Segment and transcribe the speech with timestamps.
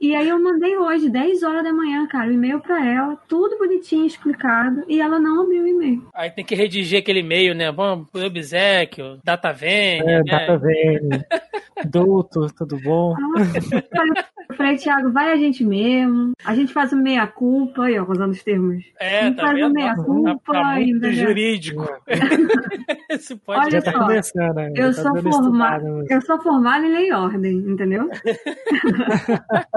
[0.00, 3.58] E aí eu mandei hoje, 10 horas da manhã, cara, o e-mail pra ela, tudo
[3.58, 6.08] bonitinho, explicado, e ela não abriu o e-mail.
[6.14, 7.70] Aí tem que redigir aquele e-mail, né?
[7.70, 10.24] Vamos pro obsequio, data vênia, É, né?
[10.24, 11.26] data vênia.
[11.84, 13.14] Doutor, tudo bom?
[14.54, 18.30] Eu falei, Thiago, vai a gente mesmo, a gente faz o meia-culpa, aí, ó, usando
[18.30, 18.84] os termos.
[19.00, 21.84] É, a gente tá faz o meia-culpa, Tá, tá jurídico.
[23.10, 24.70] Esse pode Olha Já tá só, né?
[24.76, 25.48] Eu tá sou, dando forma...
[25.48, 28.08] estudada, mas- eu sou formada em lei e ordem, entendeu?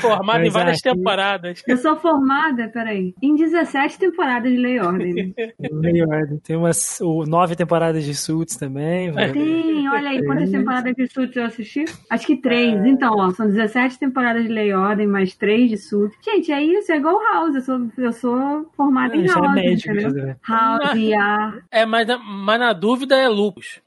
[0.00, 1.62] formado em Mas várias aqui- temporadas.
[1.66, 5.34] Eu sou formada, peraí, em 17 temporadas de lei e ordem.
[5.72, 6.38] Meio ordem.
[6.38, 9.12] Tem umas o, nove temporadas de Suits também.
[9.32, 11.84] Tem, olha aí, quantas temporadas de Suits eu assisti?
[12.10, 12.84] Acho que três.
[12.84, 16.16] Então, ó, são 17 temporadas de Lei Ordem, mais três de Suits.
[16.24, 17.54] Gente, é isso, é igual House.
[17.56, 20.26] Eu sou, eu sou formada em Já é House, médico, entendeu?
[20.26, 20.36] né?
[20.48, 21.54] House, IA.
[21.70, 23.80] É, mas, na- mas na dúvida é lupus.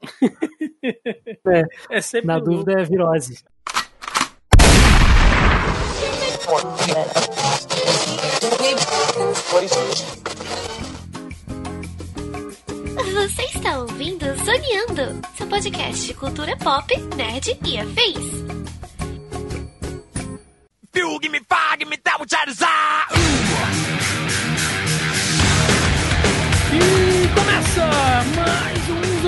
[1.46, 2.50] É, É sempre na lupus.
[2.54, 3.42] dúvida é virose.
[13.14, 18.59] Você está ouvindo Zoneando, seu podcast de cultura pop, nerd e afins.
[21.00, 23.06] Fuel, give me fire, give me that which I desire.
[26.74, 27.88] E começa
[28.36, 28.79] mais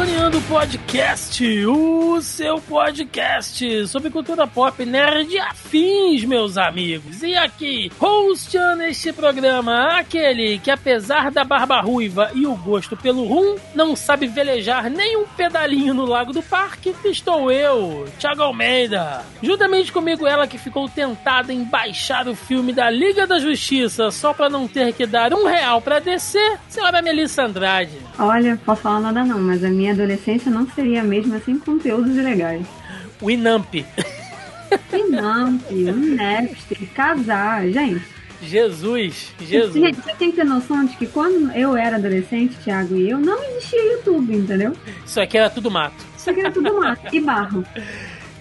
[0.02, 7.22] Zoneando Podcast, o seu podcast sobre cultura pop, nerd afins, meus amigos.
[7.22, 13.24] E aqui, hosteando este programa, aquele que apesar da barba ruiva e o gosto pelo
[13.28, 19.22] rum, não sabe velejar nem um pedalinho no lago do parque, estou eu, Thiago Almeida.
[19.40, 24.34] Juntamente comigo ela que ficou tentada em baixar o filme da Liga da Justiça só
[24.34, 27.98] pra não ter que dar um real pra descer, senhora Melissa Andrade.
[28.18, 32.16] Olha, posso falar nada não, mas a minha adolescência não seria a mesma sem conteúdos
[32.16, 32.66] ilegais.
[33.20, 33.74] O Inamp.
[34.92, 38.02] Inamp, Napster, casar, gente.
[38.42, 39.72] Jesus, Jesus.
[39.72, 43.18] Gente, você tem que ter noção de que quando eu era adolescente, Thiago e eu,
[43.18, 44.76] não existia YouTube, entendeu?
[45.06, 46.04] Isso aqui era tudo mato.
[46.16, 47.64] Isso aqui era tudo mato e barro.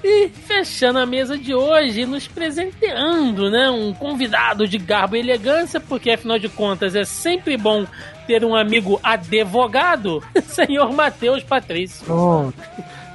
[0.04, 3.70] E fechando a mesa de hoje, nos presenteando, né?
[3.70, 7.86] Um convidado de garbo e elegância, porque afinal de contas é sempre bom
[8.26, 12.06] ter um amigo advogado, senhor Matheus Patrício.
[12.08, 12.52] Bom,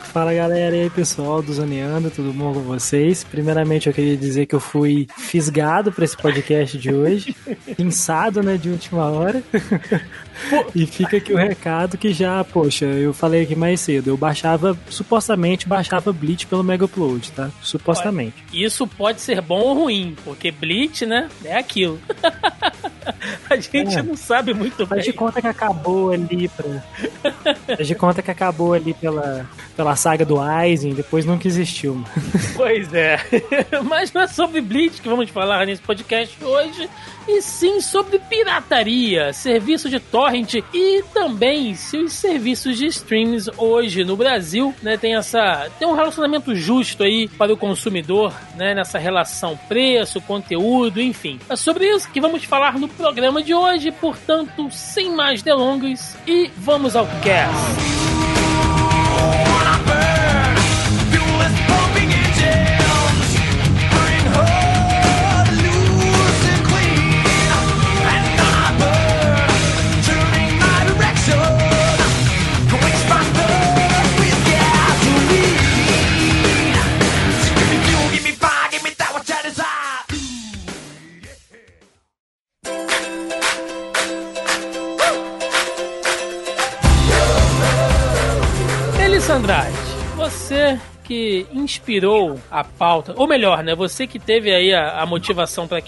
[0.01, 3.23] fala galera e aí pessoal do Zoneando, tudo bom com vocês?
[3.23, 7.37] Primeiramente eu queria dizer que eu fui fisgado para esse podcast de hoje,
[7.77, 9.43] pinçado né, de última hora.
[10.75, 14.77] E fica aqui o recado que já, poxa, eu falei aqui mais cedo, eu baixava,
[14.89, 17.51] supostamente baixava Bleach pelo Mega Upload, tá?
[17.63, 18.35] Supostamente.
[18.53, 21.29] Isso pode ser bom ou ruim, porque Bleach, né?
[21.45, 21.99] É aquilo.
[23.49, 24.03] a gente É.
[24.03, 25.19] não sabe muito Faz de bem.
[25.19, 26.83] conta que acabou ali pra.
[27.77, 32.03] Faz de conta que acabou ali pela, pela saga do Aizen, depois nunca existiu.
[32.57, 33.19] Pois é.
[33.85, 36.89] Mas não é sobre Bleach que vamos falar nesse podcast hoje,
[37.29, 44.05] e sim sobre pirataria, serviço de torrent e também se os serviços de streams hoje
[44.05, 48.99] no Brasil, né, tem essa tem um relacionamento justo aí para o consumidor, né, nessa
[48.99, 51.39] relação preço, conteúdo, enfim.
[51.49, 56.51] É sobre isso que vamos falar no programa de hoje, portanto, sem mais delongas e
[56.57, 58.06] vamos ao cast.
[91.07, 95.81] Que inspirou a pauta, ou melhor, né, você que teve aí a, a motivação para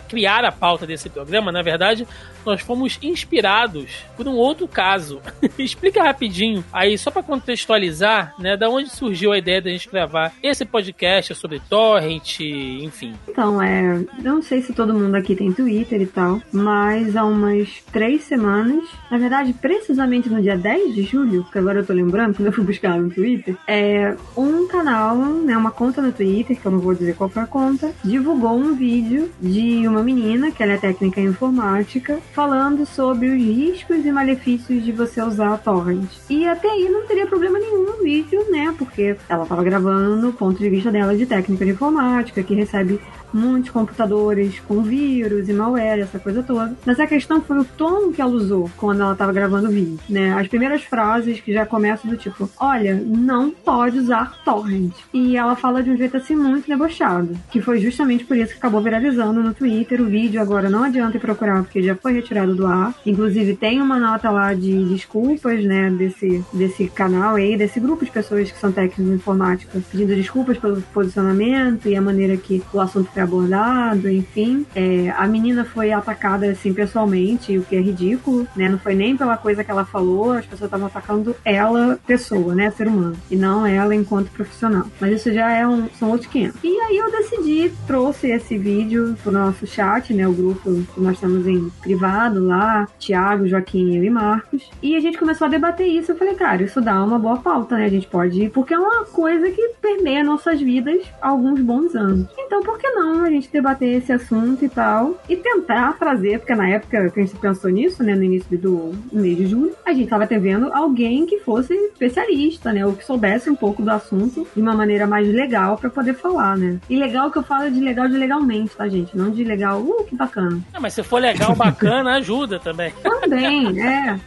[0.00, 2.06] criar a pauta desse programa, na verdade,
[2.44, 5.20] nós fomos inspirados por um outro caso.
[5.58, 10.32] Explica rapidinho aí, só para contextualizar, né, da onde surgiu a ideia da gente gravar
[10.42, 13.14] esse podcast sobre torrent, enfim.
[13.28, 13.96] Então, é.
[14.24, 18.22] Eu não sei se todo mundo aqui tem Twitter e tal, mas há umas três
[18.22, 22.46] semanas, na verdade, precisamente no dia 10 de julho, que agora eu tô lembrando, quando
[22.46, 26.72] eu fui buscar no Twitter, é um canal, né, uma conta no Twitter, que eu
[26.72, 30.72] não vou dizer qual foi a conta, divulgou um vídeo de uma menina, que ela
[30.72, 36.08] é técnica em informática, falando sobre os riscos e malefícios de você usar a torrent.
[36.28, 38.74] E até aí não teria problema nenhum no vídeo, né?
[38.78, 43.00] Porque ela tava gravando o ponto de vista dela de técnica de informática, que recebe
[43.32, 46.74] muitos computadores com vírus e malware, essa coisa toda.
[46.84, 49.98] Mas a questão foi o tom que ela usou quando ela estava gravando o vídeo,
[50.08, 50.34] né?
[50.34, 54.92] As primeiras frases que já começam do tipo, olha, não pode usar torrent.
[55.12, 58.58] E ela fala de um jeito assim muito debochado, que foi justamente por isso que
[58.58, 60.00] acabou viralizando no Twitter.
[60.00, 62.94] O vídeo agora não adianta ir procurar porque já foi retirado do ar.
[63.06, 68.10] Inclusive tem uma nota lá de desculpas, né, desse, desse canal aí, desse grupo de
[68.10, 72.80] pessoas que são técnicos de informática, pedindo desculpas pelo posicionamento e a maneira que o
[72.80, 74.66] assunto foi abordado, enfim.
[74.74, 78.68] É, a menina foi atacada assim pessoalmente, o que é ridículo, né?
[78.68, 82.70] Não foi nem pela coisa que ela falou, as pessoas estavam atacando ela, pessoa, né,
[82.70, 84.86] ser humano, e não ela enquanto profissional.
[85.00, 86.60] Mas isso já é um, são outros 500.
[86.62, 91.14] E aí eu decidi, trouxe esse vídeo pro nosso chat, né, o grupo que nós
[91.14, 95.86] estamos em privado lá, Tiago, Joaquim, eu e Marcos, e a gente começou a debater
[95.86, 96.12] isso.
[96.12, 97.84] Eu falei, cara, isso dá uma boa pauta, né?
[97.84, 101.94] A gente pode ir, porque é uma coisa que permeia nossas vidas há alguns bons
[101.94, 102.26] anos.
[102.38, 106.54] Então, por que não a gente debater esse assunto e tal, e tentar trazer, porque
[106.54, 109.92] na época que a gente pensou nisso, né, no início do mês de julho, a
[109.92, 114.46] gente tava vendo alguém que fosse especialista, né, ou que soubesse um pouco do assunto
[114.54, 116.78] de uma maneira mais legal para poder falar, né?
[116.88, 119.16] E legal que eu falo de legal de legalmente, tá, gente?
[119.16, 120.60] Não de legal, uh, que bacana.
[120.72, 122.92] Ah, mas se for legal, bacana, ajuda também.
[123.02, 124.18] Também, é.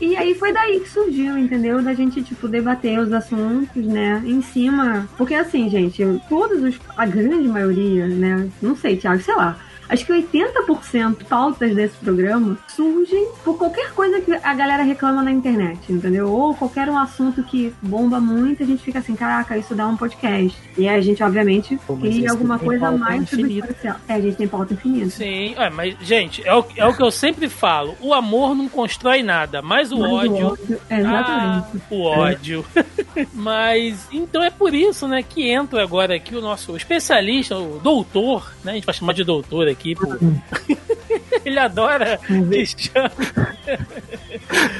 [0.00, 1.82] E aí foi daí que surgiu, entendeu?
[1.82, 4.22] Da gente, tipo, debater os assuntos, né?
[4.24, 5.08] Em cima.
[5.16, 6.78] Porque assim, gente, todos os.
[6.96, 8.25] A grande maioria, né?
[8.60, 9.58] Não sei, Thiago, sei lá.
[9.88, 15.30] Acho que 80% pautas desse programa surgem por qualquer coisa que a galera reclama na
[15.32, 16.28] internet, entendeu?
[16.30, 19.96] Ou qualquer um assunto que bomba muito, a gente fica assim, caraca, isso dá um
[19.96, 20.56] podcast.
[20.76, 23.96] E aí a gente, obviamente, Pô, cria alguma coisa mais substancial.
[24.08, 25.10] É, a gente tem pauta infinita.
[25.10, 28.68] Sim, é, mas, gente, é o, é o que eu sempre falo: o amor não
[28.68, 30.46] constrói nada, mas o Mas o ódio.
[30.48, 31.66] ódio- é, exatamente.
[31.76, 32.64] Ah, o ódio.
[33.32, 38.52] Mas então é por isso, né, que entra agora aqui o nosso especialista, o doutor,
[38.64, 38.72] né?
[38.72, 40.06] A gente vai chamar de doutor aqui, pô.
[41.44, 43.10] Ele adora que chama.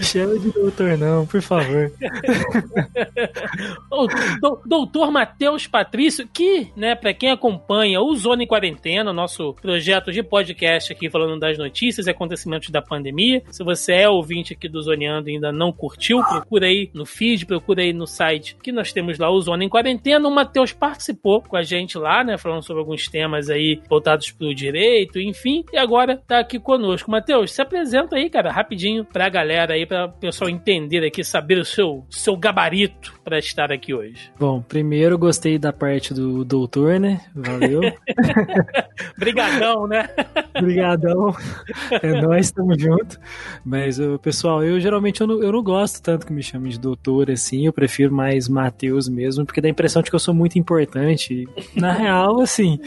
[0.02, 1.93] Chama de doutor não, por favor.
[3.90, 4.06] O
[4.40, 10.12] do- doutor Matheus Patrício, que, né, pra quem acompanha o Zona em Quarentena, nosso projeto
[10.12, 13.43] de podcast aqui falando das notícias e acontecimentos da pandemia.
[13.50, 17.46] Se você é ouvinte aqui do Zoneando e ainda não curtiu, procura aí no feed,
[17.46, 20.28] procura aí no site que nós temos lá o Zona em Quarentena.
[20.28, 24.54] O Matheus participou com a gente lá, né, falando sobre alguns temas aí voltados pro
[24.54, 24.86] direito,
[25.17, 27.11] enfim, e agora tá aqui conosco.
[27.11, 31.59] Matheus, se apresenta aí, cara, rapidinho pra galera aí, pra o pessoal entender aqui, saber
[31.59, 34.31] o seu, seu gabarito pra estar aqui hoje.
[34.38, 37.21] Bom, primeiro gostei da parte do doutor, né?
[37.35, 37.81] Valeu.
[39.19, 40.09] Brigadão, né?
[40.56, 41.35] Obrigadão.
[42.03, 43.19] É nós, estamos junto.
[43.65, 47.31] Mas, pessoal, eu geralmente eu não, eu não gosto tanto que me chamem de doutor
[47.31, 47.67] assim.
[47.67, 51.49] Eu prefiro mais Matheus mesmo, porque dá a impressão de que eu sou muito importante.
[51.75, 52.79] Na real, assim,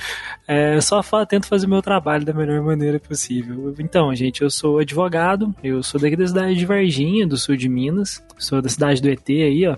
[0.47, 3.73] é, só tento fazer o meu trabalho da melhor maneira possível.
[3.79, 5.55] Então, gente, eu sou advogado.
[5.63, 8.23] Eu sou daqui da cidade de Varginha, do sul de Minas.
[8.37, 9.75] Sou da cidade do ET aí, ó.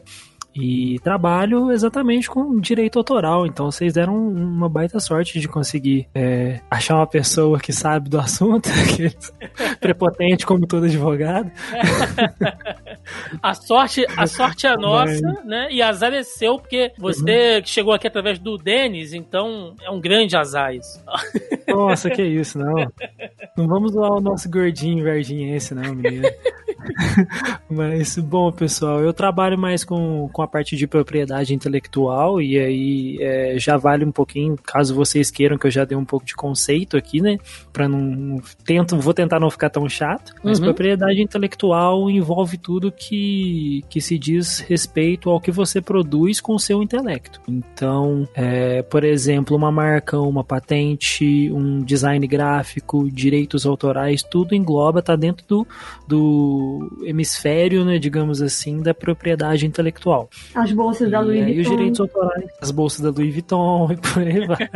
[0.53, 3.45] E trabalho exatamente com direito autoral.
[3.45, 8.19] Então vocês deram uma baita sorte de conseguir é, achar uma pessoa que sabe do
[8.19, 11.49] assunto, que é prepotente como todo advogado.
[13.41, 15.67] A sorte, a sorte é nossa, né?
[15.71, 19.99] E azar é seu, porque você que chegou aqui através do Denis, então é um
[19.99, 21.03] grande azar isso.
[21.67, 22.75] Nossa, que isso, não.
[23.57, 26.27] Não vamos zoar o nosso gordinho verdinhense, não, menino.
[27.69, 33.17] Mas, bom, pessoal, eu trabalho mais com, com a parte de propriedade intelectual e aí
[33.21, 36.35] é, já vale um pouquinho, caso vocês queiram que eu já dê um pouco de
[36.35, 37.37] conceito aqui, né?
[37.71, 37.99] Pra não.
[37.99, 40.33] não- Tento, vou tentar não ficar tão chato.
[40.43, 40.65] Mas Uhum.
[40.65, 46.59] propriedade intelectual envolve tudo que, que se diz respeito ao que você produz com o
[46.59, 47.41] seu intelecto.
[47.47, 55.01] Então, é, por exemplo, uma marca, uma patente, um design gráfico, direitos autorais, tudo engloba,
[55.01, 55.67] tá dentro do,
[56.07, 56.70] do
[57.03, 60.29] hemisfério, né, digamos assim, da propriedade intelectual.
[60.53, 61.75] As bolsas da e Louis aí os Vuitton.
[61.75, 64.69] direitos autorais, as bolsas da Louis Vuitton e por aí vai.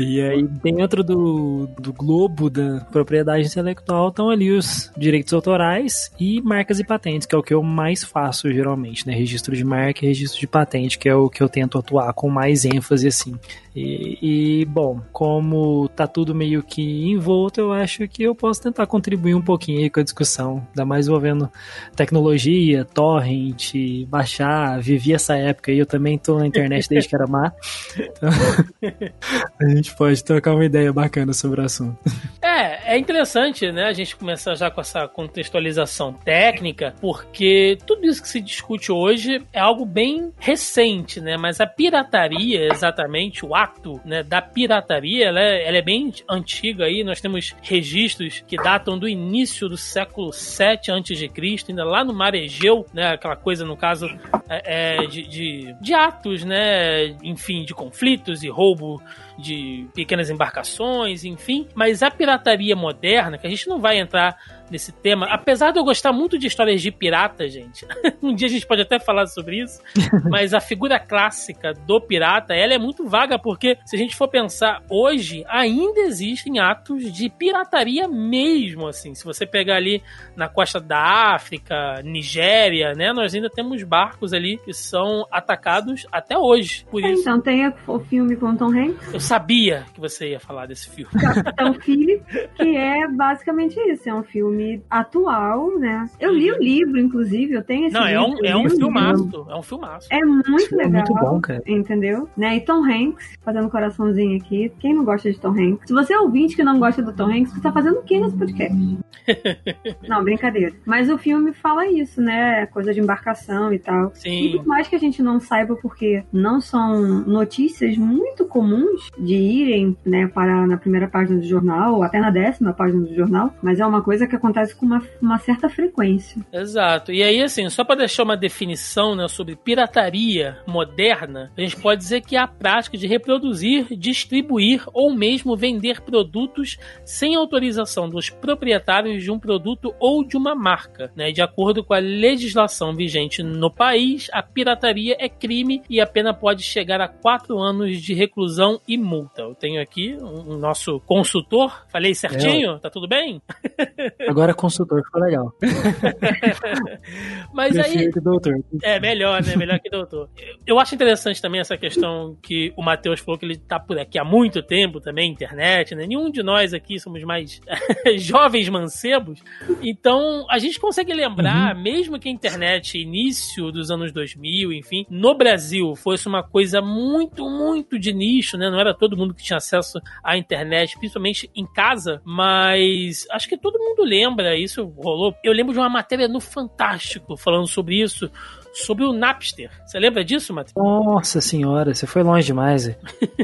[0.00, 6.40] e aí dentro do, do globo da propriedade intelectual estão ali os direitos autorais e
[6.42, 9.14] marcas e patentes, que é o que eu mais faço geralmente, né?
[9.14, 12.28] Registro de marca e registro de patente, que é o que eu tento atuar com
[12.28, 13.34] mais ênfase assim.
[13.74, 14.18] E,
[14.60, 19.34] e, bom, como tá tudo meio que envolto, eu acho que eu posso tentar contribuir
[19.34, 21.50] um pouquinho aí com a discussão, ainda mais envolvendo
[21.96, 23.74] tecnologia, torrent,
[24.06, 27.52] baixar, vivi essa época aí, eu também tô na internet desde que era má.
[27.98, 28.28] Então,
[29.60, 31.98] a gente pode trocar uma ideia bacana sobre o assunto.
[32.42, 38.06] É, É, é interessante, né, a gente começar já com essa contextualização técnica, porque tudo
[38.06, 41.36] isso que se discute hoje é algo bem recente, né?
[41.36, 43.56] Mas a pirataria, exatamente, o
[44.04, 47.04] né, da pirataria, ela é, ela é bem antiga aí.
[47.04, 51.30] Nós temos registros que datam do início do século 7 a.C.,
[51.68, 53.12] ainda lá no Mar Egeu, né?
[53.12, 54.06] Aquela coisa, no caso,
[54.48, 57.08] é, é, de, de, de atos, né?
[57.22, 59.02] Enfim, de conflitos e roubo
[59.38, 61.66] de pequenas embarcações, enfim.
[61.74, 64.36] Mas a pirataria moderna, que a gente não vai entrar
[64.72, 67.86] nesse tema, apesar de eu gostar muito de histórias de pirata, gente.
[68.22, 69.80] um dia a gente pode até falar sobre isso,
[70.30, 74.28] mas a figura clássica do pirata, ela é muito vaga porque se a gente for
[74.28, 79.14] pensar hoje, ainda existem atos de pirataria mesmo, assim.
[79.14, 80.02] Se você pegar ali
[80.34, 86.38] na costa da África, Nigéria, né, nós ainda temos barcos ali que são atacados até
[86.38, 86.86] hoje.
[86.90, 90.66] Por isso, Então tem o filme com Tom Hanks, eu sabia que você ia falar
[90.66, 91.10] desse filme.
[91.12, 92.22] Capitão Philip,
[92.54, 94.08] que é basicamente isso.
[94.08, 96.08] É um filme atual, né?
[96.20, 98.26] Eu li o livro, inclusive, eu tenho esse Não, é livro.
[98.26, 98.76] um, eu é um o livro.
[98.76, 99.46] filmaço.
[99.48, 100.08] É um filmaço.
[100.10, 100.90] É muito legal.
[100.92, 101.62] muito bom, cara.
[101.66, 102.28] Entendeu?
[102.36, 102.56] Né?
[102.56, 104.72] E Tom Hanks, fazendo coraçãozinho aqui.
[104.78, 105.86] Quem não gosta de Tom Hanks?
[105.86, 108.18] Se você é ouvinte que não gosta do Tom Hanks, você tá fazendo o que
[108.18, 108.76] nesse podcast?
[110.08, 110.72] não, brincadeira.
[110.84, 112.66] Mas o filme fala isso, né?
[112.66, 114.12] Coisa de embarcação e tal.
[114.16, 114.56] E Sim.
[114.56, 119.96] por mais que a gente não saiba, porque não são notícias muito comuns de irem,
[120.04, 123.80] né, parar na primeira página do jornal, ou até na décima página do jornal, mas
[123.80, 126.42] é uma coisa que acontece com uma, uma certa frequência.
[126.52, 127.12] Exato.
[127.12, 132.00] E aí, assim, só para deixar uma definição né, sobre pirataria moderna, a gente pode
[132.00, 138.30] dizer que é a prática de reproduzir, distribuir ou mesmo vender produtos sem autorização dos
[138.30, 141.12] proprietários de um produto ou de uma marca.
[141.14, 141.32] Né?
[141.32, 146.32] De acordo com a legislação vigente no país, a pirataria é crime e a pena
[146.32, 149.42] pode chegar a quatro anos de reclusão e multa.
[149.42, 151.86] Eu tenho aqui o nosso consultor.
[151.90, 152.78] Falei certinho?
[152.78, 153.42] Tá tudo bem?
[154.28, 155.52] Agora consultor ficou legal.
[157.52, 158.10] Mas aí.
[158.12, 158.54] Que doutor.
[158.82, 159.56] É, melhor, né?
[159.56, 160.28] Melhor que doutor.
[160.66, 164.18] Eu acho interessante também essa questão que o Matheus falou que ele tá por aqui
[164.18, 166.06] há muito tempo também, internet, né?
[166.06, 167.60] Nenhum de nós aqui somos mais
[168.18, 169.42] jovens mancebos.
[169.82, 175.34] Então, a gente consegue lembrar, mesmo que a internet, início dos anos 2000, enfim, no
[175.34, 178.70] Brasil fosse uma coisa muito, muito de nicho, né?
[178.70, 183.56] Não era todo mundo que tinha acesso à internet, principalmente em casa, mas acho que
[183.56, 185.34] todo mundo lembra, isso rolou.
[185.42, 188.30] Eu lembro de uma matéria no Fantástico falando sobre isso,
[188.72, 189.70] sobre o Napster.
[189.86, 190.74] Você lembra disso, Matheus?
[190.76, 192.90] Nossa senhora, você foi longe demais.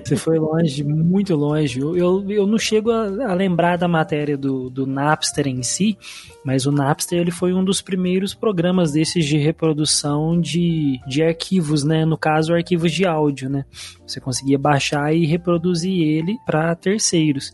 [0.05, 1.81] Você foi longe, muito longe.
[1.81, 5.99] Eu, eu, eu não chego a, a lembrar da matéria do, do Napster em si,
[6.45, 11.85] mas o Napster ele foi um dos primeiros programas desses de reprodução de, de arquivos,
[11.85, 12.05] né?
[12.05, 13.65] No caso, arquivos de áudio, né?
[14.07, 17.53] Você conseguia baixar e reproduzir ele para terceiros.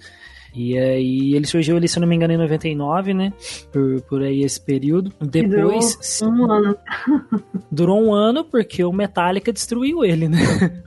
[0.54, 3.32] E aí ele surgiu ali, se eu não me engano, em 99, né?
[3.72, 5.12] Por, por aí esse período.
[5.20, 6.76] Depois Durou um ano.
[7.70, 10.38] durou um ano porque o Metallica destruiu ele, né?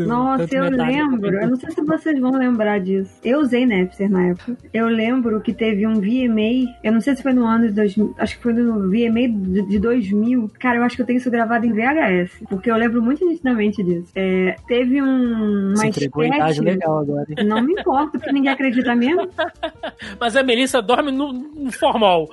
[0.00, 1.40] Nossa, eu Metallica lembro.
[1.40, 3.10] Eu não sei se vocês vão lembrar disso.
[3.24, 4.56] Eu usei Napster na época.
[4.72, 6.70] Eu lembro que teve um VMA.
[6.82, 8.14] Eu não sei se foi no ano de 2000.
[8.18, 10.50] Acho que foi no VMA de de 2000.
[10.58, 12.30] Cara, eu acho que eu tenho isso gravado em VHS.
[12.48, 14.10] Porque eu lembro muito nitidamente disso.
[14.16, 15.70] É, teve um.
[15.74, 17.26] Você Uma entregou a idade sketch- legal agora.
[17.38, 17.46] hein?
[17.46, 19.28] Não me importa, porque ninguém acredita mesmo.
[20.18, 22.28] Mas a Melissa dorme no, no formal.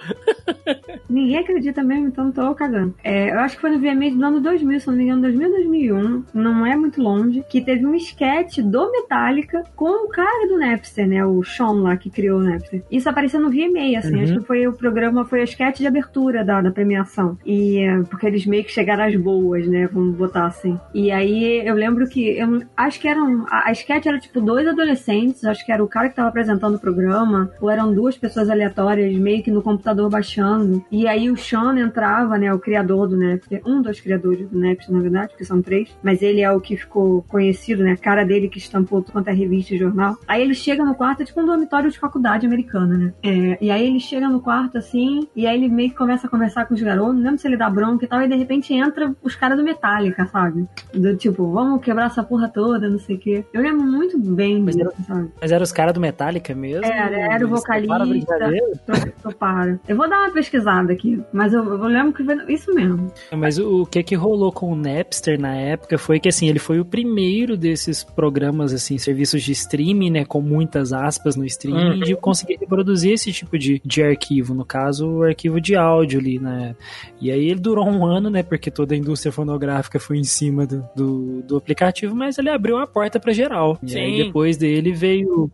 [1.09, 2.93] Ninguém acredita mesmo, então tô cagando.
[3.03, 5.47] É, eu acho que foi no VMA do ano 2000, se não me engano, 2000
[5.49, 6.23] 2001.
[6.33, 7.43] Não é muito longe.
[7.49, 11.25] Que teve um sketch do Metallica com o cara do Napster, né?
[11.25, 12.83] O Sean lá que criou o Napster.
[12.91, 14.15] Isso apareceu no VMA, assim.
[14.15, 14.23] Uhum.
[14.23, 17.37] Acho que foi o programa, foi a sketch de abertura da, da premiação.
[17.45, 19.87] E é, porque eles meio que chegaram às boas, né?
[19.91, 20.79] Vamos botar assim.
[20.93, 22.37] E aí eu lembro que.
[22.37, 23.45] Eu acho que eram.
[23.49, 25.45] A, a sketch era tipo dois adolescentes.
[25.45, 27.51] Acho que era o cara que tava apresentando o programa.
[27.59, 30.85] Ou eram duas pessoas aleatórias, meio que no computador baixando.
[30.91, 32.53] E aí o Sean entrava, né?
[32.53, 33.61] O criador do Napster.
[33.65, 35.89] Um dos criadores do Napster, na verdade, porque são três.
[36.03, 37.93] Mas ele é o que ficou conhecido, né?
[37.93, 40.17] A cara dele que estampou tudo quanto é revista e jornal.
[40.27, 43.13] Aí ele chega no quarto, é tipo um dormitório de faculdade americana, né?
[43.23, 46.29] É, e aí ele chega no quarto assim, e aí ele meio que começa a
[46.29, 48.73] conversar com os garotos, não lembro se ele dá bronca e tal, e de repente
[48.73, 50.67] entra os caras do Metallica, sabe?
[50.93, 53.45] Do tipo, vamos quebrar essa porra toda, não sei o quê.
[53.53, 55.31] Eu lembro muito bem Mas disso, sabe?
[55.41, 56.85] Mas eram os caras do Metallica mesmo?
[56.85, 57.99] Era, era o vocalista.
[58.05, 58.65] brincadeira?
[58.85, 59.79] Tô, tô para.
[59.87, 61.21] Eu vou dar uma pesquisada aqui.
[61.33, 63.11] Mas eu, eu lembro que foi isso mesmo.
[63.31, 66.59] Mas o, o que que rolou com o Napster na época foi que assim, ele
[66.59, 71.77] foi o primeiro desses programas assim, serviços de streaming, né, com muitas aspas no streaming,
[71.77, 71.99] Uhum.
[71.99, 76.39] de conseguir reproduzir esse tipo de, de arquivo, no caso, o arquivo de áudio ali,
[76.39, 76.75] né?
[77.21, 80.65] E aí ele durou um ano, né, porque toda a indústria fonográfica foi em cima
[80.65, 83.77] do, do, do aplicativo, mas ele abriu a porta pra geral.
[83.83, 84.23] E aí Sim.
[84.25, 85.51] depois dele veio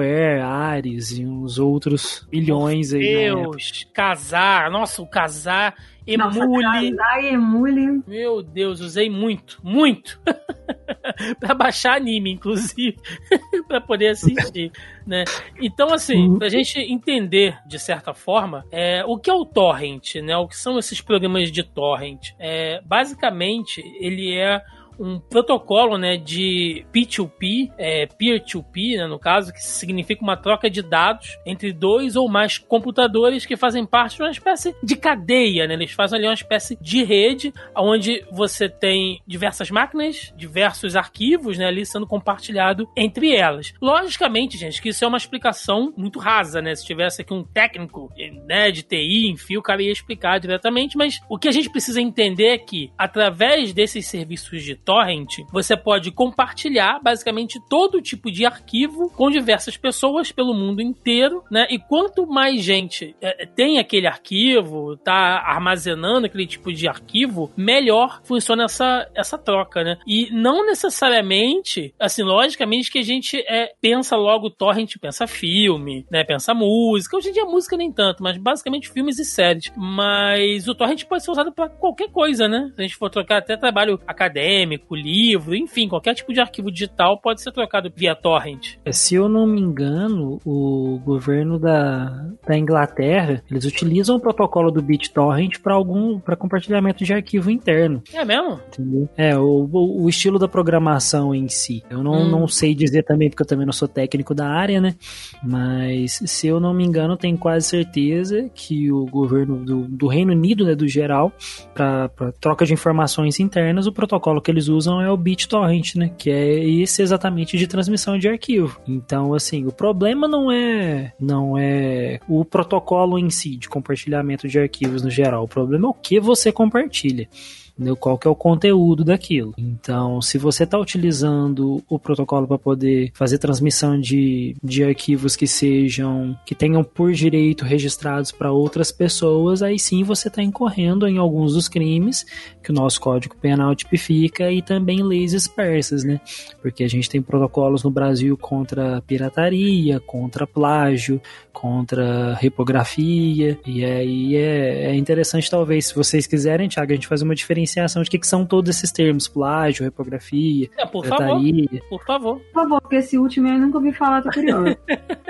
[0.00, 3.00] LimeWare, Ares e uns outros milhões aí.
[3.00, 3.30] né?
[3.30, 5.74] Deus, casar, nossa, o casar,
[6.06, 6.62] Nossa, emule.
[6.96, 8.02] casar e emule.
[8.06, 10.20] Meu Deus, usei muito, muito.
[11.38, 12.96] pra baixar anime, inclusive,
[13.68, 14.72] pra poder assistir,
[15.06, 15.24] né?
[15.60, 20.36] Então, assim, pra gente entender, de certa forma, é, o que é o torrent, né?
[20.36, 22.30] O que são esses programas de torrent?
[22.38, 24.60] É, basicamente, ele é
[24.98, 30.82] um protocolo né, de P2P, é, peer-to-peer, né, no caso, que significa uma troca de
[30.82, 35.66] dados entre dois ou mais computadores que fazem parte de uma espécie de cadeia.
[35.66, 35.74] Né?
[35.74, 41.66] Eles fazem ali uma espécie de rede onde você tem diversas máquinas, diversos arquivos né,
[41.66, 43.74] ali sendo compartilhado entre elas.
[43.80, 46.74] Logicamente, gente, que isso é uma explicação muito rasa, né?
[46.74, 48.12] Se tivesse aqui um técnico
[48.46, 52.00] né, de TI, enfim, o cara ia explicar diretamente, mas o que a gente precisa
[52.00, 58.44] entender é que, através desses serviços de torrent, você pode compartilhar basicamente todo tipo de
[58.44, 61.66] arquivo com diversas pessoas pelo mundo inteiro, né?
[61.70, 68.20] E quanto mais gente é, tem aquele arquivo, tá armazenando aquele tipo de arquivo, melhor
[68.24, 69.98] funciona essa, essa troca, né?
[70.06, 76.24] E não necessariamente, assim, logicamente que a gente é, pensa logo torrent, pensa filme, né?
[76.24, 77.16] Pensa música.
[77.16, 79.72] Hoje em dia música nem tanto, mas basicamente filmes e séries.
[79.76, 82.70] Mas o torrent pode ser usado para qualquer coisa, né?
[82.74, 87.18] Se a gente for trocar até trabalho acadêmico, livro, enfim, qualquer tipo de arquivo digital
[87.20, 88.76] pode ser trocado via torrent.
[88.84, 94.70] É, Se eu não me engano, o governo da, da Inglaterra, eles utilizam o protocolo
[94.70, 98.60] do BitTorrent para algum para compartilhamento de arquivo interno, É mesmo?
[98.68, 99.08] entendeu?
[99.16, 101.82] É, o, o, o estilo da programação em si.
[101.90, 102.28] Eu não, Hum.
[102.30, 104.94] não sei dizer também, porque eu também não sou técnico da área, né?
[105.42, 110.32] Mas se eu não me engano, tenho quase certeza que o governo do, do Reino
[110.32, 111.32] Unido, né, do geral,
[111.74, 112.08] para
[112.40, 116.10] troca de informações internas, o protocolo que eles usam é o BitTorrent, né?
[116.16, 118.80] Que é esse exatamente de transmissão de arquivo.
[118.86, 124.58] Então, assim, o problema não é não é o protocolo em si de compartilhamento de
[124.58, 125.44] arquivos no geral.
[125.44, 127.28] O problema é o que você compartilha.
[127.74, 127.96] Entendeu?
[127.96, 129.54] Qual que é o conteúdo daquilo.
[129.56, 135.46] Então, se você está utilizando o protocolo para poder fazer transmissão de, de arquivos que
[135.46, 141.18] sejam que tenham por direito registrados para outras pessoas, aí sim você está incorrendo em
[141.18, 142.24] alguns dos crimes
[142.62, 146.20] que o nosso Código Penal tipifica e também leis dispersas, né?
[146.62, 151.20] Porque a gente tem protocolos no Brasil contra pirataria, contra plágio,
[151.52, 157.24] contra repografia, e aí é, é interessante talvez, se vocês quiserem, Thiago, a gente fazer
[157.24, 161.82] uma diferenciação de que, que são todos esses termos, plágio, repografia, É, por favor, pirataria,
[161.88, 162.40] por favor.
[162.40, 164.76] Por favor, porque esse último eu nunca ouvi falar, tô curiosa.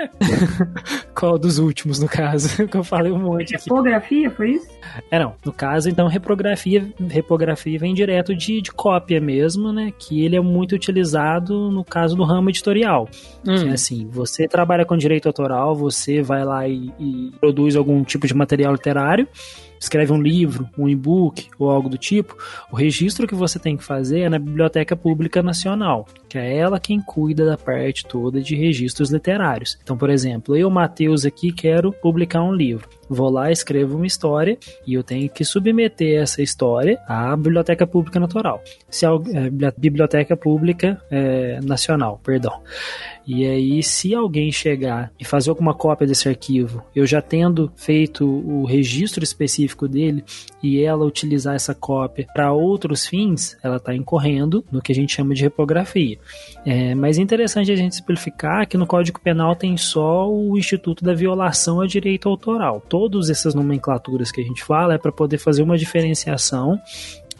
[1.15, 3.63] qual dos últimos, no caso, que eu falei um monte aqui.
[3.63, 4.67] Tipografia, foi isso?
[5.09, 5.33] É, não.
[5.43, 9.91] No caso, então, reprografia, reprografia vem direto de, de cópia mesmo, né?
[9.97, 13.07] Que ele é muito utilizado no caso do ramo editorial.
[13.43, 13.73] Que é Hum.
[13.73, 18.33] assim, você trabalha com direito autoral, você vai lá e, e produz algum tipo de
[18.33, 19.27] material literário,
[19.79, 22.37] escreve um livro, um e-book ou algo do tipo,
[22.71, 26.79] o registro que você tem que fazer é na Biblioteca Pública Nacional, que é ela
[26.79, 29.77] quem cuida da parte toda de registros literários.
[29.83, 32.87] Então, por exemplo, eu, Matheus, aqui quero publicar um livro.
[33.07, 38.19] Vou lá, escrevo uma história e eu tenho que submeter essa história à Biblioteca Pública
[38.19, 38.61] Natural.
[38.89, 39.09] Se é,
[39.49, 42.61] Bibli- Biblioteca Pública é, Nacional, perdão.
[43.27, 48.23] E aí, se alguém chegar e fazer alguma cópia desse arquivo, eu já tendo feito
[48.23, 50.23] o registro específico dele
[50.61, 55.15] e ela utilizar essa cópia para outros fins, ela está incorrendo no que a gente
[55.15, 56.19] chama de repografia.
[56.63, 61.03] É, mas é interessante a gente simplificar que no Código Penal tem só o Instituto
[61.03, 62.79] da Violação a Direito Autoral.
[62.97, 66.79] Todas essas nomenclaturas que a gente fala é para poder fazer uma diferenciação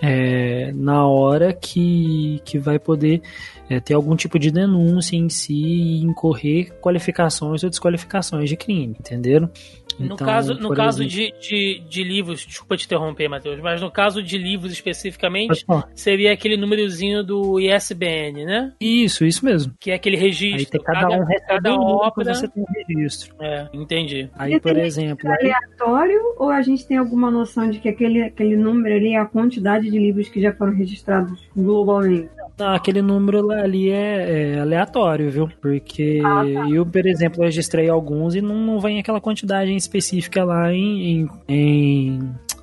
[0.01, 3.21] é, na hora que, que vai poder
[3.69, 8.97] é, ter algum tipo de denúncia em si e incorrer qualificações ou desqualificações de crime,
[8.99, 9.49] entenderam?
[9.99, 11.47] No Então, caso, no caso exemplo- de,
[11.79, 16.57] de, de livros, desculpa te interromper, Matheus, mas no caso de livros especificamente, seria aquele
[16.57, 18.73] númerozinho do ISBN, né?
[18.79, 19.73] Isso, isso mesmo.
[19.79, 20.59] Que é aquele registro.
[20.59, 22.33] Aí tem cada, um cada um livro, ópera.
[22.33, 23.35] você tem um registro.
[23.41, 24.29] É, entendi.
[24.37, 28.55] Aí, por exemplo, aí- Aleatório ou a gente tem alguma noção de que aquele, aquele
[28.57, 32.29] número ali é a quantidade de livros que já foram registrados globalmente?
[32.57, 35.49] Aquele número lá ali é, é aleatório, viu?
[35.61, 36.69] Porque Ah, tá.
[36.69, 41.19] eu, por exemplo, registrei alguns e não, não vem aquela quantidade em específica lá em,
[41.21, 42.19] em, em,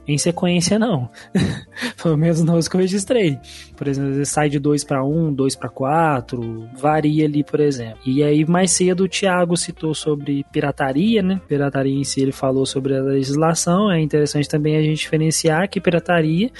[0.08, 1.10] em sequência, não.
[2.02, 3.38] Pelo menos não os que eu registrei.
[3.76, 7.98] Por exemplo, sai de 2 para 1, 2 para 4, varia ali, por exemplo.
[8.06, 11.40] E aí, mais cedo, o Thiago citou sobre pirataria, né?
[11.46, 13.90] Pirataria em si, ele falou sobre a legislação.
[13.92, 16.50] É interessante também a gente diferenciar que pirataria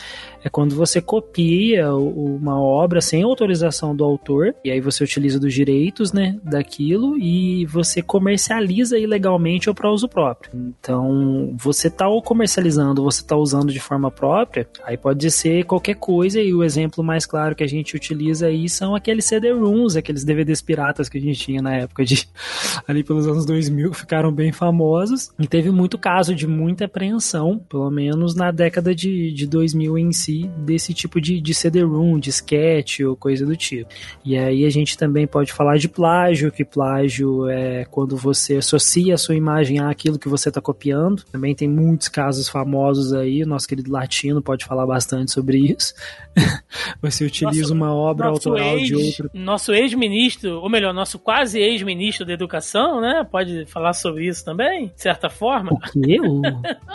[0.45, 5.55] é quando você copia uma obra sem autorização do autor, e aí você utiliza dos
[5.55, 10.53] direitos, né, daquilo, e você comercializa ilegalmente ou para uso próprio.
[10.55, 15.95] Então, você tá o comercializando, você tá usando de forma própria, aí pode ser qualquer
[15.95, 20.25] coisa, e o exemplo mais claro que a gente utiliza aí são aqueles CD-ROOMs, aqueles
[20.25, 22.29] DVDs piratas que a gente tinha na época de
[22.87, 27.59] ali pelos anos 2000, que ficaram bem famosos, e teve muito caso de muita apreensão,
[27.59, 33.05] pelo menos na década de, de 2000 em si, desse tipo de, de CD-ROOM, disquete
[33.05, 33.91] ou coisa do tipo.
[34.25, 39.15] E aí a gente também pode falar de plágio, que plágio é quando você associa
[39.15, 41.23] a sua imagem àquilo que você está copiando.
[41.31, 45.95] Também tem muitos casos famosos aí, o nosso querido Latino pode falar bastante sobre isso.
[47.01, 49.31] você utiliza Nosso- uma obra autoral ex- de outro.
[49.35, 53.27] Nosso ex-ministro, ou melhor, nosso quase ex-ministro da educação, né?
[53.31, 55.73] Pode falar sobre isso também, de certa forma.
[55.73, 55.77] O?
[55.77, 56.43] O...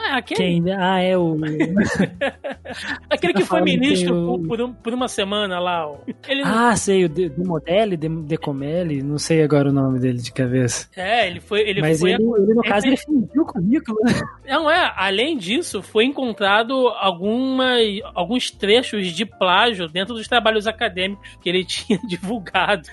[0.09, 0.71] Ah, aquele, Quem?
[0.71, 1.35] Ah, é o.
[3.29, 5.87] aquele que foi ministro o- por, um- por uma semana lá.
[5.87, 5.97] ó.
[6.27, 10.31] Ele, Ah, sei, o De- Demodelli, De- Decomelli, não sei agora o nome dele de
[10.31, 10.87] cabeça.
[10.95, 11.61] É, ele foi.
[11.61, 13.97] Ele Mas foi ele, ele, no caso, ele- ele fingiu o currículo.
[14.03, 14.13] né?
[14.47, 17.81] Não é, além disso, foi encontrado algumas,
[18.15, 22.83] alguns trechos de plágio dentro dos trabalhos acadêmicos que ele tinha divulgado.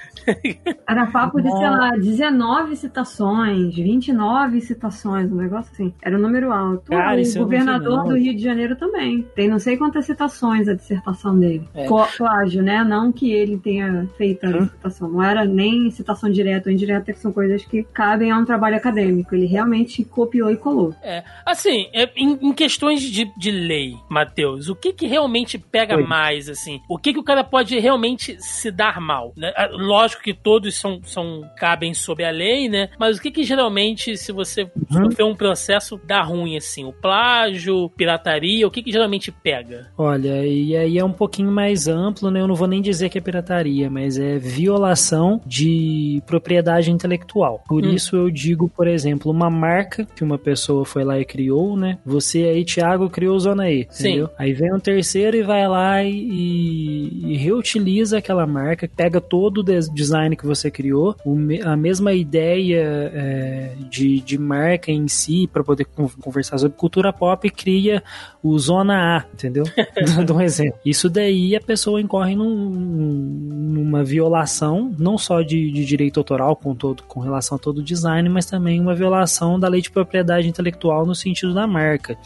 [0.89, 5.93] Era papo de, sei lá, 19 citações, 29 citações, um negócio assim.
[6.03, 6.91] Era um número alto.
[6.91, 9.23] Cara, isso o eu governador do Rio de Janeiro também.
[9.35, 11.69] Tem não sei quantas citações a dissertação dele.
[11.75, 11.85] É.
[11.87, 12.85] Co- Plágio, né?
[12.85, 14.69] Não que ele tenha feito a Hum.
[14.69, 15.09] citação.
[15.09, 18.77] Não era nem citação direta ou indireta, que são coisas que cabem a um trabalho
[18.77, 19.35] acadêmico.
[19.35, 20.95] Ele realmente copiou e colou.
[21.03, 25.97] É, assim, é, em, em questões de, de lei, Matheus, o que que realmente pega
[25.97, 26.05] Oi.
[26.05, 26.81] mais, assim?
[26.89, 29.33] O que que o cara pode realmente se dar mal?
[29.37, 29.53] né?
[29.57, 32.89] Ah, Lógico que todos são, são cabem sob a lei, né?
[32.99, 35.05] Mas o que que geralmente, se você Uhum.
[35.11, 36.85] sofrer um processo, dá ruim, assim?
[36.85, 39.91] O plágio, pirataria, o que que geralmente pega?
[39.97, 42.41] Olha, e aí é um pouquinho mais amplo, né?
[42.41, 47.63] Eu não vou nem dizer que é pirataria, mas é violação de propriedade intelectual.
[47.69, 47.91] Por Hum.
[47.93, 51.99] isso eu digo, por exemplo, uma marca que uma pessoa foi lá e criou, né?
[52.05, 54.09] Você aí, Thiago, criou Zona E, Sim.
[54.09, 54.31] entendeu?
[54.39, 59.63] Aí vem um terceiro e vai lá e, e reutiliza aquela marca, pega todo o
[59.63, 61.17] des- design que você criou,
[61.65, 67.13] a mesma ideia é, de, de marca em si, para poder con- conversar sobre cultura
[67.13, 68.03] pop, e cria
[68.43, 69.65] o Zona A, entendeu?
[70.17, 70.79] Dando um exemplo.
[70.85, 76.75] Isso daí a pessoa incorre num- numa violação, não só de, de direito autoral com,
[76.75, 80.49] todo, com relação a todo o design, mas também uma violação da lei de propriedade
[80.49, 82.17] intelectual no sentido da marca.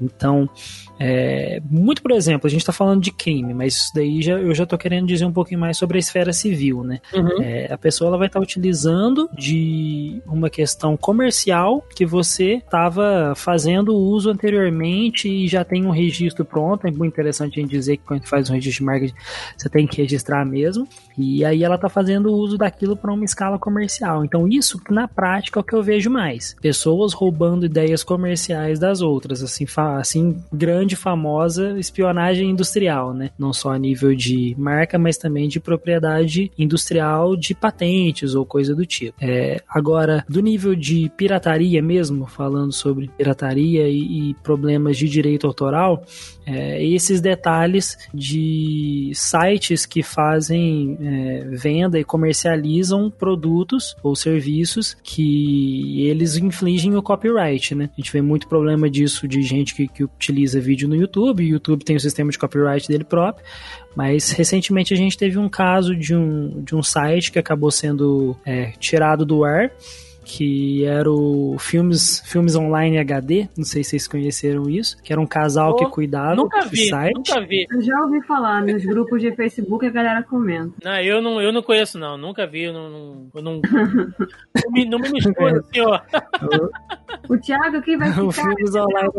[0.00, 0.48] Então,
[1.00, 4.54] é, muito por exemplo, a gente está falando de crime, mas isso daí já, eu
[4.54, 7.00] já estou querendo dizer um pouquinho mais sobre a esfera civil, né?
[7.14, 7.42] Uhum.
[7.42, 13.96] É, a pessoa ela vai estar utilizando de uma questão comercial que você estava fazendo
[13.96, 16.86] uso anteriormente e já tem um registro pronto.
[16.86, 19.06] É muito interessante a gente dizer que quando faz um registro de marca,
[19.56, 20.86] você tem que registrar mesmo.
[21.16, 24.24] E aí ela está fazendo uso daquilo para uma escala comercial.
[24.24, 26.54] Então, isso na prática é o que eu vejo mais.
[26.60, 29.66] Pessoas roubando ideias comerciais das outras, assim,
[29.98, 33.30] assim grande, famosa espionagem industrial, né?
[33.38, 38.74] Não só a nível de marca, mas também de propriedade industrial de patentes ou coisa
[38.74, 39.16] do tipo.
[39.20, 45.46] É, agora, do nível de pirataria mesmo, falando sobre pirataria e, e problemas de direito
[45.46, 46.04] autoral,
[46.46, 56.02] é, esses detalhes de sites que fazem é, venda e comercializam produtos ou serviços que
[56.02, 57.90] eles infligem o copyright, né?
[57.92, 61.46] A gente vê muito problema disso de gente que, que utiliza vídeo no YouTube, o
[61.46, 63.44] YouTube tem o sistema de copyright dele próprio,
[63.94, 68.36] mas recentemente a gente teve um caso de um, de um site que acabou sendo
[68.44, 69.70] é, tirado do ar
[70.30, 75.20] que era o Filmes, Filmes Online HD, não sei se vocês conheceram isso, que era
[75.20, 77.16] um casal Oh, que cuidava Nunca do vi, site.
[77.16, 77.66] nunca vi.
[77.68, 80.72] Eu já ouvi falar nos grupos de Facebook a galera comenta.
[80.84, 82.16] Não, eu não, eu não conheço, não.
[82.16, 82.90] Nunca vi, eu não.
[82.90, 86.02] não, eu não, não, me, não me mistura, senhor.
[87.28, 88.54] O Thiago aqui vai o ficar.
[88.54, 89.10] Filmes Online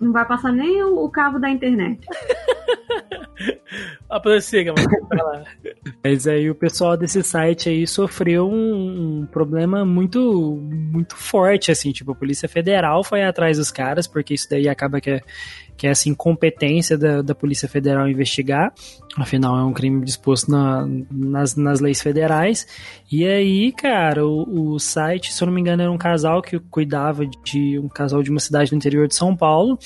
[0.00, 2.00] Não vai passar nem o, o cabo da internet.
[4.08, 4.88] Ah, prossiga, mano.
[5.08, 5.44] Vai lá.
[6.02, 11.90] Mas aí o pessoal desse site aí sofreu um, um problema muito muito forte, assim,
[11.90, 15.20] tipo, a Polícia Federal foi atrás dos caras, porque isso daí acaba que é,
[15.76, 18.72] que é essa incompetência da, da Polícia Federal investigar,
[19.16, 22.64] afinal é um crime disposto na- nas, nas leis federais,
[23.10, 26.58] e aí, cara, o, o site, se eu não me engano, era um casal que
[26.60, 29.76] cuidava de um casal de uma cidade do interior de São Paulo,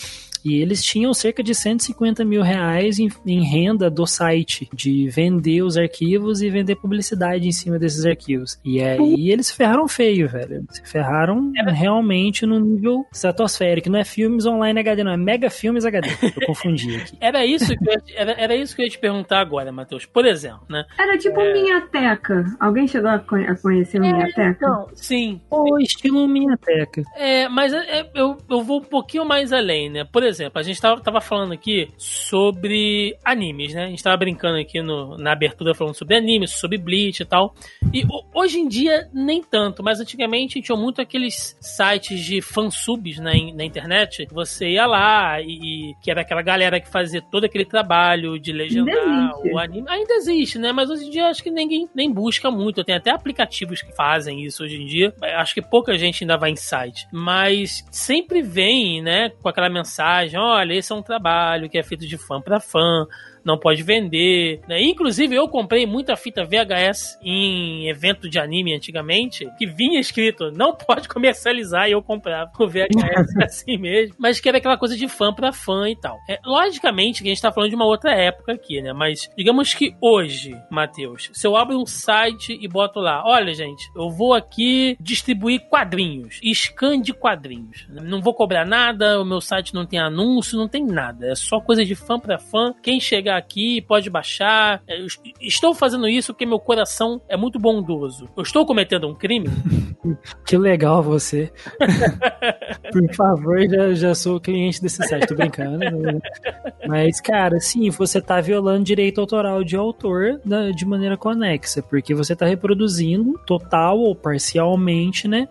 [0.44, 5.62] e eles tinham cerca de 150 mil reais em, em renda do site, de vender
[5.62, 8.58] os arquivos e vender publicidade em cima desses arquivos.
[8.64, 10.64] E aí eles se ferraram feio, velho.
[10.70, 13.90] Se ferraram realmente no nível estratosférico.
[13.90, 15.12] Não é filmes online HD, não.
[15.12, 16.08] É mega filmes HD.
[16.22, 17.16] Eu confundi aqui.
[17.20, 20.04] Era isso, que eu, ia- era, era isso que eu ia te perguntar agora, Matheus.
[20.06, 20.84] Por exemplo, né?
[20.98, 22.44] Era tipo Minhateca.
[22.58, 24.48] Alguém chegou a, conhe- a conhecer o Minhateca?
[24.56, 25.40] Então, sim.
[25.48, 27.02] Pô, estilo Minhateca.
[27.16, 30.04] É, mas é, é, eu, eu vou um pouquinho mais além, né?
[30.04, 33.84] Por exemplo, a gente tava, tava falando aqui sobre animes, né?
[33.84, 37.54] A gente tava brincando aqui no, na abertura falando sobre animes, sobre Bleach e tal.
[37.92, 43.18] E ho- hoje em dia, nem tanto, mas antigamente tinha muito aqueles sites de fansubs
[43.18, 44.26] na, in- na internet.
[44.30, 48.52] Você ia lá e, e que era aquela galera que fazia todo aquele trabalho de
[48.52, 48.94] legendar
[49.44, 49.88] o anime.
[49.88, 50.72] Ainda existe, né?
[50.72, 52.84] Mas hoje em dia acho que ninguém nem busca muito.
[52.84, 55.14] Tem até aplicativos que fazem isso hoje em dia.
[55.36, 57.06] Acho que pouca gente ainda vai em site.
[57.12, 60.00] Mas sempre vem, né, com aquela mensagem:
[60.36, 63.06] olha, esse é um trabalho que é feito de fã pra fã.
[63.44, 64.82] Não pode vender, né?
[64.82, 70.74] Inclusive, eu comprei muita fita VHS em evento de anime antigamente, que vinha escrito, não
[70.74, 75.08] pode comercializar, e eu comprava o VHS assim mesmo, mas que era aquela coisa de
[75.08, 76.18] fã pra fã e tal.
[76.28, 78.92] É, logicamente que a gente tá falando de uma outra época aqui, né?
[78.92, 83.90] Mas digamos que hoje, Matheus, se eu abro um site e boto lá, olha, gente,
[83.96, 87.86] eu vou aqui distribuir quadrinhos, scan de quadrinhos.
[87.88, 91.26] Não vou cobrar nada, o meu site não tem anúncio, não tem nada.
[91.26, 92.74] É só coisa de fã pra fã.
[92.82, 94.82] Quem chegar aqui pode baixar.
[94.86, 98.28] É, Eu est- estou fazendo isso porque meu coração é muito bondoso.
[98.36, 99.48] Eu estou cometendo um crime?
[100.46, 101.52] Que legal você.
[102.90, 105.78] Por favor, já, já sou cliente desse site, tô brincando.
[106.88, 110.40] Mas, cara, sim, você tá violando direito autoral de autor
[110.74, 115.48] de maneira conexa, porque você tá reproduzindo total ou parcialmente, né?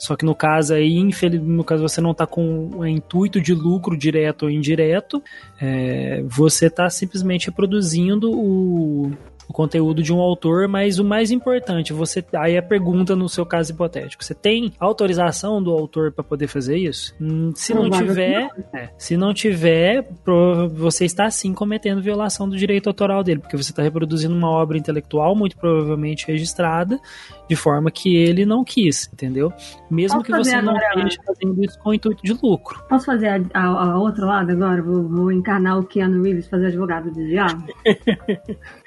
[0.00, 3.52] Só que no caso aí, infeliz, no caso você não tá com o intuito de
[3.52, 5.22] lucro direto ou indireto,
[5.60, 9.12] é, você tá simplesmente reproduzindo o,
[9.50, 13.44] o conteúdo de um autor, mas o mais importante, você aí a pergunta no seu
[13.44, 17.12] caso hipotético, você tem autorização do autor para poder fazer isso?
[17.20, 20.08] Hum, se não Provável que tiver, é, se não tiver,
[20.72, 24.78] você está sim cometendo violação do direito autoral dele, porque você está reproduzindo uma obra
[24.78, 27.00] intelectual muito provavelmente registrada
[27.48, 29.52] de forma que ele não quis, entendeu?
[29.90, 32.80] Mesmo Posso que você não esteja fazendo isso com o intuito de lucro.
[32.88, 34.80] Posso fazer a, a, a outro lado agora?
[34.80, 37.66] Vou, vou encarnar o Keanu Reeves fazer advogado do diabo?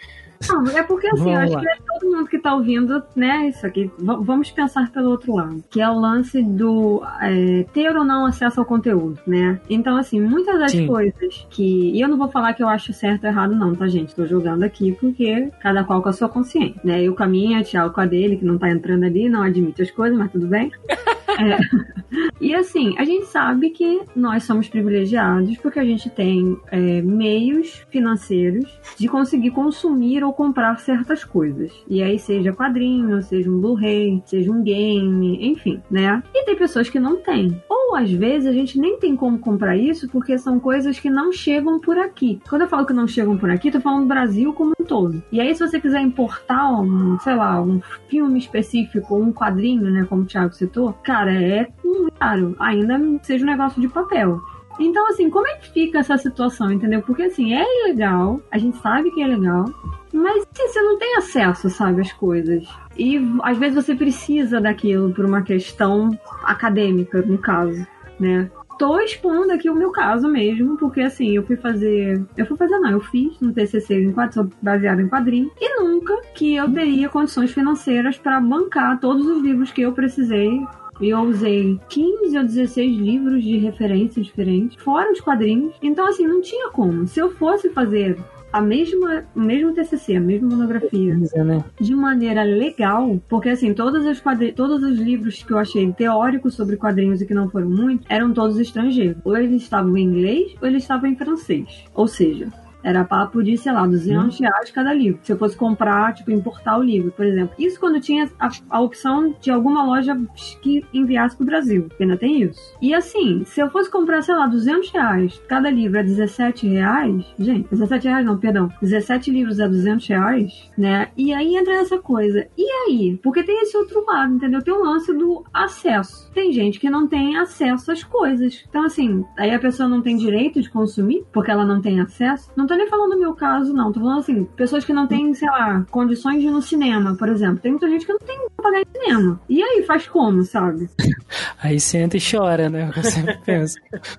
[0.50, 1.60] Não, é porque assim, eu Vamos acho lá.
[1.62, 5.64] que é todo mundo que tá ouvindo, né, isso aqui, vamos pensar pelo outro lado,
[5.70, 9.60] que é o lance do é, ter ou não acesso ao conteúdo, né?
[9.70, 10.88] Então, assim, muitas das Sim.
[10.88, 11.92] coisas que.
[11.92, 14.16] E eu não vou falar que eu acho certo ou errado, não, tá, gente?
[14.16, 17.02] Tô jogando aqui porque cada qual com a sua consciência, né?
[17.04, 19.82] Eu com a minha, Thiago com a dele, que não tá entrando ali, não admite
[19.82, 20.72] as coisas, mas tudo bem.
[22.40, 27.86] E assim, a gente sabe que nós somos privilegiados porque a gente tem é, meios
[27.90, 31.72] financeiros de conseguir consumir ou comprar certas coisas.
[31.88, 36.22] E aí, seja quadrinho, seja um Blu-ray, seja um game, enfim, né?
[36.34, 37.62] E tem pessoas que não têm.
[37.70, 41.32] Ou às vezes a gente nem tem como comprar isso porque são coisas que não
[41.32, 42.42] chegam por aqui.
[42.50, 45.24] Quando eu falo que não chegam por aqui, tô falando do Brasil como um todo.
[45.32, 50.06] E aí, se você quiser importar um, sei lá, um filme específico, um quadrinho, né,
[50.10, 54.42] como o Thiago citou, cara, é um caro, ainda seja um negócio de papel.
[54.80, 57.02] Então, assim, como é que fica essa situação, entendeu?
[57.04, 59.66] Porque, assim, é ilegal, a gente sabe que é legal,
[60.12, 62.68] mas assim, você não tem acesso, sabe, às coisas.
[62.98, 66.12] E às vezes você precisa daquilo por uma questão
[66.44, 67.86] acadêmica, no caso,
[68.20, 68.50] né?
[68.78, 72.24] Tô expondo aqui o meu caso mesmo, porque assim, eu fui fazer.
[72.36, 76.20] Eu fui fazer, não, eu fiz no TCC em quadro, baseado em quadrinho, e nunca
[76.34, 80.60] que eu teria condições financeiras para bancar todos os livros que eu precisei
[81.02, 85.74] eu usei 15 ou 16 livros de referência diferentes, fora os quadrinhos.
[85.82, 87.08] Então, assim, não tinha como.
[87.08, 88.18] Se eu fosse fazer
[88.54, 91.66] a mesma, o mesmo TCC, a mesma monografia, né?
[91.82, 94.22] de maneira legal, porque assim, todos os,
[94.56, 98.32] todos os livros que eu achei teóricos sobre quadrinhos e que não foram muito, eram
[98.32, 99.18] todos estrangeiros.
[99.26, 101.84] Ou eles estavam em inglês ou eles estavam em francês.
[101.96, 102.48] Ou seja,
[102.84, 105.20] Era papo de, sei lá, 200 reais cada livro.
[105.24, 107.56] Se eu fosse comprar, tipo, importar o livro, por exemplo.
[107.58, 110.20] Isso quando tinha a, a opção de alguma loja
[110.62, 112.60] que enviasse pro Brasil, ainda tem isso.
[112.82, 117.26] E assim, se eu fosse comprar, sei lá, 200 reais, cada livro é 17 reais,
[117.40, 121.10] gente, 17 reais não, perdão, 17 livros é 200 reais, né?
[121.16, 122.48] E aí entra essa coisa.
[122.58, 123.20] E aí?
[123.24, 124.62] Porque tem esse outro lado, entendeu?
[124.62, 126.32] Tem o lance do acesso.
[126.34, 128.64] Tem gente que não tem acesso às coisas.
[128.68, 132.52] Então, assim, aí a pessoa não tem direito de consumir porque ela não tem acesso.
[132.56, 133.92] Não tô nem falando do meu caso, não.
[133.92, 137.30] Tô falando assim, pessoas que não têm, sei lá, condições de ir no cinema, por
[137.30, 137.60] exemplo.
[137.60, 139.40] Tem muita gente que não tem pra pagar em cinema.
[139.50, 140.90] E aí, faz como, sabe?
[141.62, 142.92] Aí senta e chora, né?
[142.96, 143.78] Eu sempre penso.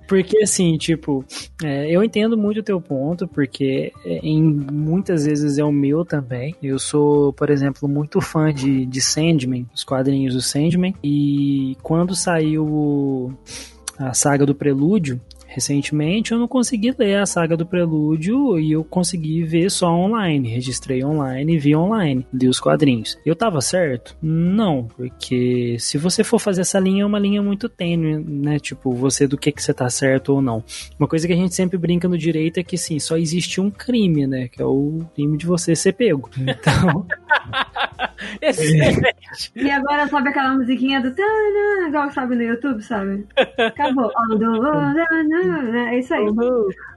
[0.09, 1.25] Porque assim, tipo,
[1.63, 6.05] é, eu entendo muito o teu ponto, porque é, em muitas vezes é o meu
[6.05, 6.55] também.
[6.63, 10.95] Eu sou, por exemplo, muito fã de, de Sandman, os quadrinhos do Sandman.
[11.03, 13.35] E quando saiu
[13.99, 15.21] a saga do Prelúdio,
[15.55, 20.49] recentemente eu não consegui ler a saga do Prelúdio e eu consegui ver só online.
[20.49, 23.17] Registrei online e vi online, li os quadrinhos.
[23.25, 24.17] Eu tava certo?
[24.21, 28.59] Não, porque se você for fazer essa linha, é uma linha muito tênue, né?
[28.59, 30.65] Tipo, você do que que você tá certo ou não.
[30.99, 33.71] Uma coisa que a gente sempre brinca no direito é que sim, só existe um
[33.71, 34.49] crime, né?
[34.49, 36.29] Que é o crime de você ser pego.
[36.37, 37.07] Então,
[38.41, 39.15] Excelente.
[39.55, 43.27] E agora sabe aquela musiquinha do tanã, igual sabe no YouTube, sabe?
[43.59, 44.11] Acabou.
[44.39, 44.47] The
[45.47, 45.97] né?
[46.17, 46.94] É.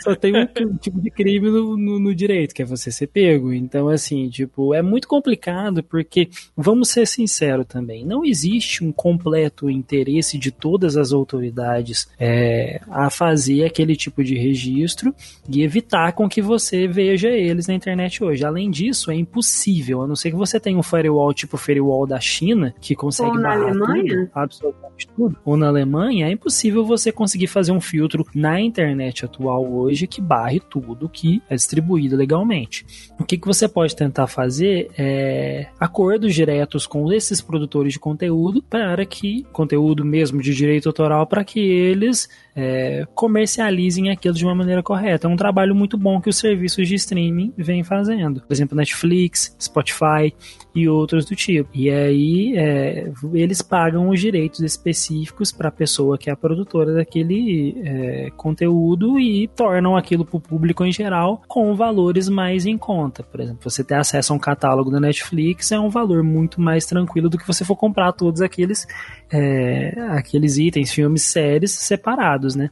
[0.00, 3.52] Só tem um tipo de crime no, no- no direito, que é você ser pego.
[3.52, 9.68] Então, assim, tipo, é muito complicado porque, vamos ser sinceros também, não existe um completo
[9.70, 15.14] interesse de todas as autoridades é, a fazer aquele tipo de registro
[15.48, 18.44] e evitar com que você veja eles na internet hoje.
[18.44, 22.06] Além disso, é impossível, a não ser que você tenha um firewall tipo o firewall
[22.06, 27.10] da China, que consegue Ou barrar tudo, absolutamente tudo, ou na Alemanha, é impossível você
[27.12, 32.86] conseguir fazer um filtro na internet atual hoje que barre tudo que é distribuído legalmente.
[33.18, 38.62] O que, que você pode tentar fazer é acordos diretos com esses produtores de conteúdo
[38.62, 42.28] para que, conteúdo mesmo de direito autoral, para que eles
[42.60, 45.28] é, comercializem aquilo de uma maneira correta.
[45.28, 48.40] É um trabalho muito bom que os serviços de streaming vêm fazendo.
[48.40, 50.34] Por exemplo, Netflix, Spotify
[50.74, 51.70] e outros do tipo.
[51.72, 56.94] E aí é, eles pagam os direitos específicos para a pessoa que é a produtora
[56.94, 62.76] daquele é, conteúdo e tornam aquilo para o público em geral com valores mais em
[62.76, 63.22] conta.
[63.22, 66.84] Por exemplo, você ter acesso a um catálogo da Netflix é um valor muito mais
[66.86, 68.84] tranquilo do que você for comprar todos aqueles,
[69.30, 72.70] é, aqueles itens, filmes, séries separados, né?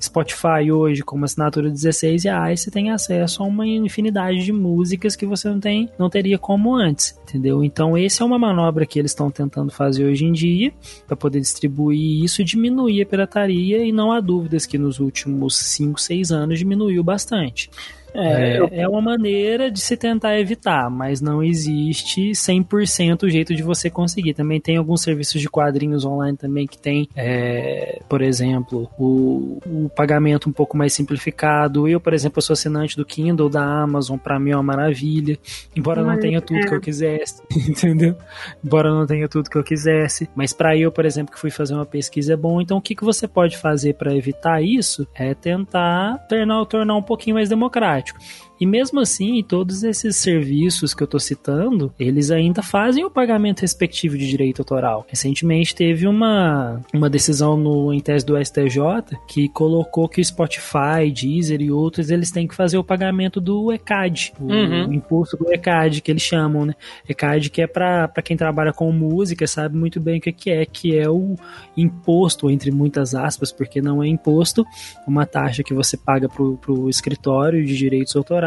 [0.00, 4.52] Spotify hoje, com uma assinatura de 16 reais, você tem acesso a uma infinidade de
[4.52, 7.64] músicas que você não tem, não teria como antes, entendeu?
[7.64, 10.72] Então, essa é uma manobra que eles estão tentando fazer hoje em dia
[11.06, 16.00] para poder distribuir isso diminuir a pirataria e não há dúvidas que nos últimos 5,
[16.00, 17.70] 6 anos diminuiu bastante.
[18.14, 23.54] É, É, é uma maneira de se tentar evitar, mas não existe 100% o jeito
[23.54, 24.34] de você conseguir.
[24.34, 29.90] Também tem alguns serviços de quadrinhos online também que tem, é, por exemplo, o, o
[29.94, 31.88] pagamento um pouco mais simplificado.
[31.88, 35.38] Eu, por exemplo, sou assinante do Kindle da Amazon, pra mim é uma maravilha.
[35.74, 36.66] Embora não Mas, tenha tudo é.
[36.66, 38.16] que eu quisesse, entendeu?
[38.64, 40.28] Embora não tenha tudo que eu quisesse.
[40.34, 42.60] Mas pra eu, por exemplo, que fui fazer uma pesquisa é bom.
[42.60, 47.02] Então, o que, que você pode fazer pra evitar isso é tentar tornar, tornar um
[47.02, 48.03] pouquinho mais democrático.
[48.04, 48.14] 出。
[48.60, 54.16] E mesmo assim, todos esses serviços que eu tô citando, eles ainda fazem o pagamento respectivo
[54.16, 55.04] de direito autoral.
[55.08, 61.10] Recentemente teve uma, uma decisão no, em tese do STJ que colocou que o Spotify,
[61.12, 64.92] Deezer e outros, eles têm que fazer o pagamento do ECAD, o Uhum.
[64.92, 66.74] imposto do ECAD, que eles chamam, né?
[67.08, 70.64] ECAD que é para quem trabalha com música, sabe muito bem o que que é,
[70.64, 71.34] que é o
[71.76, 74.64] imposto, entre muitas aspas, porque não é imposto,
[75.06, 78.43] uma taxa que você paga pro, pro escritório de direitos autorais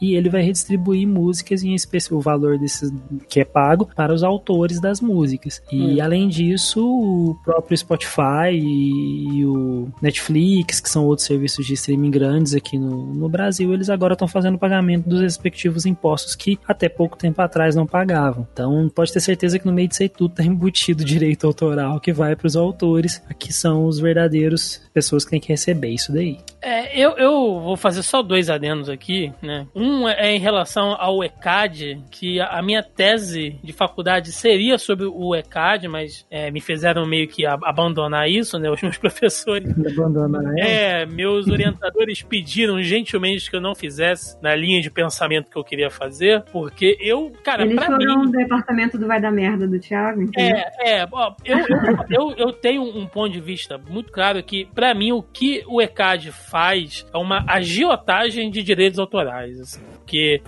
[0.00, 2.92] e ele vai redistribuir músicas em especial o valor desses
[3.28, 5.62] que é pago para os autores das músicas.
[5.72, 6.02] E Hum.
[6.02, 12.54] além disso, o próprio Spotify e, o Netflix, que são outros serviços de streaming grandes
[12.54, 17.16] aqui no, no Brasil, eles agora estão fazendo pagamento dos respectivos impostos que até pouco
[17.16, 18.46] tempo atrás não pagavam.
[18.52, 22.12] Então pode ter certeza que no meio disso aí tudo está embutido direito autoral que
[22.12, 26.38] vai para os autores, que são os verdadeiros pessoas que têm que receber isso daí.
[26.60, 29.32] É, eu, eu vou fazer só dois adendos aqui.
[29.42, 29.66] Né?
[29.74, 35.34] Um é em relação ao ECAD, que a minha tese de faculdade seria sobre o
[35.34, 38.70] ECAD, mas é, me fizeram meio que abandonar isso, né?
[38.76, 40.60] Os meus professores Abandona ela.
[40.60, 45.64] é, meus orientadores pediram gentilmente que eu não fizesse na linha de pensamento que eu
[45.64, 48.26] queria fazer, porque eu, cara, Eles pra foram mim.
[48.26, 50.56] do departamento do Vai da Merda do Thiago, entendeu?
[50.80, 51.66] É, é, ó, eu, eu,
[52.10, 55.80] eu, eu tenho um ponto de vista muito claro que, pra mim, o que o
[55.80, 59.25] ECAD faz é uma agiotagem de direitos autorais,
[59.60, 60.42] assim, porque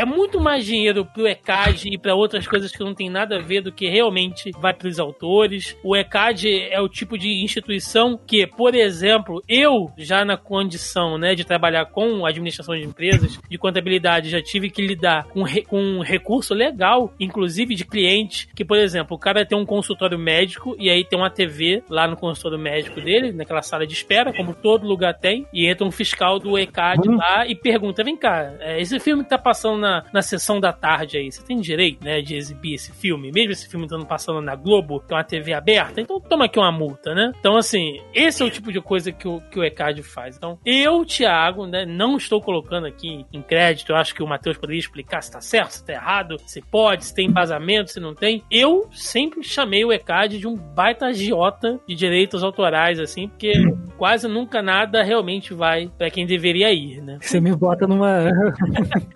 [0.00, 3.42] é, muito mais dinheiro pro ECAD e pra outras coisas que não tem nada a
[3.42, 5.76] ver do que realmente vai pros autores.
[5.84, 11.34] O ECAD é o tipo de instituição que, por exemplo, eu já na condição, né,
[11.34, 15.80] de trabalhar com administração de empresas, de contabilidade, já tive que lidar com, re- com
[15.80, 20.76] um recurso legal, inclusive de cliente, que, por exemplo, o cara tem um consultório médico
[20.78, 24.54] e aí tem uma TV lá no consultório médico dele, naquela sala de espera, como
[24.54, 27.16] todo lugar tem, e entra um fiscal do ECAD Hum.
[27.16, 30.72] lá e pergunta: vem cá, é, esse filme que tá passando na, na sessão da
[30.72, 34.40] tarde aí, você tem direito, né, de exibir esse filme, mesmo esse filme estando passando
[34.40, 37.32] na Globo, que é uma TV aberta, então toma aqui uma multa, né?
[37.38, 40.36] Então, assim, esse é o tipo de coisa que o, que o ECAD faz.
[40.36, 44.56] Então, eu, Thiago, né, não estou colocando aqui em crédito, eu acho que o Matheus
[44.56, 48.14] poderia explicar se tá certo, se tá errado, se pode, se tem embasamento, se não
[48.14, 48.42] tem.
[48.50, 53.52] Eu sempre chamei o ECAD de um baita agiota de direitos autorais, assim, porque
[53.96, 57.18] quase nunca nada realmente vai pra quem deveria ir, né?
[57.20, 58.28] Você me bota numa.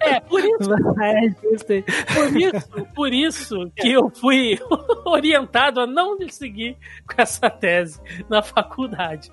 [0.01, 1.31] É, por isso numa é,
[2.15, 4.59] por isso, por isso que eu fui
[5.05, 6.77] orientado a não seguir
[7.07, 9.31] com essa tese na faculdade.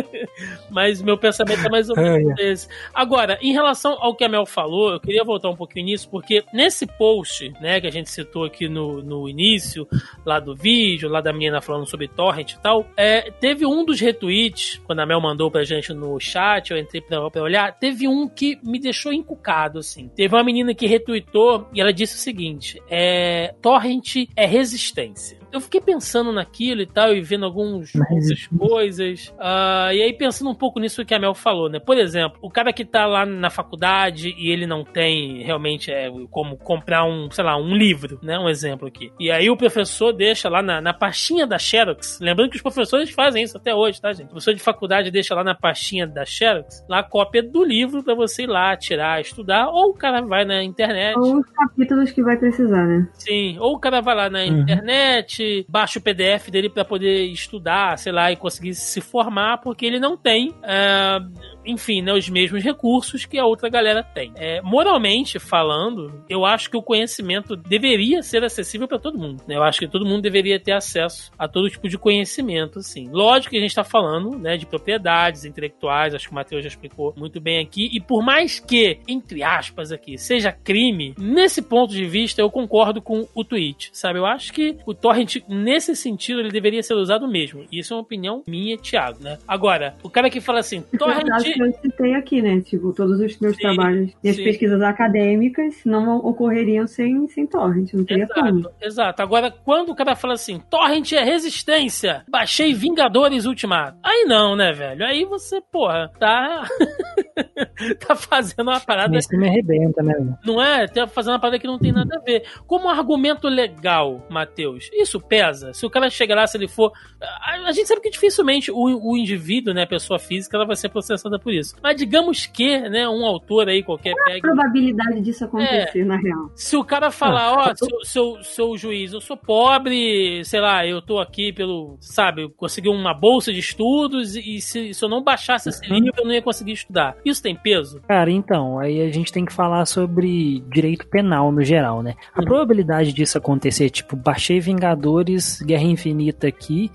[0.70, 2.68] Mas meu pensamento é mais ou menos esse.
[2.92, 6.44] Agora, em relação ao que a Mel falou, eu queria voltar um pouquinho nisso, porque
[6.52, 9.86] nesse post, né, que a gente citou aqui no, no início,
[10.24, 14.00] lá do vídeo, lá da menina falando sobre torrent e tal, é, teve um dos
[14.00, 18.08] retweets, quando a Mel mandou pra gente no chat, eu entrei pra, pra olhar, teve
[18.08, 20.08] um que me deixou encucado, assim.
[20.08, 25.41] Teve uma menina que retweetou e ela disse o seguinte: é, torrent é resistência.
[25.52, 29.34] Eu fiquei pensando naquilo e tal, e vendo alguns, Mas- algumas coisas.
[29.38, 31.78] ah, e aí pensando um pouco nisso que a Mel falou, né?
[31.78, 36.10] Por exemplo, o cara que tá lá na faculdade e ele não tem realmente é,
[36.30, 38.38] como comprar um, sei lá, um livro, né?
[38.38, 39.12] Um exemplo aqui.
[39.20, 42.18] E aí o professor deixa lá na, na pastinha da Xerox.
[42.20, 44.26] Lembrando que os professores fazem isso até hoje, tá, gente?
[44.26, 48.02] O professor de faculdade deixa lá na pastinha da Xerox lá a cópia do livro
[48.02, 51.16] pra você ir lá tirar, estudar, ou o cara vai na internet.
[51.18, 53.06] Ou os capítulos que vai precisar, né?
[53.14, 54.60] Sim, ou o cara vai lá na Uhum.
[54.62, 59.86] internet, baixa o PDF dele pra poder estudar, sei lá, e conseguir se formar, porque
[59.86, 61.20] ele não tem, ah,
[61.64, 64.32] enfim, né, os mesmos recursos que a outra galera tem.
[64.36, 69.42] É, moralmente falando, eu acho que o conhecimento deveria ser acessível pra todo mundo.
[69.46, 69.56] né?
[69.56, 73.08] Eu acho que todo mundo deveria ter acesso a todo tipo de conhecimento, assim.
[73.10, 76.68] Lógico que a gente tá falando, né, de propriedades intelectuais, acho que o Matheus já
[76.68, 81.92] explicou muito bem aqui, e por mais que, entre aspas aqui, seja crime, nesse ponto
[81.92, 84.18] de vista eu concordo com o tweet, sabe?
[84.18, 87.64] Eu acho que o torrent, nesse sentido, ele deveria ser usado mesmo.
[87.70, 89.38] Isso é uma opinião minha, Thiago, né?
[89.46, 91.26] Agora, o cara que fala assim, torrent...
[91.52, 92.60] que eu citei aqui, né?
[92.60, 94.44] Tipo, todos os meus Sim, trabalhos e as sim.
[94.44, 98.60] pesquisas acadêmicas não ocorreriam sem, sem torrent, não teria como.
[98.60, 99.22] Exato, exato.
[99.22, 103.98] Agora, quando o cara fala assim, torrent é resistência, baixei Vingadores Ultimato.
[104.02, 105.04] Aí não, né, velho?
[105.04, 106.64] Aí você, porra, tá.
[108.06, 110.14] tá fazendo uma parada Isso me arrebenta, né?
[110.44, 110.86] não é?
[110.86, 112.44] Tá fazendo uma parada que não tem nada a ver.
[112.66, 115.72] Como argumento legal, Matheus, isso pesa?
[115.72, 116.92] Se o cara chegar lá, se ele for.
[117.20, 120.76] A, a gente sabe que dificilmente o, o indivíduo, né, a pessoa física, ela vai
[120.76, 121.74] ser processada por isso.
[121.82, 124.40] Mas digamos que, né, um autor aí qualquer A pegue.
[124.40, 126.50] probabilidade disso acontecer, na real.
[126.54, 131.00] Se o cara falar, ó, seu, seu, seu juiz, eu sou pobre, sei lá, eu
[131.02, 135.22] tô aqui pelo, sabe, eu consegui uma bolsa de estudos e se, se eu não
[135.22, 135.94] baixasse esse Uhum.
[135.98, 137.16] livro, eu não ia conseguir estudar.
[137.24, 138.00] Isso tem peso?
[138.08, 142.14] Cara, então, aí a gente tem que falar sobre direito penal no geral, né?
[142.34, 142.44] A Uhum.
[142.46, 146.90] probabilidade disso acontecer, tipo, baixei Vingadores, Guerra Infinita aqui,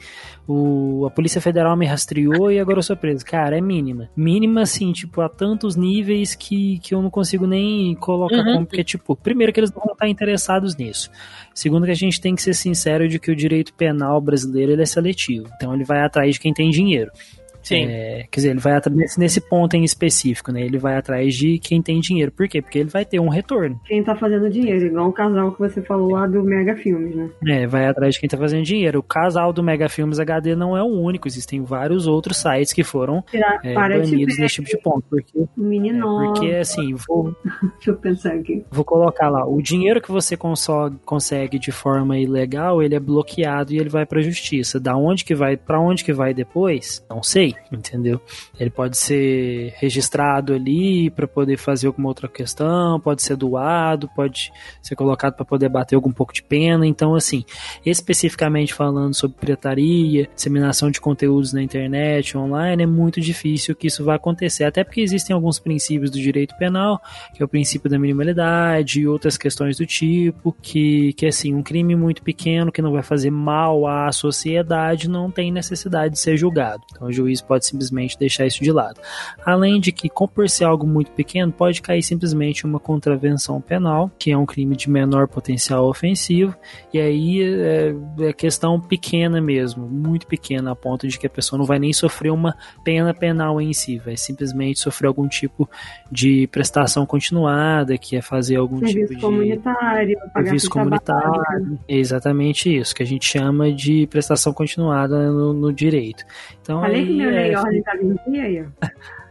[0.48, 3.26] o, a Polícia Federal me rastreou e agora eu sou preso.
[3.26, 4.10] Cara, é mínima.
[4.16, 8.54] Mínima, assim, tipo, a tantos níveis que, que eu não consigo nem colocar Uhum.
[8.54, 11.10] como, porque, tipo, primeiro que eles não vão estar interessados nisso.
[11.54, 14.82] Segundo que a gente tem que ser sincero de que o direito penal brasileiro ele
[14.82, 15.50] é seletivo.
[15.56, 17.12] Então ele vai atrás de quem tem dinheiro.
[17.68, 17.86] Sim.
[17.90, 20.62] É, quer dizer, ele vai atrás nesse, nesse ponto em específico, né?
[20.62, 22.32] Ele vai atrás de quem tem dinheiro.
[22.32, 22.62] Por quê?
[22.62, 23.80] Porque ele vai ter um retorno.
[23.86, 27.30] Quem tá fazendo dinheiro, igual o casal que você falou lá do Mega Filmes, né?
[27.48, 29.00] É, vai atrás de quem tá fazendo dinheiro.
[29.00, 31.28] O casal do Mega Filmes HD não é o único.
[31.28, 35.04] Existem vários outros sites que foram Tirar, é, banidos nesse tipo de ponto.
[35.10, 36.24] Porque, menino.
[36.24, 37.36] é, porque assim, vou,
[37.76, 38.64] Deixa eu pensar aqui.
[38.72, 39.46] vou colocar lá.
[39.48, 44.06] O dinheiro que você consó- consegue de forma ilegal, ele é bloqueado e ele vai
[44.06, 44.80] pra justiça.
[44.80, 47.06] Da onde que vai, para onde que vai depois?
[47.10, 47.56] Não sei.
[47.72, 48.22] Entendeu?
[48.60, 54.52] Ele pode ser registrado ali para poder fazer alguma outra questão, pode ser doado, pode
[54.82, 56.86] ser colocado para poder bater algum pouco de pena.
[56.86, 57.44] Então, assim,
[57.86, 64.04] especificamente falando sobre pirataria, disseminação de conteúdos na internet, online, é muito difícil que isso
[64.04, 67.02] vá acontecer, até porque existem alguns princípios do direito penal,
[67.34, 71.64] que é o princípio da minimalidade e outras questões do tipo, que, que assim, um
[71.64, 76.38] crime muito pequeno que não vai fazer mal à sociedade não tem necessidade de ser
[76.38, 76.84] julgado.
[76.92, 79.00] Então o juiz pode simplesmente deixar isso de lado.
[79.46, 84.32] Além de que, por ser algo muito pequeno, pode cair simplesmente uma contravenção penal, que
[84.32, 86.56] é um crime de menor potencial ofensivo,
[86.94, 91.58] e aí é, é questão pequena mesmo, muito pequena, a ponto de que a pessoa
[91.58, 95.70] não vai nem sofrer uma pena penal em si, vai simplesmente sofrer algum tipo
[96.12, 101.02] de prestação continuada, que é fazer algum Serviço tipo de comunitário, pagar serviço trabalho.
[101.02, 101.80] comunitário.
[101.88, 106.24] É exatamente isso, que a gente chama de prestação continuada no, no direito.
[106.62, 107.84] Então, Falei que aí meu é, ordem
[108.42, 108.66] aí,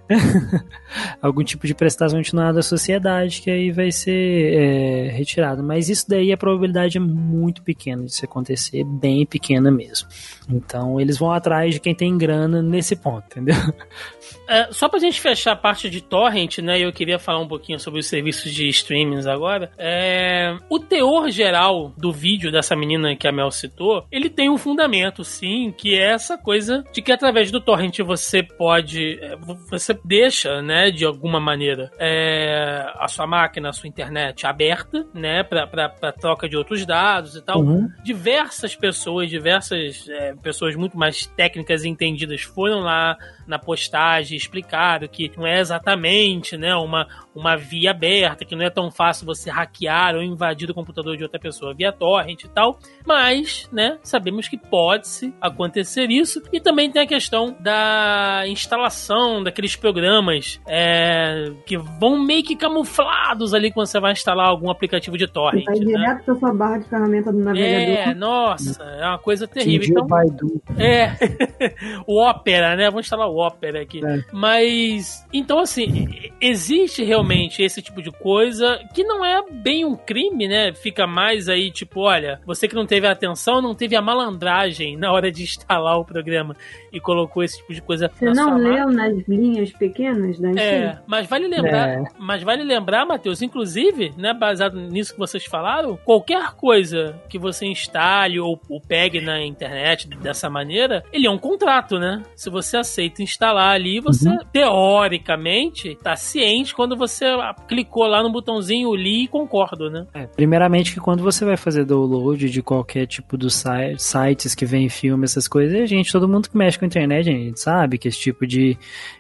[1.20, 5.62] algum tipo de prestação continuada à sociedade que aí vai ser é, retirado.
[5.62, 10.08] Mas isso daí a probabilidade é muito pequena de isso acontecer, bem pequena mesmo.
[10.48, 13.56] Então eles vão atrás de quem tem grana nesse ponto, entendeu?
[14.48, 16.78] É, só pra gente fechar a parte de torrent, né?
[16.78, 19.70] Eu queria falar um pouquinho sobre os serviços de streamings agora.
[19.78, 24.56] É, o teor geral do vídeo dessa menina que a Mel citou, ele tem um
[24.56, 29.36] fundamento, sim, que é essa coisa de que através do torrent você pode, é,
[29.70, 35.42] você deixa, né, de alguma maneira, é, a sua máquina, a sua internet aberta, né,
[35.42, 37.60] pra, pra, pra troca de outros dados e tal.
[37.60, 37.88] Uhum.
[38.04, 43.16] Diversas pessoas, diversas é, pessoas muito mais técnicas e entendidas foram lá
[43.46, 47.06] na postagem explicaram que não é exatamente né, uma,
[47.36, 51.22] uma via aberta, que não é tão fácil você hackear ou invadir o computador de
[51.22, 56.42] outra pessoa via torrent e tal, mas né, sabemos que pode-se acontecer isso.
[56.52, 63.52] E também tem a questão da instalação daqueles programas é, que vão meio que camuflados
[63.52, 65.64] ali quando você vai instalar algum aplicativo de torrent.
[65.64, 65.84] Vai Né?
[65.84, 68.08] direto pra sua barra de ferramenta do navegador.
[68.10, 69.88] É, nossa, é uma coisa terrível.
[69.90, 70.62] Então, o Baidu.
[70.78, 71.12] é,
[72.06, 72.86] o Opera, né?
[72.86, 74.00] Vamos instalar o Opera aqui.
[74.04, 74.24] É.
[74.32, 80.48] Mas, então assim, existe realmente esse tipo de coisa que não é bem um crime,
[80.48, 80.72] né?
[80.72, 84.96] Fica mais aí, tipo, olha, você que não teve a atenção, não teve a malandragem
[84.96, 86.56] na hora de instalar o programa
[86.92, 90.50] e colocou esse tipo de coisa Você na não sua leu nas linhas pequenas da
[90.50, 92.04] É, mas vale lembrar, É.
[92.18, 97.66] mas vale lembrar, Matheus, inclusive, né, baseado nisso que vocês falaram, qualquer coisa que você
[97.66, 102.22] instale ou, ou pegue na internet dessa maneira, ele é um contrato, né?
[102.34, 108.30] Se você aceita instalar ali, você teoricamente tá ciente quando você ah, clicou lá no
[108.30, 110.06] botãozinho li e concordo, né?
[110.14, 114.64] É, primeiramente que quando você vai fazer download de qualquer tipo dos si- sites que
[114.66, 117.98] vem filme, essas coisas, gente, todo mundo que mexe com a internet, a gente sabe
[117.98, 118.76] que esse tipo de,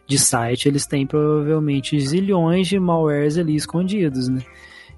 [0.06, 4.42] de site, eles têm provavelmente zilhões de malwares ali escondidos, né?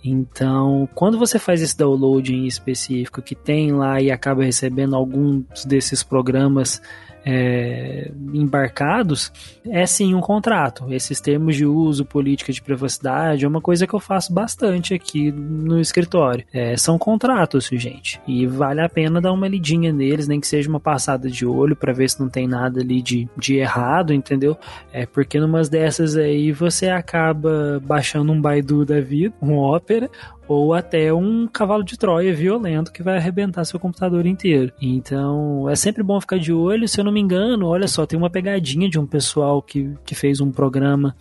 [0.04, 5.64] Então, quando você faz esse download em específico que tem lá e acaba recebendo alguns
[5.64, 6.80] desses programas
[7.24, 9.32] é, embarcados,
[9.66, 10.86] é sim um contrato.
[10.92, 15.30] Esses termos de uso, política de privacidade, é uma coisa que eu faço bastante aqui
[15.30, 16.44] no escritório.
[16.52, 20.68] É, são contratos, gente, e vale a pena dar uma lidinha neles, nem que seja
[20.68, 24.56] uma passada de olho para ver se não tem nada ali de, de errado, entendeu?
[24.92, 30.10] É porque numas dessas aí você acaba baixando um Baidu da vida, um Opera,
[30.48, 34.72] ou até um cavalo de Troia violento que vai arrebentar seu computador inteiro.
[34.80, 36.88] Então, é sempre bom ficar de olho.
[36.88, 40.14] Se eu não me engano, olha só, tem uma pegadinha de um pessoal que, que
[40.14, 41.14] fez um programa,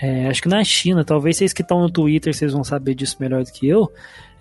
[0.00, 3.18] é, acho que na China, talvez vocês que estão no Twitter, vocês vão saber disso
[3.20, 3.92] melhor do que eu.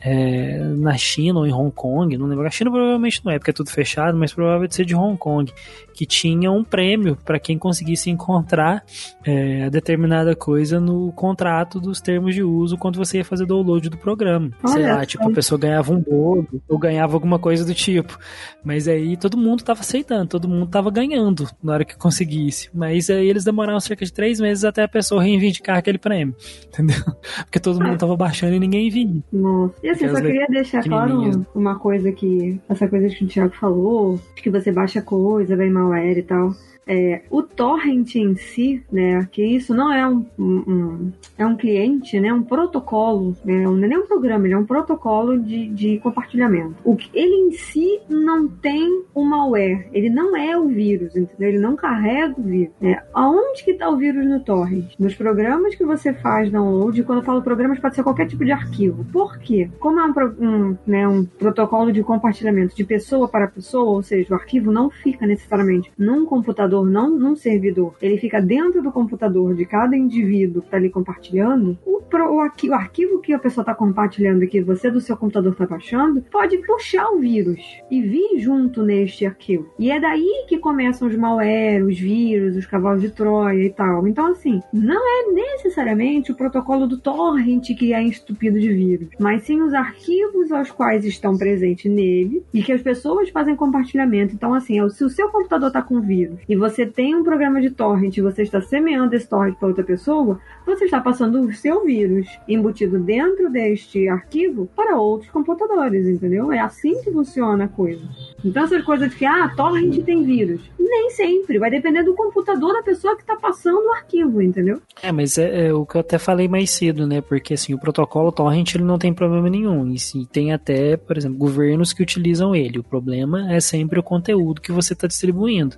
[0.02, 2.48] É, na China ou em Hong Kong, não lembro.
[2.48, 5.52] A China provavelmente não é, porque é tudo fechado, mas provavelmente ser de Hong Kong,
[5.94, 8.84] que tinha um prêmio para quem conseguisse encontrar
[9.26, 13.90] é, a determinada coisa no contrato dos termos de uso quando você ia fazer download
[13.90, 14.52] do programa.
[14.66, 15.06] Sei Olha lá, só.
[15.06, 18.18] tipo, a pessoa ganhava um bolo ou ganhava alguma coisa do tipo.
[18.64, 22.70] Mas aí todo mundo tava aceitando, todo mundo tava ganhando na hora que conseguisse.
[22.74, 26.34] Mas aí eles demoraram cerca de três meses até a pessoa reivindicar aquele prêmio.
[26.68, 27.04] Entendeu?
[27.44, 29.22] Porque todo mundo tava baixando e ninguém via.
[29.34, 29.89] Nossa.
[29.90, 32.62] E assim, só queria deixar claro uma coisa que.
[32.70, 36.54] Essa coisa que o Thiago falou, de que você baixa coisa, vem malware e tal.
[36.92, 42.20] É, o torrent em si, né, que isso não é um, um- é um cliente,
[42.20, 46.00] né, um protocolo, né, não é nem um programa, ele é um protocolo de, de
[46.00, 46.76] compartilhamento.
[46.84, 51.50] O ele em si não tem o malware, ele não é o vírus, entendeu?
[51.50, 52.74] Ele não carrega o vírus.
[52.82, 53.02] né?
[53.14, 54.94] Aonde que tá o vírus no torrent?
[54.98, 58.52] Nos programas que você faz download, quando eu falo programas, pode ser qualquer tipo de
[58.52, 59.06] arquivo.
[59.12, 59.70] Por quê?
[59.80, 60.14] Como é um,
[60.46, 64.90] um, né, um protocolo de compartilhamento de pessoa para pessoa, ou seja, o arquivo não
[64.90, 70.62] fica necessariamente num computador, não num servidor, ele fica dentro do computador de cada indivíduo
[70.62, 74.46] que está ali compartilhando, o, pro- o, arqui- o arquivo que a pessoa está compartilhando
[74.48, 77.60] que você do seu computador está baixando, pode puxar o vírus
[77.90, 79.68] e vir junto neste arquivo.
[79.78, 84.08] E é daí que começam os malware, os vírus, os cavalos de Troia e tal.
[84.08, 89.44] Então, assim, não é necessariamente o protocolo do torrent que é entupido de vírus, mas
[89.44, 94.34] sim os arquivos aos quais estão presentes nele e que as pessoas fazem compartilhamento.
[94.34, 97.70] Então, assim, se o seu computador está com vírus e você tem um programa de
[97.70, 101.84] torrent e você está semeando esse torrent para outra pessoa, você está passando o seu
[101.84, 106.52] vírus embutido dentro deste arquivo para outros computadores, entendeu?
[106.52, 108.02] É assim que funciona a coisa.
[108.44, 110.62] Então, essas coisas de que, ah, torrent tem vírus.
[110.80, 111.60] Nem sempre.
[111.60, 114.82] Vai depender do computador da pessoa que está passando o arquivo, entendeu?
[115.02, 117.22] É, mas é, é o que eu até falei mais cedo, né?
[117.22, 119.88] Porque assim, o protocolo torrent ele não tem problema nenhum.
[119.88, 122.80] E tem até, por exemplo, governos que utilizam ele.
[122.80, 125.76] O problema é sempre o conteúdo que você está distribuindo.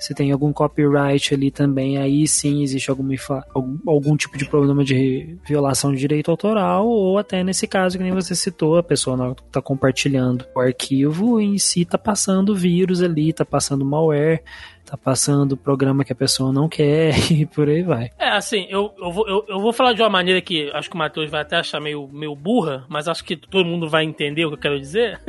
[0.00, 3.14] Se tem algum copyright ali também, aí sim existe alguma,
[3.54, 8.02] algum, algum tipo de problema de violação de direito autoral, ou até nesse caso que
[8.02, 13.28] nem você citou, a pessoa está compartilhando o arquivo em si está passando vírus ali,
[13.28, 14.42] está passando malware,
[14.84, 18.10] tá passando programa que a pessoa não quer e por aí vai.
[18.18, 20.94] É, assim, eu, eu, vou, eu, eu vou falar de uma maneira que acho que
[20.96, 24.44] o Matheus vai até achar meio, meio burra, mas acho que todo mundo vai entender
[24.44, 25.20] o que eu quero dizer.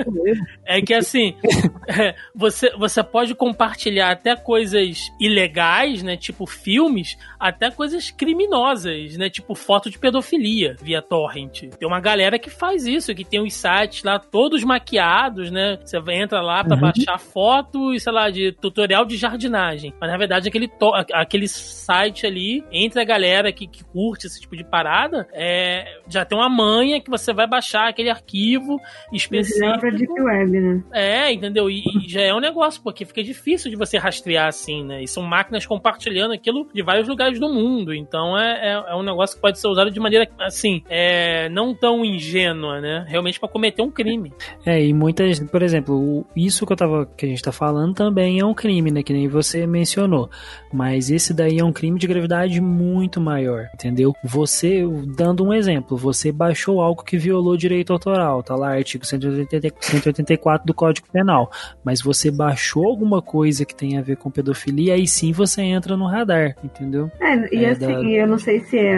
[0.66, 1.36] É que, assim,
[1.88, 6.18] é, você, você pode compartilhar até coisas ilegais, né?
[6.18, 9.30] Tipo filmes, até coisas criminosas, né?
[9.30, 11.70] Tipo foto de pedofilia via torrent.
[11.78, 15.78] Tem uma galera que faz isso, que tem os sites lá todos maquiados, né?
[15.84, 16.82] Você entra lá pra Uhum.
[16.82, 19.18] baixar foto e, sei lá, de tutorial de
[19.52, 19.94] jardinagem.
[20.00, 24.40] Mas na verdade, aquele, to- aquele site ali, entre a galera que, que curte esse
[24.40, 28.88] tipo de parada, é, já tem uma manha que você vai baixar aquele arquivo pra
[29.18, 29.92] específico.
[29.92, 30.84] Deep Web, né?
[30.94, 31.70] É, entendeu?
[31.70, 35.04] E, e já é um negócio, porque fica difícil de você rastrear assim, né?
[35.04, 37.94] E são máquinas compartilhando aquilo de vários lugares do mundo.
[37.94, 41.74] Então é, é, é um negócio que pode ser usado de maneira, assim, é, não
[41.76, 43.06] tão ingênua, né?
[43.08, 44.32] Realmente pra cometer um crime.
[44.66, 48.40] É, e muitas, por exemplo, isso que eu tava que a gente tá falando também
[48.40, 50.30] é um crime, né, que nem você mencionou.
[50.72, 54.14] Mas esse daí é um crime de gravidade muito maior, entendeu?
[54.24, 54.84] Você,
[55.16, 60.66] dando um exemplo, você baixou algo que violou direito autoral, tá lá artigo 180 184
[60.66, 61.50] do Código Penal,
[61.84, 65.96] mas você baixou alguma coisa que tem a ver com pedofilia, aí sim você entra
[65.98, 67.10] no radar, entendeu?
[67.20, 68.98] É, e É, assim, da- eu não sei se é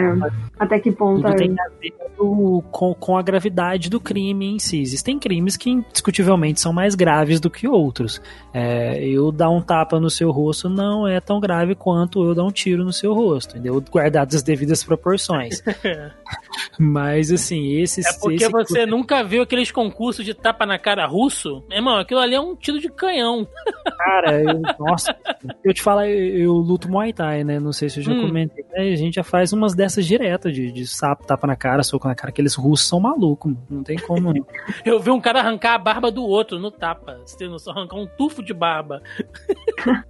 [0.58, 4.46] até que ponto Tudo é- tem a ver do- com, com a gravidade do crime
[4.54, 4.80] em si.
[4.80, 8.20] Existem crimes que indiscutivelmente são mais graves do que outros.
[8.52, 12.44] É, eu dar um tapa no seu rosto não é tão grave quanto eu dar
[12.44, 13.80] um tiro no seu rosto, entendeu?
[13.90, 15.62] Guardadas as devidas proporções.
[16.78, 18.04] Mas assim, esses.
[18.06, 21.62] É porque esse- você nunca viu aqueles concursos de tapa na cara russo?
[21.68, 23.46] Meu irmão, aquilo ali é um tiro de canhão.
[23.98, 25.16] Cara, eu, nossa,
[25.62, 27.58] eu te falo, eu, eu luto Muay Thai, né?
[27.60, 28.22] Não sei se eu já Hum.
[28.22, 28.64] comentei.
[28.72, 28.92] né?
[28.92, 32.14] A gente já faz umas dessas direto, de, de sapo, tapa na cara, soco na
[32.14, 32.28] cara.
[32.30, 34.32] Aqueles russos são malucos, não tem como.
[34.32, 34.46] não.
[34.84, 37.18] Eu vi um cara arrancar a barba do outro no tapa.
[37.24, 37.72] Você tem noção?
[37.72, 39.02] Arrancar um tufo de barba.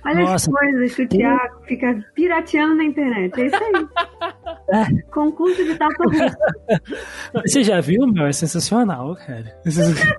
[0.07, 0.51] Olha as Nossa.
[0.51, 3.41] coisas que o Thiago fica pirateando na internet.
[3.41, 5.03] É isso aí.
[5.11, 5.95] Concurso de tapa.
[7.47, 8.27] Você já viu, meu?
[8.27, 9.45] É sensacional, cara.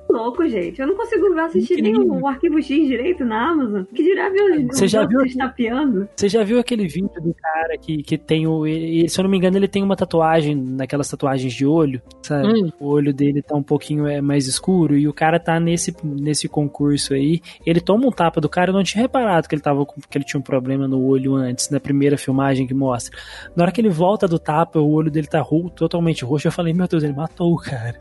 [0.09, 0.79] Louco, gente.
[0.81, 2.13] Eu não consigo assistir Incrível.
[2.21, 3.83] o arquivo X direito na Amazon.
[3.93, 6.07] Que dirá ver os Você já viu- estapeando.
[6.15, 8.65] Você já viu aquele vídeo do cara que, que tem o.
[8.65, 12.47] ele- se eu não me engano, ele tem uma tatuagem, naquelas tatuagens de olho, sabe?
[12.47, 12.71] Hum.
[12.79, 16.47] O olho dele tá um pouquinho é, mais escuro e o cara tá nesse, nesse
[16.47, 17.41] concurso aí.
[17.65, 20.15] Ele toma um tapa do cara, eu não tinha reparado que ele, tava, com- que
[20.15, 23.17] ele tinha um problema no olho antes, na primeira filmagem que mostra.
[23.55, 25.43] Na hora que ele volta do tapa, o olho dele tá
[25.75, 26.47] totalmente roxo.
[26.47, 27.95] Eu falei, meu Deus, ele matou o cara.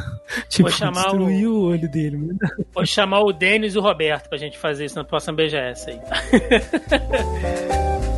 [0.48, 1.64] tipo, Vou chamar destruiu o...
[1.66, 2.16] olho dele.
[2.16, 2.38] mano.
[2.72, 6.00] Vou chamar o Denis e o Roberto pra gente fazer isso na próxima BGS aí.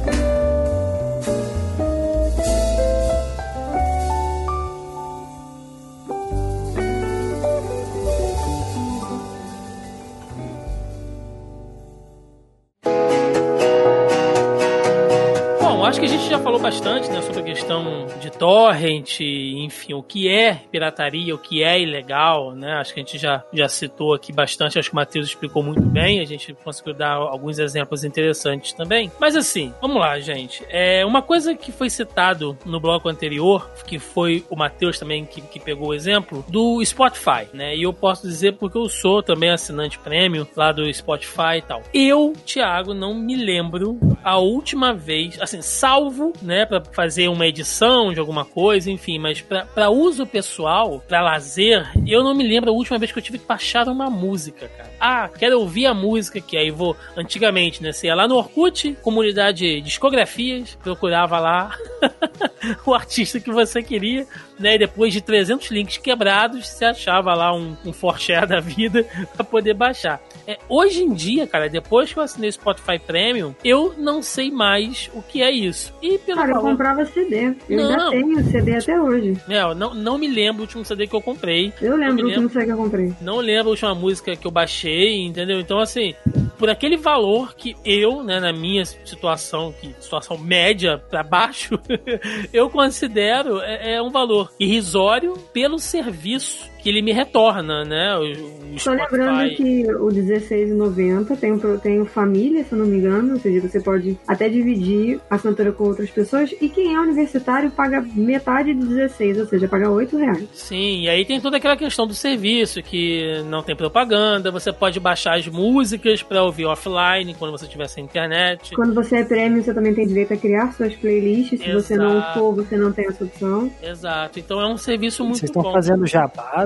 [15.93, 20.03] acho que a gente já falou bastante né, sobre a questão de torrent, enfim, o
[20.03, 22.73] que é pirataria, o que é ilegal, né?
[22.77, 25.83] Acho que a gente já, já citou aqui bastante, acho que o Matheus explicou muito
[25.83, 29.13] bem, a gente conseguiu dar alguns exemplos interessantes também.
[29.21, 30.65] Mas assim, vamos lá, gente.
[30.71, 35.43] É uma coisa que foi citado no bloco anterior, que foi o Matheus também que,
[35.43, 37.77] que pegou o exemplo, do Spotify, né?
[37.77, 41.83] E eu posso dizer porque eu sou também assinante prêmio lá do Spotify e tal.
[41.93, 48.13] Eu, Thiago, não me lembro a última vez, assim, salvo, né, Pra fazer uma edição
[48.13, 52.73] de alguma coisa, enfim, mas pra uso pessoal, pra lazer, eu não me lembro a
[52.73, 54.92] última vez que eu tive que baixar uma música, cara.
[55.05, 58.97] Ah, quero ouvir a música que aí vou, antigamente, né, você ia lá no Orkut,
[59.03, 61.77] comunidade discografias, procurava lá
[62.87, 64.25] o artista que você queria,
[64.61, 69.05] né, e depois de 300 links quebrados, você achava lá um, um forshare da vida
[69.35, 70.21] pra poder baixar.
[70.47, 74.51] É, hoje em dia, cara, depois que eu assinei o Spotify Premium, eu não sei
[74.53, 75.93] mais o que é isso.
[76.01, 77.55] E pelo Cara, eu valor- comprava CD.
[77.69, 78.11] Eu Não.
[78.11, 79.37] ainda tenho CD até hoje.
[79.49, 81.73] É, eu não, não me lembro o último CD que eu comprei.
[81.81, 83.13] Eu lembro me o último CD que eu comprei.
[83.21, 85.61] Não lembro a última música que eu baixei, entendeu?
[85.61, 86.15] Então, assim,
[86.59, 91.79] por aquele valor que eu, né, na minha situação, que situação média pra baixo,
[92.53, 98.17] eu considero é, é um valor irrisório pelo serviço que ele me retorna, né?
[98.17, 102.87] O, o Só lembrando que o R$16,90 tem, um tem o família, se eu não
[102.87, 106.53] me engano, ou seja, você pode até dividir a assinatura com outras pessoas.
[106.61, 110.49] E quem é universitário paga metade de 16, ou seja, paga 8 reais.
[110.53, 114.99] Sim, e aí tem toda aquela questão do serviço, que não tem propaganda, você pode
[114.99, 118.75] baixar as músicas pra ouvir offline quando você tiver sem internet.
[118.75, 121.61] Quando você é prêmio, você também tem direito a criar suas playlists.
[121.61, 122.39] Se você não Exato.
[122.39, 123.71] for, você não tem essa opção.
[123.83, 125.73] Exato, então é um serviço muito Vocês estão bom.
[125.73, 126.07] fazendo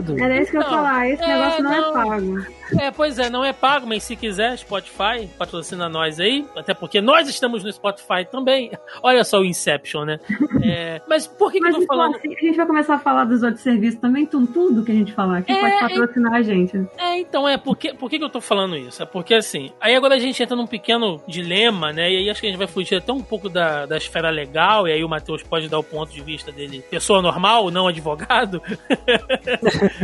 [0.07, 0.23] jabado?
[0.23, 1.89] Era isso que eu ia Não, falar, esse é, negócio não, não.
[1.89, 2.57] é pago.
[2.81, 7.01] É, pois é, não é pago, mas se quiser, Spotify, patrocina nós aí, até porque
[7.01, 8.73] nós estamos no Spotify também.
[9.03, 10.19] Olha só o Inception, né?
[10.63, 12.17] É, mas por que, que Mas eu tô então, falando?
[12.17, 14.95] assim, a gente vai começar a falar dos outros serviços também, tudo, tudo que a
[14.95, 16.77] gente falar aqui É, pode patrocinar a gente.
[16.99, 19.03] É, então, é, por que, por que, que eu tô falando isso?
[19.03, 22.11] É porque assim, aí agora a gente entra num pequeno dilema, né?
[22.11, 24.89] E aí acho que a gente vai fugir até um pouco da, da esfera legal,
[24.89, 28.61] e aí o Matheus pode dar o ponto de vista dele, pessoa normal, não advogado.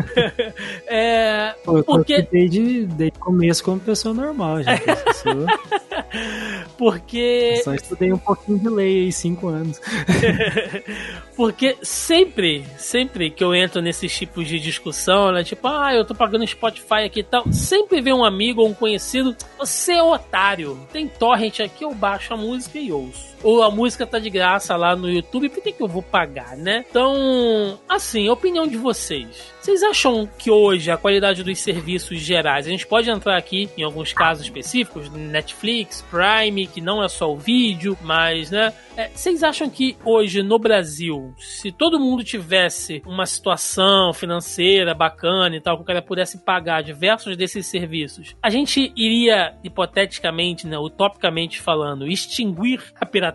[0.87, 4.83] é, Pô, eu porque- desde, desde o começo como pessoa normal, gente.
[4.89, 5.47] Eu sou-
[6.79, 9.81] porque só estudei um pouquinho de lei aí, cinco anos.
[11.35, 15.43] Porque sempre, sempre que eu entro nesses tipos de discussão, né?
[15.43, 17.51] Tipo, ah, eu tô pagando Spotify aqui e tal.
[17.51, 19.35] Sempre vem um amigo ou um conhecido.
[19.59, 20.79] Você é otário.
[20.93, 23.32] Tem torrent aqui, eu baixo a música e ouço.
[23.43, 26.85] Ou a música tá de graça lá no YouTube, por que, eu vou pagar, né?
[26.89, 29.53] Então, assim, opinião de vocês.
[29.61, 33.83] Vocês acham que hoje a qualidade dos serviços gerais, a gente pode entrar aqui em
[33.83, 38.73] alguns casos específicos, Netflix, Prime, que não é só o vídeo, mas, né?
[38.97, 45.57] É, Vocês acham que hoje no Brasil, se todo mundo tivesse uma situação financeira bacana
[45.57, 50.79] e tal, que o cara pudesse pagar diversos desses serviços, a gente iria, hipoteticamente, né,
[50.79, 53.32] utopicamente falando, extinguir a pirataria?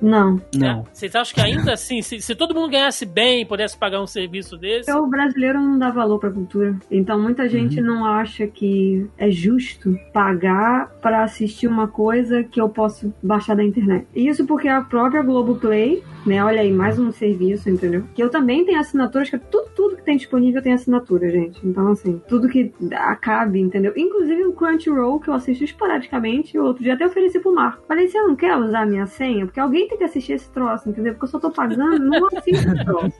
[0.00, 0.40] Não.
[0.54, 0.80] Não.
[0.80, 4.00] É, Vocês acham que ainda assim, se, se todo mundo ganhasse bem e pudesse pagar
[4.02, 6.76] um serviço desse, O brasileiro não dá valor pra cultura.
[6.90, 12.68] Então muita gente não acha que é justo pagar pra assistir uma coisa que eu
[12.68, 14.06] posso baixar da internet.
[14.14, 16.42] Isso porque a própria Globoplay, né?
[16.44, 18.04] Olha aí, mais um serviço, entendeu?
[18.14, 21.60] Que eu também tenho assinaturas, que tudo, tudo que tem disponível tem assinatura, gente.
[21.66, 23.92] Então, assim, tudo que acabe, entendeu?
[23.96, 27.82] Inclusive o Crunchyroll, que eu assisto esporadicamente, o outro dia até ofereci pro Marco.
[27.86, 29.37] Falei, você não quer usar a minha senha?
[29.46, 31.12] Porque alguém tem que assistir esse troço, entendeu?
[31.14, 33.18] Porque eu só tô pagando, não assisto esse troço.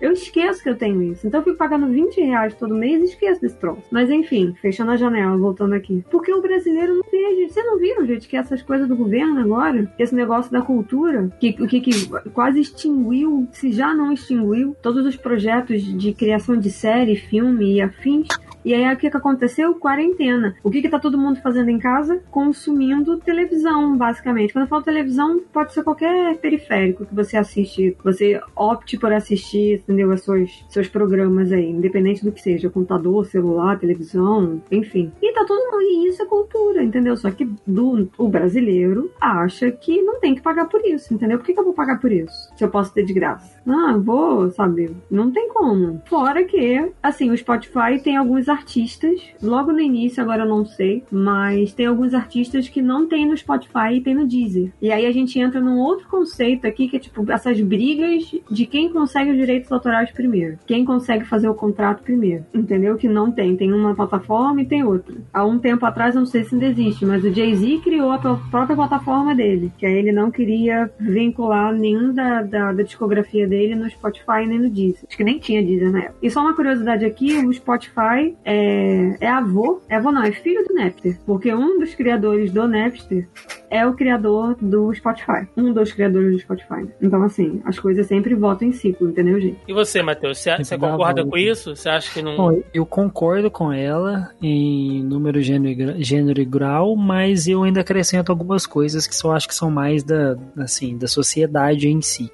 [0.00, 1.26] Eu esqueço que eu tenho isso.
[1.26, 3.82] Então eu fico pagando 20 reais todo mês e esqueço desse troço.
[3.90, 6.04] Mas enfim, fechando a janela, voltando aqui.
[6.10, 7.52] Porque o brasileiro não vê, gente.
[7.52, 11.52] Vocês não viram, gente, que essas coisas do governo agora, esse negócio da cultura, que,
[11.52, 17.16] que, que quase extinguiu, se já não extinguiu, todos os projetos de criação de série,
[17.16, 18.28] filme e afins.
[18.64, 19.76] E aí o que, que aconteceu?
[19.76, 20.56] Quarentena.
[20.64, 22.20] O que, que tá todo mundo fazendo em casa?
[22.32, 24.52] Consumindo televisão, basicamente.
[24.52, 29.80] Quando eu falo televisão, pode ser qualquer periférico que você assiste, você opte por assistir,
[29.80, 30.10] entendeu?
[30.10, 35.12] Os seus, seus programas aí, independente do que seja, computador, celular, televisão, enfim.
[35.20, 35.82] E tá todo mundo.
[35.82, 37.16] E isso é cultura, entendeu?
[37.16, 41.38] Só que do, o brasileiro acha que não tem que pagar por isso, entendeu?
[41.38, 42.50] Por que, que eu vou pagar por isso?
[42.56, 43.60] Se eu posso ter de graça.
[43.66, 44.96] Ah, vou, sabe?
[45.10, 46.00] Não tem como.
[46.06, 51.04] Fora que, assim, o Spotify tem alguns artistas, logo no início, agora eu não sei,
[51.10, 54.72] mas tem alguns artistas que não tem no Spotify e tem no Deezer.
[54.80, 58.66] E aí a gente entra num outro conceito aqui, que é tipo essas brigas de
[58.66, 60.58] quem consegue os direitos autorais primeiro.
[60.66, 62.44] Quem consegue fazer o contrato primeiro.
[62.54, 62.96] Entendeu?
[62.96, 63.56] Que não tem.
[63.56, 65.14] Tem uma plataforma e tem outra.
[65.32, 68.40] Há um tempo atrás, não sei se ainda existe, mas o Jay-Z criou a pró-
[68.50, 69.72] própria plataforma dele.
[69.78, 74.58] Que aí ele não queria vincular nenhum da, da, da discografia dele no Spotify nem
[74.58, 75.04] no Deezer.
[75.08, 76.16] Acho que nem tinha Deezer na época.
[76.22, 80.64] E só uma curiosidade aqui, o Spotify é, é avô, é avô não, é filho
[80.66, 81.18] do Napster.
[81.26, 83.28] Porque um dos criadores do Napster
[83.70, 85.46] é o criador do Spotify.
[85.56, 86.88] Um dos criadores do Spotify.
[87.00, 89.58] Então, assim, as coisas sempre voltam em ciclo, entendeu, gente?
[89.66, 91.74] E você, Matheus, você, você concorda com isso?
[91.74, 92.36] Você acha que não.
[92.36, 97.80] Bom, eu concordo com ela em número, gênero, e gênero e grau, mas eu ainda
[97.80, 102.30] acrescento algumas coisas que eu acho que são mais da, assim, da sociedade em si.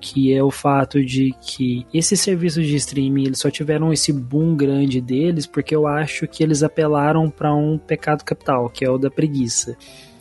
[0.00, 4.56] Que é o fato de que esses serviços de streaming eles só tiveram esse boom
[4.56, 8.96] grande deles porque eu acho que eles apelaram para um pecado capital, que é o
[8.96, 9.76] da preguiça.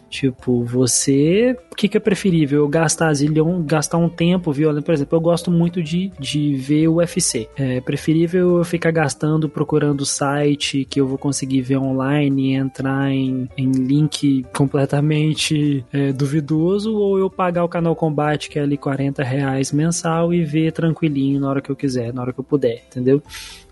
[0.10, 1.56] Tipo, você.
[1.72, 2.64] O que, que é preferível?
[2.64, 4.84] Eu gastar, zilhão, gastar um tempo violando.
[4.84, 7.48] Por exemplo, eu gosto muito de, de ver o UFC.
[7.56, 13.12] É preferível eu ficar gastando procurando site que eu vou conseguir ver online e entrar
[13.12, 18.78] em, em link completamente é, duvidoso, ou eu pagar o canal Combate, que é ali
[18.78, 22.44] 40 reais mensal, e ver tranquilinho na hora que eu quiser, na hora que eu
[22.44, 23.22] puder, entendeu?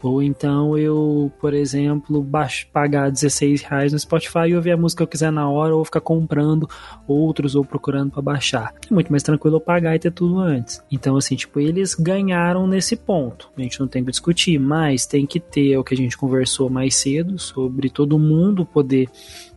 [0.02, 5.00] Ou então eu, por exemplo, baixo, pagar 16 reais no Spotify e ouvir a música
[5.00, 6.70] que eu quiser na hora, ou ficar comprando
[7.08, 8.74] outros ou procurando para baixar.
[8.90, 10.82] É muito mais tranquilo eu pagar e ter tudo antes.
[10.92, 13.50] Então, assim, tipo, eles ganharam nesse ponto.
[13.58, 16.70] A gente não tem que discutir, mas tem que ter o que a gente conversou
[16.70, 19.10] mais cedo sobre todo mundo poder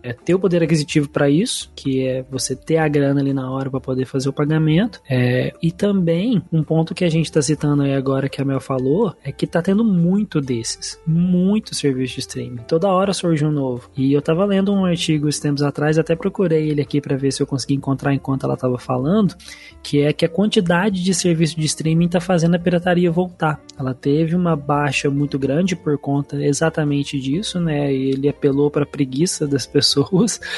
[0.03, 3.51] é, ter o poder aquisitivo para isso, que é você ter a grana ali na
[3.51, 5.01] hora para poder fazer o pagamento.
[5.09, 8.61] É, e também, um ponto que a gente está citando aí agora, que a Mel
[8.61, 10.99] falou, é que tá tendo muito desses.
[11.07, 12.63] Muito serviço de streaming.
[12.69, 13.91] Toda hora surge um novo.
[13.97, 17.33] E eu tava lendo um artigo esses tempos atrás, até procurei ele aqui para ver
[17.33, 19.35] se eu consegui encontrar enquanto ela tava falando,
[19.83, 23.61] que é que a quantidade de serviço de streaming tá fazendo a pirataria voltar.
[23.79, 27.93] Ela teve uma baixa muito grande por conta exatamente disso, né?
[27.93, 29.90] E ele apelou para preguiça das pessoas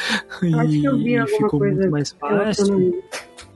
[0.41, 3.03] Vi e ficou muito mais fácil.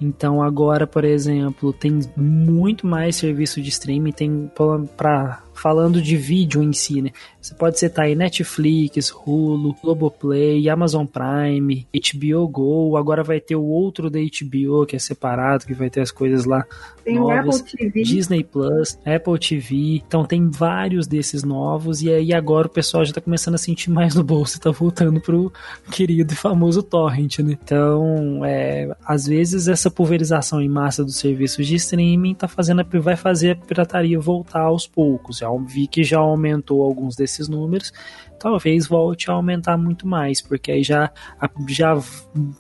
[0.01, 4.51] Então agora, por exemplo, tem muito mais serviço de streaming, tem
[4.97, 7.11] para falando de vídeo em si, né?
[7.41, 13.65] Você pode citar aí Netflix, Hulu, Globoplay, Amazon Prime, HBO Go, agora vai ter o
[13.65, 16.65] outro da HBO que é separado, que vai ter as coisas lá
[17.05, 17.61] Tem novas.
[17.61, 18.03] Apple TV.
[18.03, 23.13] Disney Plus, Apple TV, então tem vários desses novos e aí agora o pessoal já
[23.13, 25.53] tá começando a sentir mais no bolso e tá voltando pro
[25.91, 27.57] querido e famoso torrent, né?
[27.63, 33.17] Então, é, às vezes essa pulverização em massa dos serviços de streaming tá fazendo vai
[33.17, 35.43] fazer a pirataria voltar aos poucos.
[35.47, 37.93] Já vi que já aumentou alguns desses números,
[38.39, 41.11] talvez volte a aumentar muito mais, porque aí já,
[41.69, 41.97] já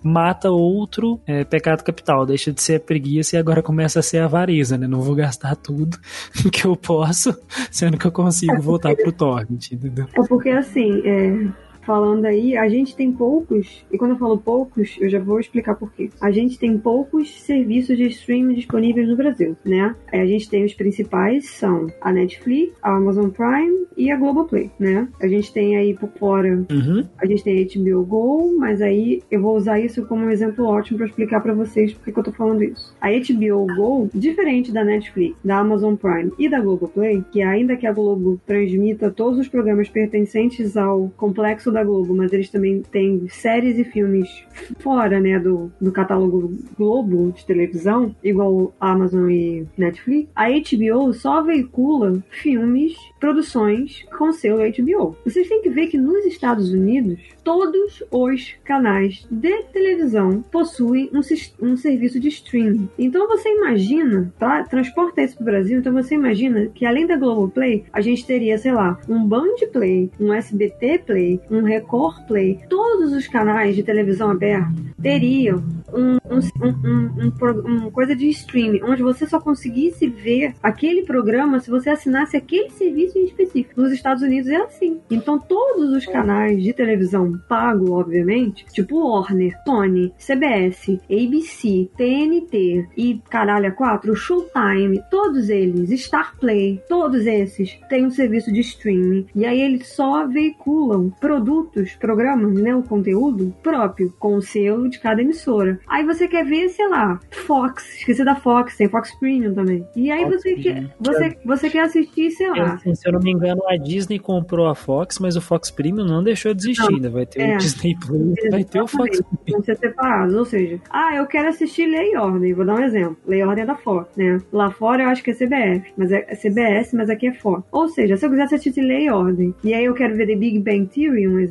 [0.02, 4.78] mata outro é, pecado capital, deixa de ser preguiça e agora começa a ser avareza,
[4.78, 4.86] né?
[4.86, 5.98] Não vou gastar tudo
[6.52, 7.36] que eu posso,
[7.70, 10.06] sendo que eu consigo voltar pro torrent, entendeu?
[10.14, 11.48] É porque assim, é,
[11.86, 15.76] falando aí, a gente tem poucos, e quando eu falo poucos, eu já vou explicar
[15.76, 16.10] por quê.
[16.20, 19.94] A gente tem poucos serviços de streaming disponíveis no Brasil, né?
[20.12, 25.08] A gente tem os principais, são a Netflix, a Amazon Prime e a Globoplay, né?
[25.20, 27.04] A gente tem aí por fora Uhum.
[27.18, 30.64] a gente tem a HBO Go, mas aí eu vou usar isso como um exemplo
[30.66, 32.94] ótimo para explicar para vocês por que que eu tô falando isso.
[33.00, 37.86] A HBO Go, diferente da Netflix, da Amazon Prime e da Globoplay, que ainda que
[37.86, 43.28] a Globo transmita todos os programas pertencentes ao complexo da Globo, mas eles também têm
[43.28, 44.44] séries e filmes
[44.80, 51.42] fora, né, do, do catálogo Globo de televisão, igual Amazon e Netflix, a HBO só
[51.42, 55.16] veicula filmes, produções com selo HBO.
[55.24, 61.20] Vocês têm que ver que nos Estados Unidos, todos os canais de televisão possuem um,
[61.66, 62.88] um serviço de streaming.
[62.98, 64.64] Então você imagina, tá?
[64.64, 68.72] Transporta isso pro Brasil, então você imagina que além da Globoplay, a gente teria, sei
[68.72, 74.30] lá, um Band Play, um SBT Play, um Record Play, todos os canais de televisão
[74.30, 75.62] aberta teriam
[75.92, 81.70] um, um, um, um, coisa de streaming, onde você só conseguisse ver aquele programa se
[81.70, 83.80] você assinasse aquele serviço em específico.
[83.80, 85.00] Nos Estados Unidos é assim.
[85.10, 93.20] Então todos os canais de televisão pago, obviamente, tipo Warner, Sony, CBS, ABC, TNT e
[93.28, 99.26] caralho, a 4, Showtime, todos eles, Star Play, todos esses têm um serviço de streaming.
[99.34, 101.55] E aí eles só veiculam produtos,
[102.00, 105.78] programas, né, o conteúdo próprio, com o selo de cada emissora.
[105.88, 109.86] Aí você quer ver, sei lá, Fox, esqueci da Fox, tem Fox Premium também.
[109.94, 110.62] E aí Fox você Premium.
[110.74, 114.18] quer, você, você quer assistir, sei lá, Eu- se eu não me engano, a Disney
[114.18, 117.10] comprou a Fox, mas o Fox Premium não deixou de existir ainda.
[117.10, 117.54] Vai ter É.
[117.54, 119.52] o Disney Plus, vai ter o Fox Exatamente.
[119.52, 120.34] Vão ser separados.
[120.34, 122.52] Ou seja, ah, eu quero assistir Lei e Ordem.
[122.52, 123.16] Vou dar um exemplo.
[123.26, 124.38] Lei e Ordem é da Fox, né?
[124.52, 127.62] Lá fora eu acho que é CBF, mas é é CBS, mas aqui é Fox.
[127.70, 130.34] Ou seja, se eu quisesse assistir Lei e Ordem, e aí eu quero ver The
[130.34, 131.45] Big Bang Theory, um exemplo,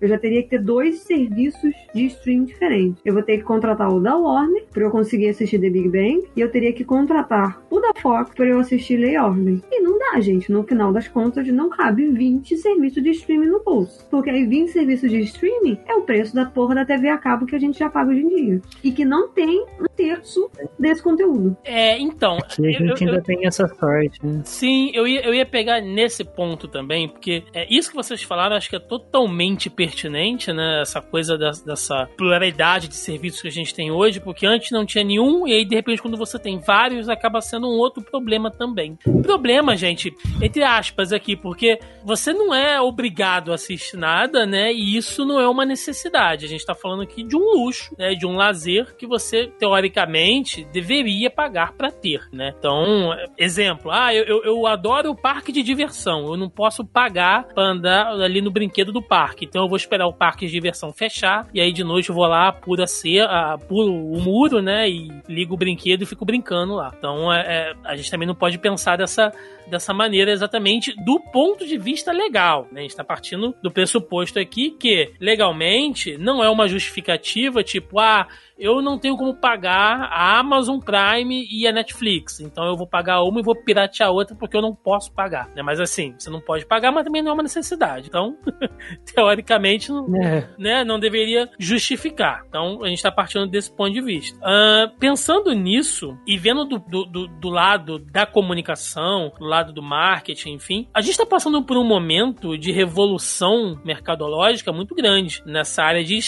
[0.00, 3.00] eu já teria que ter dois serviços de streaming diferentes.
[3.04, 6.24] Eu vou ter que contratar o da Warner para eu conseguir assistir The Big Bang
[6.36, 9.62] e eu teria que contratar o da Fox para eu assistir Lei e Ordem.
[9.70, 10.50] E não dá, gente.
[10.50, 14.06] No final das contas, não cabe 20 serviços de streaming no bolso.
[14.10, 17.46] Porque aí 20 serviços de streaming é o preço da porra da TV a cabo
[17.46, 18.62] que a gente já paga hoje em dia.
[18.82, 21.56] E que não tem um terço desse conteúdo.
[21.64, 22.36] É, então.
[22.38, 24.42] Aqui a eu- gente eu- ainda tem essa sorte, né?
[24.44, 28.56] Sim, eu ia, eu ia pegar nesse ponto também, porque é, isso que vocês falaram
[28.56, 29.33] acho que é totalmente
[29.70, 30.80] pertinente, né?
[30.82, 34.84] Essa coisa da- dessa pluralidade de serviços que a gente tem hoje, porque antes não
[34.86, 38.50] tinha nenhum, e aí de repente quando você tem vários, acaba sendo um outro problema
[38.50, 38.96] também.
[39.22, 40.12] Problema, gente,
[40.42, 44.72] entre aspas aqui, porque você não é obrigado a assistir nada, né?
[44.72, 46.44] E isso não é uma necessidade.
[46.44, 48.14] A gente tá falando aqui de um luxo, né?
[48.14, 52.52] De um lazer que você, teoricamente, deveria pagar pra ter, né?
[52.58, 56.26] Então, exemplo, ah, eu, eu, eu adoro o parque de diversão.
[56.26, 59.13] Eu não posso pagar pra andar ali no brinquedo do parque.
[59.44, 61.46] Então eu vou esperar o parque de diversão fechar.
[61.52, 64.88] E aí de noite eu vou lá, puro a ser, ah, pulo o muro, né?
[64.88, 66.92] E ligo o brinquedo e fico brincando lá.
[66.96, 69.32] Então é, é, a gente também não pode pensar dessa,
[69.66, 72.66] dessa maneira exatamente do ponto de vista legal.
[72.72, 72.80] Né?
[72.80, 78.26] A gente está partindo do pressuposto aqui que legalmente não é uma justificativa tipo, ah,
[78.58, 83.22] eu não tenho como pagar a Amazon Prime e a Netflix, então eu vou pagar
[83.22, 85.48] uma e vou piratear a outra porque eu não posso pagar.
[85.54, 85.62] Né?
[85.62, 88.08] Mas assim, você não pode pagar, mas também não é uma necessidade.
[88.08, 88.36] Então,
[89.14, 92.44] teoricamente, não, É, né, não deveria justificar.
[92.48, 94.38] Então, a gente está partindo desse ponto de vista.
[94.42, 99.82] Ah, pensando nisso e vendo do, do, do- do lado da comunicação, do lado do
[99.82, 105.82] marketing, enfim, a gente está passando por um momento de revolução mercadológica muito grande nessa
[105.82, 106.18] área de,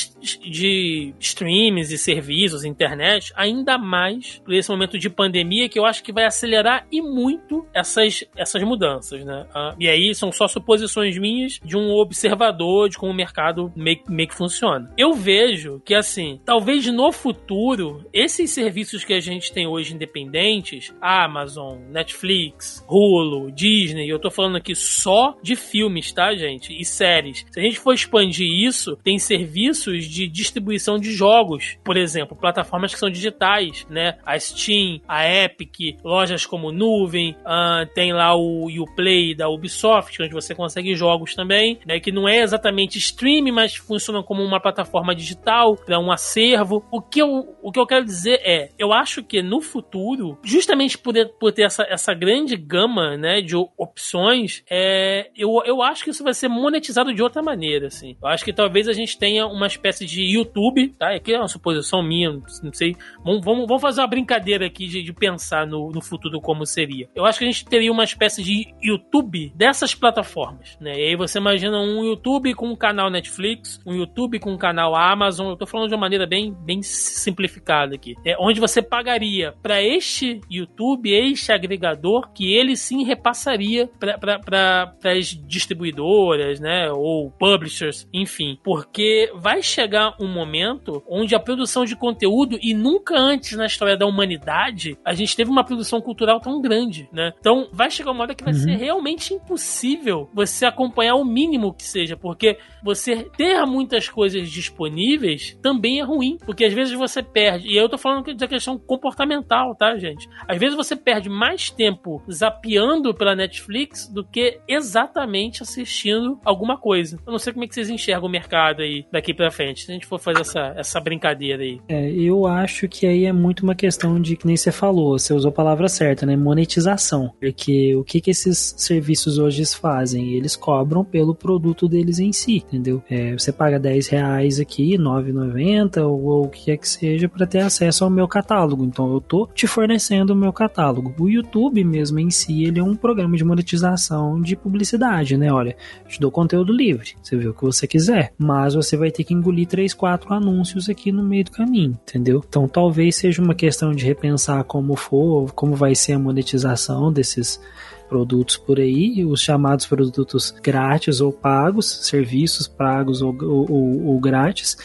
[0.50, 2.16] de streams e serviços,
[2.64, 7.00] internet, ainda mais por esse momento de pandemia que eu acho que vai acelerar e
[7.00, 9.46] muito essas, essas mudanças, né?
[9.54, 14.00] Ah, e aí são só suposições minhas de um observador de como o mercado meio,
[14.08, 14.90] meio que funciona.
[14.96, 20.94] Eu vejo que, assim, talvez no futuro, esses serviços que a gente tem hoje independentes,
[21.00, 26.78] Amazon, Netflix, Hulu, Disney, eu tô falando aqui só de filmes, tá, gente?
[26.78, 27.44] E séries.
[27.50, 32.05] Se a gente for expandir isso, tem serviços de distribuição de jogos, por exemplo,
[32.38, 34.18] plataformas que são digitais, né?
[34.24, 40.32] A Steam, a Epic, lojas como Nuvem, ah, tem lá o Uplay da Ubisoft, onde
[40.32, 42.00] você consegue jogos também, né?
[42.00, 46.84] Que não é exatamente streaming, mas funciona como uma plataforma digital para um acervo.
[46.90, 50.98] O que, eu, o que eu quero dizer é, eu acho que no futuro, justamente
[50.98, 56.10] por, por ter essa, essa grande gama, né, de opções, é, eu, eu acho que
[56.10, 58.16] isso vai ser monetizado de outra maneira, assim.
[58.20, 61.14] Eu acho que talvez a gente tenha uma espécie de YouTube, tá?
[61.14, 62.96] Aqui é uma suposição minha, não sei.
[63.24, 67.08] Vamos, vamos, vamos fazer uma brincadeira aqui de, de pensar no, no futuro como seria.
[67.14, 70.98] Eu acho que a gente teria uma espécie de YouTube dessas plataformas, né?
[70.98, 74.94] E aí você imagina um YouTube com um canal Netflix, um YouTube com um canal
[74.94, 75.48] Amazon.
[75.48, 78.14] Eu tô falando de uma maneira bem, bem simplificada aqui.
[78.24, 85.28] É onde você pagaria para este YouTube, este agregador, que ele sim repassaria para as
[85.28, 86.90] distribuidoras, né?
[86.92, 88.58] Ou publishers, enfim.
[88.62, 93.96] Porque vai chegar um momento onde a produção de conteúdo, e nunca antes na história
[93.96, 97.32] da humanidade, a gente teve uma produção cultural tão grande, né?
[97.38, 98.60] Então vai chegar uma hora que vai Uhum.
[98.60, 105.58] ser realmente impossível você acompanhar o mínimo que seja, porque você ter muitas coisas disponíveis
[105.62, 109.74] também é ruim, porque às vezes você perde, e eu tô falando da questão comportamental,
[109.74, 110.28] tá, gente?
[110.48, 117.18] Às vezes você perde mais tempo zapeando pela Netflix do que exatamente assistindo alguma coisa.
[117.26, 119.90] Eu não sei como é que vocês enxergam o mercado aí daqui pra frente, se
[119.90, 121.75] a gente for fazer essa, essa brincadeira aí.
[121.88, 125.32] É, eu acho que aí é muito uma questão de que nem você falou, você
[125.32, 126.36] usou a palavra certa, né?
[126.36, 127.32] Monetização.
[127.40, 130.34] Porque o que, que esses serviços hoje fazem?
[130.34, 133.02] Eles cobram pelo produto deles em si, entendeu?
[133.10, 137.28] É, você paga 10 reais aqui, R$ 9,90 ou, ou o que quer que seja
[137.28, 138.84] para ter acesso ao meu catálogo.
[138.84, 141.14] Então eu tô te fornecendo o meu catálogo.
[141.18, 145.52] O YouTube mesmo em si, ele é um programa de monetização de publicidade, né?
[145.52, 145.76] Olha,
[146.08, 149.34] te dou conteúdo livre, você vê o que você quiser, mas você vai ter que
[149.34, 152.42] engolir 3, 4 anúncios aqui no meio do caminho, entendeu?
[152.46, 157.60] Então talvez seja uma questão de repensar como for, como vai ser a monetização desses
[158.08, 164.20] produtos por aí, os chamados produtos grátis ou pagos, serviços pagos ou, ou, ou, ou
[164.20, 164.76] grátis,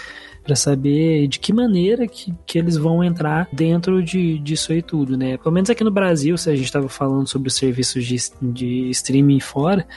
[0.44, 5.16] para saber de que maneira que, que eles vão entrar dentro de, disso aí tudo,
[5.16, 5.38] né?
[5.38, 8.90] Pelo menos aqui no Brasil, se a gente estava falando sobre os serviços de, de
[8.90, 9.88] streaming fora,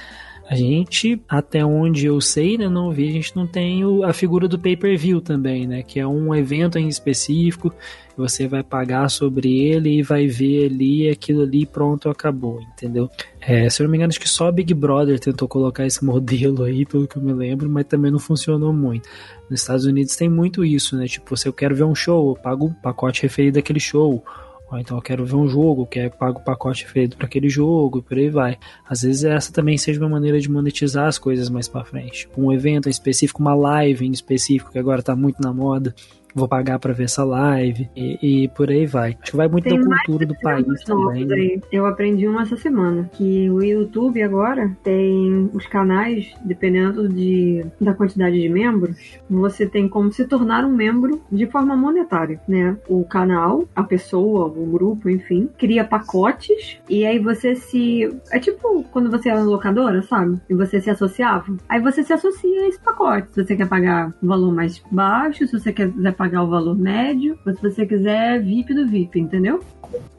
[0.48, 4.12] A gente, até onde eu sei, né, não vi, a gente não tem o- a
[4.12, 5.82] figura do pay-per-view também, né?
[5.82, 7.72] Que é um evento em específico,
[8.14, 13.08] você vai pagar sobre ele e vai ver ali aquilo ali pronto, acabou, entendeu?
[13.40, 16.62] É, se eu não me engano, acho que só Big Brother tentou colocar esse modelo
[16.64, 19.08] aí, pelo que eu me lembro, mas também não funcionou muito.
[19.48, 21.06] Nos Estados Unidos tem muito isso, né?
[21.06, 24.22] Tipo, se eu quero ver um show, eu pago o pacote referido daquele show.
[24.70, 27.48] Ou então eu quero ver um jogo, que é pago o pacote referido para aquele
[27.48, 28.58] jogo, e por aí vai.
[28.88, 32.20] Às vezes essa também seja uma maneira de monetizar as coisas mais para frente.
[32.20, 35.94] Tipo, um evento em específico, uma live em específico, que agora tá muito na moda.
[36.34, 39.16] Vou pagar para ver essa live e, e por aí vai.
[39.20, 41.24] Acho que vai muito Tem da cultura do país também.
[41.24, 41.34] né?
[41.34, 41.60] aí.
[41.70, 43.08] Eu aprendi uma essa semana.
[43.12, 49.88] Que o YouTube agora tem os canais, dependendo de, da quantidade de membros, você tem
[49.88, 52.76] como se tornar um membro de forma monetária, né?
[52.88, 58.10] O canal, a pessoa, o grupo, enfim, cria pacotes e aí você se.
[58.30, 60.40] É tipo quando você era locadora, sabe?
[60.48, 61.56] E você se associava.
[61.68, 63.28] Aí você se associa a esse pacote.
[63.32, 67.38] Se você quer pagar o valor mais baixo, se você quiser pagar o valor médio,
[67.46, 69.60] ou se você quiser VIP do VIP, entendeu?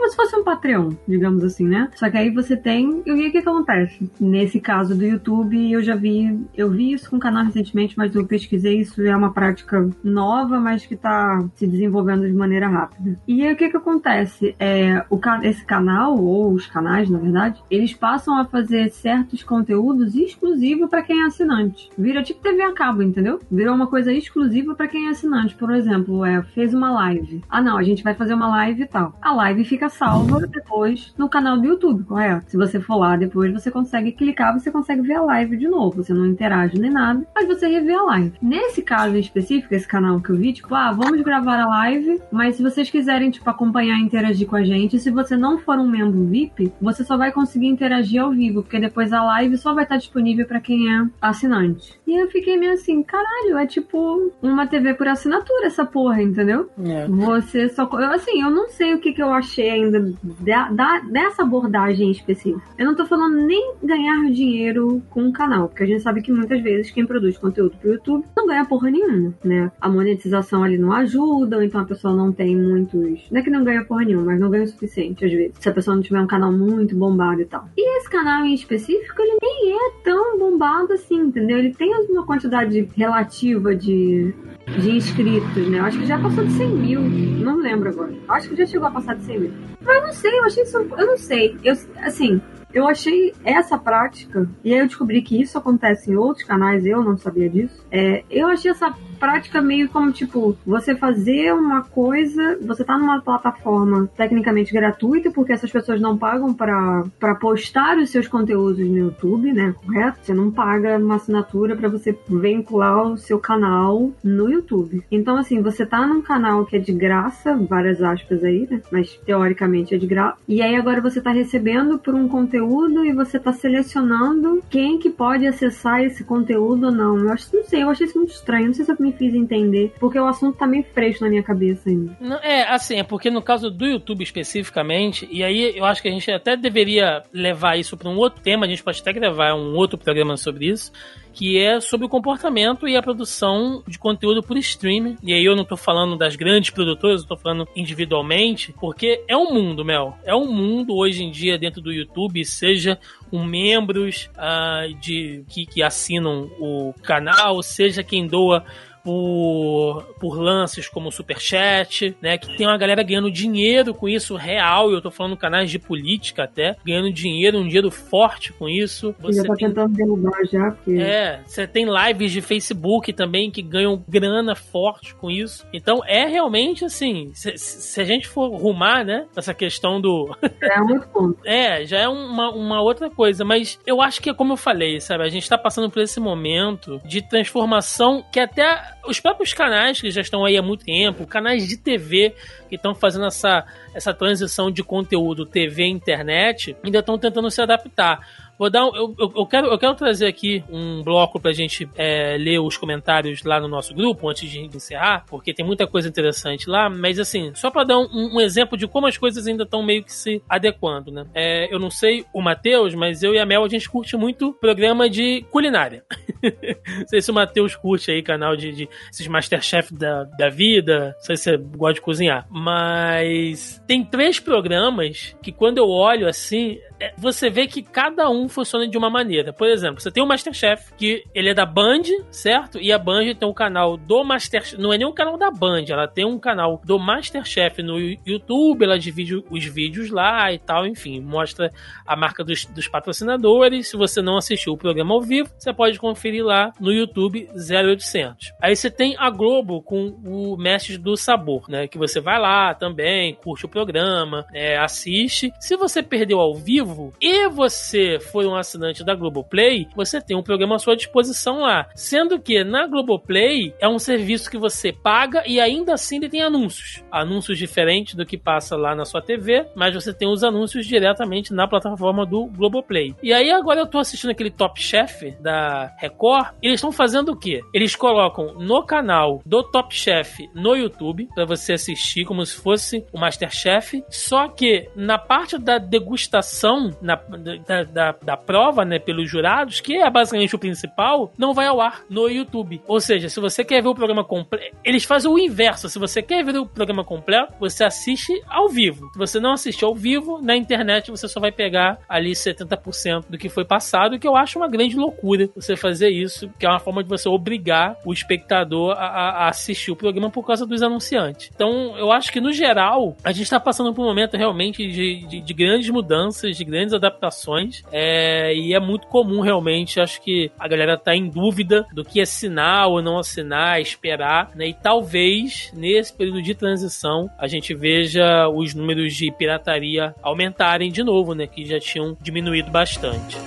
[0.05, 1.89] como se fosse um Patreon, digamos assim, né?
[1.95, 3.01] Só que aí você tem.
[3.05, 4.09] E o que, que acontece?
[4.19, 6.45] Nesse caso do YouTube, eu já vi.
[6.55, 10.59] Eu vi isso com o canal recentemente, mas eu pesquisei isso é uma prática nova,
[10.59, 13.17] mas que tá se desenvolvendo de maneira rápida.
[13.27, 14.55] E aí o que, que acontece?
[14.59, 20.15] É, o, esse canal, ou os canais, na verdade, eles passam a fazer certos conteúdos
[20.15, 21.89] exclusivos para quem é assinante.
[21.97, 23.39] Vira tipo TV a cabo, entendeu?
[23.51, 25.55] Virou uma coisa exclusiva para quem é assinante.
[25.55, 25.94] Por exemplo,
[26.25, 27.43] é, fez uma live.
[27.49, 29.17] Ah, não, a gente vai fazer uma live e tal.
[29.21, 32.51] A live fica salva depois no canal do YouTube, correto?
[32.51, 36.03] Se você for lá depois, você consegue clicar, você consegue ver a live de novo.
[36.03, 38.33] Você não interage nem nada, mas você revê a live.
[38.41, 42.21] Nesse caso em específico, esse canal que eu vi, tipo, ah, vamos gravar a live,
[42.31, 45.77] mas se vocês quiserem, tipo, acompanhar e interagir com a gente, se você não for
[45.77, 49.73] um membro VIP, você só vai conseguir interagir ao vivo, porque depois a live só
[49.73, 51.99] vai estar disponível para quem é assinante.
[52.05, 56.69] E eu fiquei meio assim, caralho, é tipo uma TV por assinatura essa porra, entendeu?
[56.83, 57.07] É.
[57.07, 57.83] Você só.
[57.93, 62.11] Eu, assim, eu não sei o que, que eu achei ainda da, da- dessa abordagem
[62.11, 62.61] específica.
[62.77, 66.31] Eu não tô falando nem ganhar dinheiro com o canal, porque a gente sabe que
[66.31, 69.71] muitas vezes quem produz conteúdo pro YouTube não ganha porra nenhuma, né?
[69.79, 73.29] A monetização ali não ajuda, ou então a pessoa não tem muitos.
[73.31, 75.55] Não é que não ganha porra nenhuma, mas não ganha o suficiente às vezes.
[75.59, 77.67] Se a pessoa não tiver um canal muito bombado e tal.
[77.77, 81.57] E esse canal em específico, ele nem é tão bombado assim, entendeu?
[81.57, 84.33] Ele tem uma quantidade relativa de
[84.67, 85.79] de inscritos, né?
[85.79, 87.01] Eu acho que já passou de 100 mil.
[87.01, 88.13] Não lembro agora.
[88.27, 89.53] Acho que já chegou a passar de 100 mil.
[89.81, 90.77] Mas eu não sei, eu achei isso.
[90.77, 91.57] Eu não sei.
[91.63, 92.41] Eu, assim,
[92.73, 94.49] eu achei essa prática.
[94.63, 97.85] E aí eu descobri que isso acontece em outros canais, eu não sabia disso.
[97.89, 98.93] É, eu achei essa
[99.25, 105.51] prática meio como, tipo, você fazer uma coisa, você tá numa plataforma tecnicamente gratuita, porque
[105.51, 109.73] essas pessoas não pagam pra postar os seus conteúdos no YouTube, né?
[109.83, 110.19] Correto?
[110.21, 115.03] Você não paga uma assinatura pra você vincular o seu canal no YouTube.
[115.11, 118.79] Então, assim, você tá num canal que é de graça, várias aspas aí, né?
[118.91, 120.37] Mas teoricamente é de graça.
[120.47, 125.09] E aí agora você tá recebendo por um conteúdo e você tá selecionando quem que
[125.09, 127.17] pode acessar esse conteúdo ou não.
[127.17, 128.67] Eu acho, não sei, eu achei isso muito estranho.
[128.67, 131.43] Não sei se eu me fiz entender, porque o assunto tá meio fresco na minha
[131.43, 132.15] cabeça ainda.
[132.19, 136.07] Não, é, assim, é porque no caso do YouTube especificamente, e aí eu acho que
[136.07, 139.55] a gente até deveria levar isso para um outro tema, a gente pode até gravar
[139.55, 140.91] um outro programa sobre isso,
[141.35, 145.17] que é sobre o comportamento e a produção de conteúdo por streaming.
[145.21, 149.35] E aí eu não tô falando das grandes produtoras, eu tô falando individualmente, porque é
[149.35, 150.17] um mundo, Mel.
[150.23, 152.97] É um mundo hoje em dia dentro do YouTube, seja
[153.29, 158.63] com membros ah, de que, que assinam o canal, seja quem doa
[159.05, 162.39] por, por lances como o Superchat, né?
[162.39, 164.91] Que tem uma galera ganhando dinheiro com isso, real.
[164.91, 169.15] Eu tô falando canais de política até, ganhando dinheiro, um dinheiro forte com isso.
[169.23, 170.99] Eu já Você tá tem tentando derrubar já, porque.
[170.99, 175.65] é, você tem lives de Facebook também que ganham grana forte com isso.
[175.73, 180.35] Então é realmente assim, se, se a gente for rumar, né, essa questão do.
[180.61, 181.35] É outro ponto.
[181.45, 184.99] É, já é uma, uma outra coisa, mas eu acho que é como eu falei,
[184.99, 185.23] sabe?
[185.23, 190.09] A gente tá passando por esse momento de transformação que até os próprios canais que
[190.09, 192.33] já estão aí há muito tempo, canais de TV
[192.67, 197.61] que estão fazendo essa, essa transição de conteúdo TV e internet, ainda estão tentando se
[197.61, 198.19] adaptar.
[198.57, 202.37] Vou dar um, eu, eu, quero, eu quero trazer aqui um bloco pra gente é,
[202.37, 206.69] ler os comentários lá no nosso grupo antes de encerrar, porque tem muita coisa interessante
[206.69, 209.83] lá, mas assim, só pra dar um, um exemplo de como as coisas ainda estão
[209.83, 211.25] meio que se adequando, né?
[211.33, 214.53] É, eu não sei o Matheus, mas eu e a Mel a gente curte muito
[214.53, 216.03] programa de culinária.
[216.99, 221.15] Não sei se o Matheus curte aí canal de, de esses Masterchef da, da vida.
[221.17, 222.47] Não sei se você gosta de cozinhar.
[222.49, 228.44] Mas tem três programas que quando eu olho assim, é, você vê que cada um
[228.49, 229.53] funciona de uma maneira.
[229.53, 232.79] Por exemplo, você tem o Masterchef, que ele é da Band, certo?
[232.79, 234.81] E a Band tem um canal do Masterchef.
[234.81, 238.83] Não é nem um canal da Band, ela tem um canal do Masterchef no YouTube,
[238.83, 241.71] ela divide os vídeos lá e tal, enfim, mostra
[242.05, 243.87] a marca dos, dos patrocinadores.
[243.87, 248.53] Se você não assistiu o programa ao vivo, você pode conferir lá no YouTube 0800.
[248.61, 251.87] Aí você tem a Globo com o Mestre do Sabor, né?
[251.87, 255.51] Que você vai lá também, curte o programa, é, assiste.
[255.59, 260.43] Se você perdeu ao vivo e você foi um assinante da Globoplay, você tem um
[260.43, 261.87] programa à sua disposição lá.
[261.95, 266.41] Sendo que na Globoplay é um serviço que você paga e ainda assim ele tem
[266.41, 267.01] anúncios.
[267.09, 271.53] Anúncios diferentes do que passa lá na sua TV, mas você tem os anúncios diretamente
[271.53, 273.15] na plataforma do Globoplay.
[273.23, 277.39] E aí agora eu tô assistindo aquele Top Chef da Record, eles estão fazendo o
[277.39, 277.61] quê?
[277.73, 283.05] Eles colocam no canal do Top Chef no YouTube para você assistir como se fosse
[283.13, 289.29] o Masterchef, só que na parte da degustação na, da, da, da prova, né, pelos
[289.29, 292.81] jurados, que é basicamente o principal, não vai ao ar no YouTube.
[292.87, 295.87] Ou seja, se você quer ver o programa completo, eles fazem o inverso.
[295.87, 299.09] Se você quer ver o programa completo, você assiste ao vivo.
[299.13, 303.37] Se você não assiste ao vivo, na internet você só vai pegar ali 70% do
[303.37, 306.79] que foi passado, que eu acho uma grande loucura você fazer isso, que é uma
[306.79, 311.51] forma de você obrigar o espectador a, a assistir o programa por causa dos anunciantes.
[311.53, 315.27] Então, eu acho que no geral, a gente está passando por um momento realmente de,
[315.27, 318.14] de, de grandes mudanças, de grandes adaptações, é,
[318.53, 322.87] e é muito comum realmente, acho que a galera tá em dúvida do que assinar
[322.87, 324.67] ou não assinar, esperar, né?
[324.67, 331.03] E talvez nesse período de transição a gente veja os números de pirataria aumentarem de
[331.03, 331.47] novo, né?
[331.47, 333.37] Que já tinham diminuído bastante.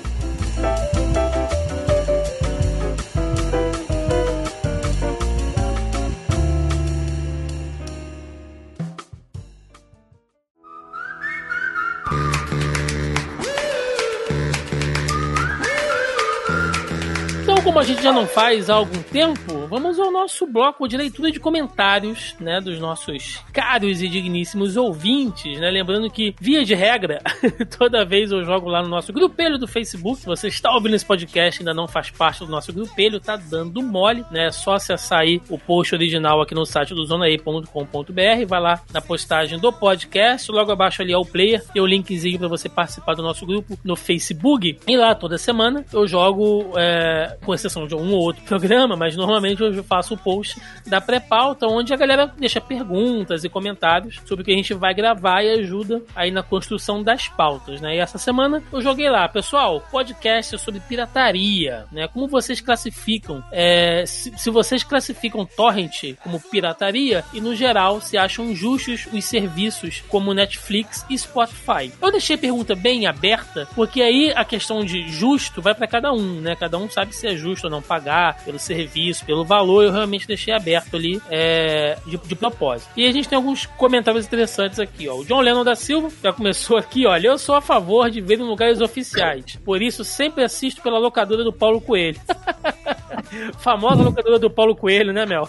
[17.69, 21.31] Como a gente já não faz há algum tempo, vamos ao nosso bloco de leitura
[21.31, 25.71] de comentários, né, dos nossos caros e digníssimos ouvintes, né?
[25.71, 27.21] Lembrando que, via de regra,
[27.79, 30.21] toda vez eu jogo lá no nosso grupelho do Facebook.
[30.21, 33.37] Se você está ouvindo esse podcast e ainda não faz parte do nosso grupelho, tá
[33.37, 34.47] dando mole, né?
[34.47, 39.03] É só acessar aí o post original aqui no site do zonae.com.br, vai lá na
[39.03, 43.13] postagem do podcast, logo abaixo ali é o player, tem o linkzinho para você participar
[43.13, 44.79] do nosso grupo no Facebook.
[44.89, 49.17] E lá toda semana eu jogo é, com exceção de um ou outro programa, mas
[49.17, 54.43] normalmente eu faço o post da pré-pauta, onde a galera deixa perguntas e comentários sobre
[54.43, 57.97] o que a gente vai gravar e ajuda aí na construção das pautas, né?
[57.97, 62.09] E essa semana eu joguei lá, pessoal, podcast sobre pirataria, né?
[62.09, 63.43] Como vocês classificam?
[63.53, 69.25] É, se, se vocês classificam torrent como pirataria e no geral se acham justos os
[69.25, 71.93] serviços como Netflix e Spotify.
[72.01, 76.13] Eu deixei a pergunta bem aberta, porque aí a questão de justo vai para cada
[76.13, 76.57] um, né?
[76.57, 80.27] Cada um sabe se é justo ou não pagar pelo serviço, pelo valor, eu realmente
[80.27, 82.91] deixei aberto ali é, de, de propósito.
[82.97, 85.15] E a gente tem alguns comentários interessantes aqui, ó.
[85.17, 88.39] O John Lennon da Silva já começou aqui, olha, eu sou a favor de ver
[88.39, 92.21] em lugares oficiais, por isso sempre assisto pela locadora do Paulo Coelho.
[93.59, 95.49] Famosa locadora do Paulo Coelho, né, Mel?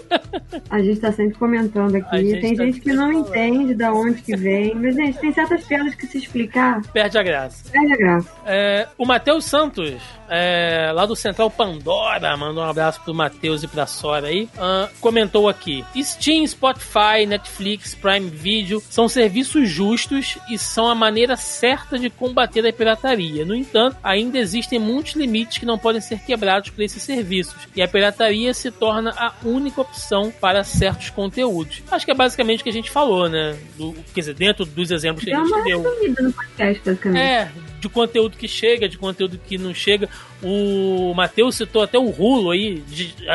[0.69, 2.17] A gente tá sempre comentando aqui.
[2.17, 3.27] gente Tem tá gente que não falando.
[3.29, 4.73] entende da onde que vem.
[4.75, 7.69] Mas, gente, tem certas piadas que se explicar, Perde a graça.
[7.71, 8.29] perde a graça.
[8.45, 9.95] É, o Matheus Santos,
[10.29, 11.49] é, lá do Central
[11.79, 14.47] Pandora, mandou um abraço pro Matheus e pra Sora aí.
[14.57, 21.35] ah, comentou aqui: Steam, Spotify, Netflix, Prime Video são serviços justos e são a maneira
[21.35, 23.45] certa de combater a pirataria.
[23.45, 27.81] No entanto, ainda existem muitos limites que não podem ser quebrados por esses serviços, e
[27.81, 31.81] a pirataria se torna a única opção para certos conteúdos.
[31.89, 33.57] Acho que é basicamente o que a gente falou, né?
[33.77, 35.83] Do, quer dizer, dentro dos exemplos que Deu a gente deu.
[36.23, 37.21] no podcast, basicamente.
[37.21, 40.09] É, de conteúdo que chega, de conteúdo que não chega.
[40.41, 42.81] O Matheus citou até o Rulo aí.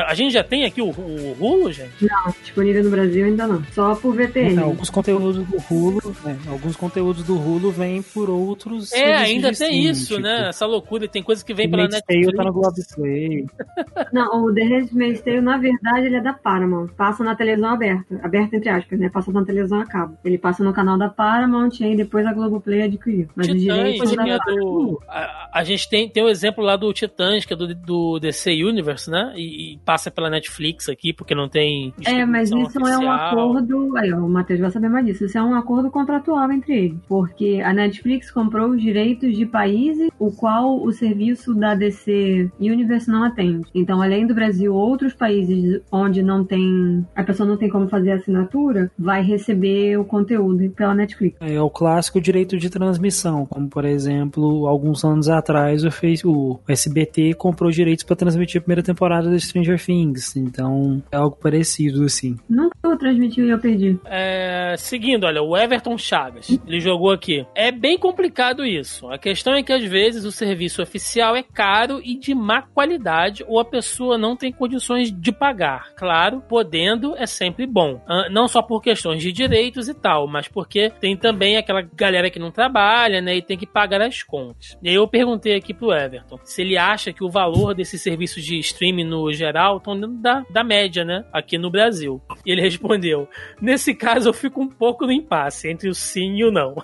[0.06, 1.92] A, gente já tem aqui o, o Rulo, gente?
[2.00, 3.62] Não, disponível no Brasil ainda não.
[3.72, 4.60] Só por VPN.
[4.62, 8.92] Alguns conteúdos do Hulu, né, alguns conteúdos do Hulu vêm por outros.
[8.92, 10.48] É, ainda tem isso, tipo, né?
[10.48, 11.06] Essa loucura.
[11.06, 12.32] Tem coisa que vem pela Netflix.
[12.34, 13.46] tá no Globoplay.
[14.12, 16.88] Não, o The Handmaid's Tale, na verdade, ele é da Paramount.
[16.96, 18.18] Passa na televisão aberta.
[18.22, 19.10] Aberta entre aspas, né?
[19.10, 20.16] Passa na televisão a cabo.
[20.24, 23.28] Ele passa no canal da Paramount e aí depois a Globoplay adquiriu.
[23.34, 26.64] Mas o Titãs, direito que da é do, a, a gente tem, tem o exemplo
[26.64, 29.32] lá do Titãs, que é do, do DC Universe, né?
[29.36, 31.92] E, e passa pela Netflix aqui, porque não tem.
[32.04, 33.10] É, mas isso é um oficial.
[33.10, 33.96] acordo.
[33.96, 35.24] Aí, o Matheus vai saber mais disso.
[35.24, 36.98] Isso é um acordo contratual entre eles.
[37.08, 43.10] Porque a Netflix comprou os direitos de países o qual o serviço da DC Universe
[43.10, 43.66] não atende.
[43.74, 47.04] Então, além do Brasil, outros países onde não tem.
[47.14, 51.36] A pessoa não tem como fazer assinatura, vai receber o conteúdo pela Netflix.
[51.40, 56.58] É o clássico direito de transmissão, como por exemplo, alguns anos atrás o, Face, o
[56.84, 60.36] SBT comprou direitos para transmitir a primeira temporada de Stranger Things.
[60.36, 62.36] Então é algo parecido assim.
[62.48, 63.98] Nunca eu transmiti e eu perdi.
[64.04, 67.46] É, seguindo, olha, o Everton Chagas, ele jogou aqui.
[67.54, 69.08] É bem complicado isso.
[69.08, 73.44] A questão é que às vezes o serviço oficial é caro e de má qualidade
[73.46, 75.94] ou a pessoa não tem condições de pagar.
[75.96, 78.00] Claro, podendo é sempre bom.
[78.06, 82.30] Ah, Não só por questões de direitos e tal, mas porque tem também aquela galera
[82.30, 84.76] que não trabalha, né, e tem que pagar as contas.
[84.82, 88.44] E aí eu perguntei aqui pro Everton se ele acha que o valor desses serviços
[88.44, 92.20] de streaming no geral estão dentro da, da média, né, aqui no Brasil.
[92.44, 93.28] E ele respondeu:
[93.60, 96.74] Nesse caso, eu fico um pouco no impasse entre o sim e o não.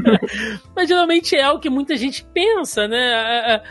[0.74, 3.62] Mas geralmente é o que muita gente pensa, né?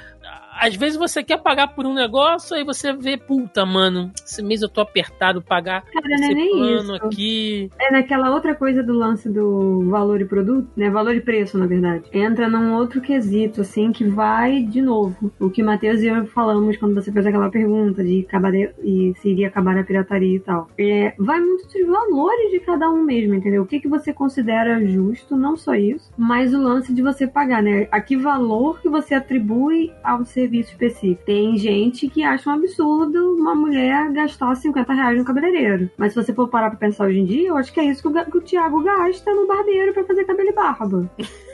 [0.59, 4.11] É, é, Às vezes você quer pagar por um negócio, aí você vê, puta, mano,
[4.25, 7.05] esse mês eu tô apertado pagar Cara, não esse é nem plano isso.
[7.05, 7.71] aqui.
[7.79, 10.89] É naquela outra coisa do lance do valor e produto, né?
[10.89, 12.05] Valor e preço, na verdade.
[12.11, 15.31] Entra num outro quesito, assim, que vai de novo.
[15.39, 19.29] O que Matheus e eu falamos quando você fez aquela pergunta de acabar e se
[19.29, 20.69] iria acabar a pirataria e tal.
[20.77, 23.63] É, vai muito dos valores de cada um mesmo, entendeu?
[23.63, 27.61] O que, que você considera justo, não só isso, mas o lance de você pagar,
[27.61, 27.87] né?
[27.91, 31.23] A que valor que você atribui ao serviço específico.
[31.25, 35.89] Tem gente que acha um absurdo uma mulher gastar 50 reais no cabeleireiro.
[35.97, 38.01] Mas se você for parar pra pensar hoje em dia, eu acho que é isso
[38.01, 41.11] que o, que o Thiago gasta no barbeiro pra fazer cabelo e barba.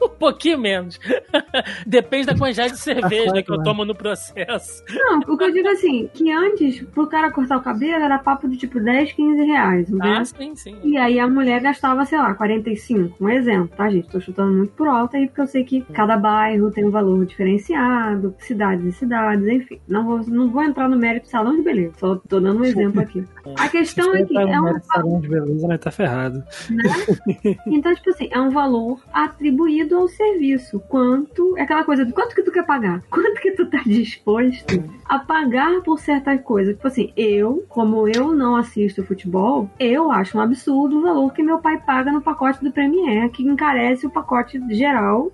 [0.00, 0.98] Um pouquinho menos.
[1.86, 4.84] Depende da quantidade de cerveja que eu tomo no processo.
[4.88, 8.48] Não, o que eu digo assim, que antes, pro cara cortar o cabelo, era papo
[8.48, 10.12] de tipo 10, 15 reais, entendeu?
[10.12, 10.78] Ah, sim, sim.
[10.84, 13.16] E aí a mulher gastava, sei lá, 45.
[13.20, 14.08] Um exemplo, tá, gente?
[14.08, 17.26] Tô chutando muito por alto aí, porque eu sei que cada bairro tem um valor
[17.26, 19.80] diferenciado, cidades e cidades, enfim.
[19.88, 22.64] Não vou, não vou entrar no mérito de salão de beleza, só tô dando um
[22.64, 23.24] exemplo aqui.
[23.58, 25.78] A questão é que tá é um salão de beleza, né?
[25.78, 26.42] Tá ferrado.
[27.66, 30.80] Então, tipo assim, é um valor atribuído ao serviço.
[30.88, 31.56] Quanto.
[31.56, 33.02] É aquela coisa do quanto que tu quer pagar?
[33.10, 36.74] Quanto que tu tá disposto a pagar por certas coisas?
[36.74, 41.42] Tipo assim, eu, como eu não assisto futebol, eu acho um absurdo o valor que
[41.42, 45.32] meu pai paga no pacote do Premiere, que encarece o pacote geral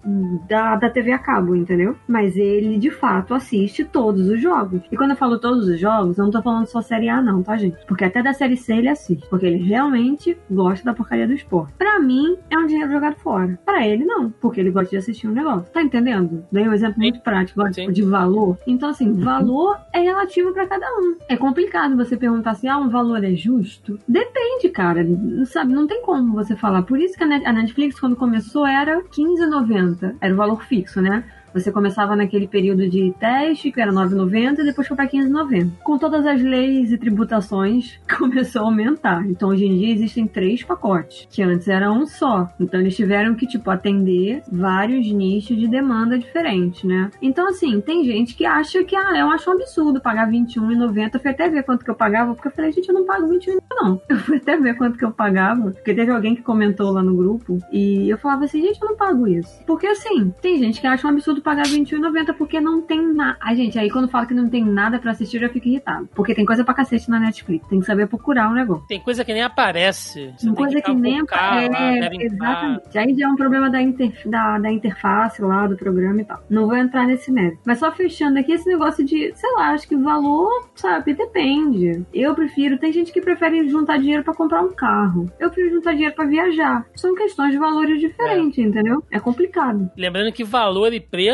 [0.48, 1.96] da, da TV a cabo, entendeu?
[2.06, 4.80] Mas ele, de fato, assiste todos os jogos.
[4.90, 7.42] E quando eu falo todos os jogos, eu não tô falando só Série A, não,
[7.42, 7.76] tá, gente?
[7.86, 9.26] Porque até da Série C ele assiste.
[9.28, 11.72] Porque ele realmente gosta da porcaria do esporte.
[11.78, 13.58] Pra mim, é um dinheiro jogado fora.
[13.64, 14.30] Pra ele, não.
[14.30, 15.70] Porque ele gosta de assistir um negócio.
[15.72, 16.44] Tá entendendo?
[16.50, 18.58] Dei um exemplo muito prático agora, tipo, de valor.
[18.66, 21.16] Então, assim, valor é relativo pra cada um.
[21.28, 23.98] É complicado você perguntar assim, ah, um valor é justo?
[24.08, 25.04] Depende, cara.
[25.46, 26.82] Sabe, não tem como você falar.
[26.82, 30.14] Por isso que a Net- a Netflix, quando começou, era R$15,90.
[30.20, 31.24] Era o valor fixo, né?
[31.54, 35.70] Você começava naquele período de teste, que era R$ 9,90, e depois foi para 15,90.
[35.84, 39.24] Com todas as leis e tributações, começou a aumentar.
[39.24, 42.50] Então, hoje em dia, existem três pacotes, que antes era um só.
[42.58, 47.08] Então, eles tiveram que, tipo, atender vários nichos de demanda diferentes, né?
[47.22, 51.14] Então, assim, tem gente que acha que, ah, eu acho um absurdo pagar R$ 21,90.
[51.14, 53.28] Eu fui até ver quanto que eu pagava, porque eu falei, gente, eu não pago
[53.28, 54.02] R$ 21,90, não.
[54.08, 57.16] Eu fui até ver quanto que eu pagava, porque teve alguém que comentou lá no
[57.16, 59.62] grupo, e eu falava assim, gente, eu não pago isso.
[59.66, 63.36] Porque, assim, tem gente que acha um absurdo pagar R$21,90 porque não tem nada.
[63.40, 66.08] Ai, gente, aí quando fala que não tem nada pra assistir, eu já fico irritado.
[66.14, 67.68] Porque tem coisa pra cacete na Netflix.
[67.68, 68.86] Tem que saber procurar o negócio.
[68.88, 70.32] Tem coisa que nem aparece.
[70.36, 72.98] Você tem coisa que, nem cavocar lá, é, exatamente.
[72.98, 76.40] Aí já é um problema da, inter- da, da interface lá do programa e tal.
[76.48, 77.60] Não vou entrar nesse mérito.
[77.66, 82.04] Mas só fechando aqui esse negócio de, sei lá, acho que o valor, sabe, depende.
[82.12, 85.30] Eu prefiro, tem gente que prefere juntar dinheiro pra comprar um carro.
[85.38, 86.86] Eu prefiro juntar dinheiro pra viajar.
[86.96, 89.02] São questões de valores diferentes, entendeu?
[89.10, 89.90] É complicado.
[89.96, 91.33] Lembrando que valor e preço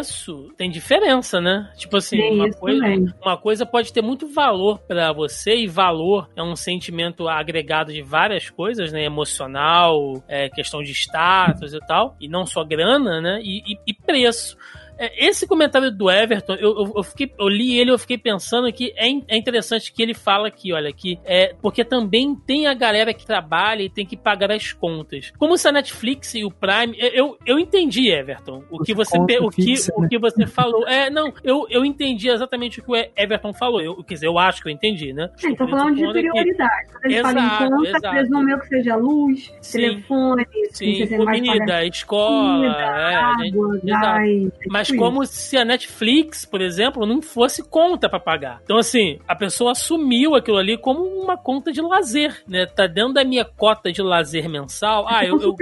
[0.56, 1.70] tem diferença, né?
[1.76, 2.84] Tipo assim, uma coisa,
[3.22, 8.02] uma coisa pode ter muito valor pra você e valor é um sentimento agregado de
[8.02, 9.04] várias coisas, né?
[9.04, 13.40] Emocional, é, questão de status e tal, e não só grana, né?
[13.42, 14.56] E, e- e preço.
[15.00, 18.70] É, Esse comentário do Everton, eu, eu, eu fiquei, eu li ele, eu fiquei pensando
[18.72, 22.66] que é, in- é interessante que ele fala aqui, olha, que é porque também tem
[22.66, 25.32] a galera que trabalha e tem que pagar as contas.
[25.38, 29.16] Como se a Netflix e o Prime, eu, eu, eu entendi, Everton, o que você,
[29.16, 30.08] conta o que, o né?
[30.10, 30.86] que você falou.
[30.86, 33.80] É, não, eu, eu entendi exatamente o que o Everton falou.
[33.80, 35.30] Eu, quer dizer, eu acho que eu entendi, né?
[35.42, 36.86] É, tô falando de que- prioridade.
[36.92, 38.10] Quando eles falam em Exato, conta, exato.
[38.14, 39.78] presumeu que seja luz, Sim.
[39.78, 43.88] telefone, não Sim, comida, escola, comida, é, a gente- água, exato.
[43.88, 44.52] gás.
[44.90, 48.60] Mas como se a Netflix, por exemplo, não fosse conta pra pagar.
[48.64, 52.66] Então, assim, a pessoa assumiu aquilo ali como uma conta de lazer, né?
[52.66, 55.06] Tá dentro da minha cota de lazer mensal.
[55.08, 55.54] Ah, eu, eu,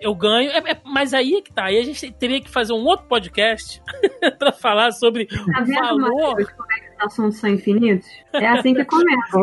[0.00, 0.50] eu ganho.
[0.50, 1.64] É- é- mas aí é que tá.
[1.66, 3.82] Aí a gente teria que fazer um outro podcast
[4.38, 6.34] pra falar sobre Tá o valor.
[6.34, 8.08] Como é que assuntos são infinitos?
[8.32, 9.38] É assim que começa.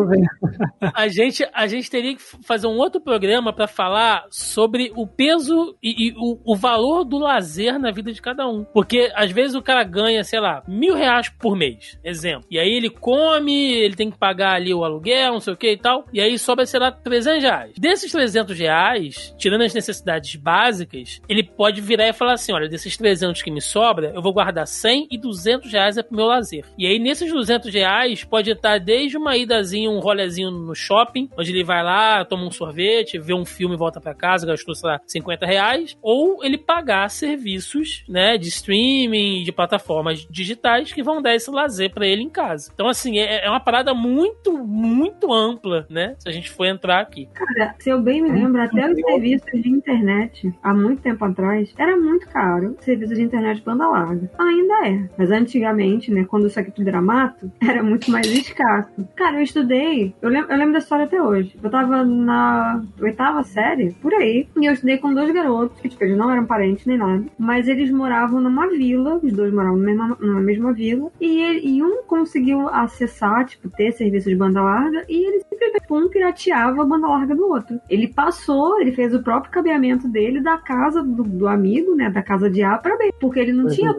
[0.93, 5.75] A gente, a gente teria que fazer um outro programa pra falar sobre o peso
[5.81, 8.63] e, e o, o valor do lazer na vida de cada um.
[8.63, 12.47] Porque às vezes o cara ganha, sei lá, mil reais por mês, exemplo.
[12.49, 15.71] E aí ele come, ele tem que pagar ali o aluguel, não sei o que
[15.71, 16.05] e tal.
[16.13, 17.73] E aí sobra, sei lá, 300 reais.
[17.77, 22.95] Desses 300 reais, tirando as necessidades básicas, ele pode virar e falar assim: olha, desses
[22.97, 26.65] 300 que me sobra, eu vou guardar 100 e 200 reais é pro meu lazer.
[26.77, 31.51] E aí nesses 200 reais pode estar desde uma idazinha, um rolezinho no shopping, onde
[31.51, 34.89] ele vai lá, toma um sorvete, vê um filme e volta pra casa, gastou, sei
[34.89, 41.21] lá, 50 reais, ou ele pagar serviços, né, de streaming, de plataformas digitais que vão
[41.21, 42.71] dar esse lazer pra ele em casa.
[42.73, 46.99] Então, assim, é, é uma parada muito, muito ampla, né, se a gente for entrar
[46.99, 47.27] aqui.
[47.33, 51.73] Cara, se eu bem me lembro, até os serviços de internet, há muito tempo atrás,
[51.77, 52.75] era muito caro.
[52.81, 54.29] Serviços de internet banda larga.
[54.37, 55.09] Ainda é.
[55.17, 57.28] Mas antigamente, né, quando isso aqui tudo era mato,
[57.61, 58.89] era muito mais escasso.
[59.15, 61.55] Cara, eu estudei, eu lembro, eu lembro da história até hoje.
[61.61, 66.03] Eu tava na oitava série, por aí, e eu estudei com dois garotos, que tipo,
[66.03, 69.85] eles não eram parentes nem nada, mas eles moravam numa vila, os dois moravam numa
[69.85, 74.61] mesma, numa mesma vila, e, ele- e um conseguiu acessar, tipo, ter serviço de banda
[74.61, 77.79] larga, e ele simplesmente um pirateava a banda larga do outro.
[77.89, 82.21] Ele passou, ele fez o próprio cabeamento dele da casa do, do amigo, né, da
[82.21, 83.93] casa de A pra B, porque ele não tinha é.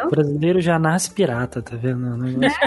[0.00, 2.06] Como, O brasileiro já nasce pirata, tá vendo?
[2.06, 2.58] O negócio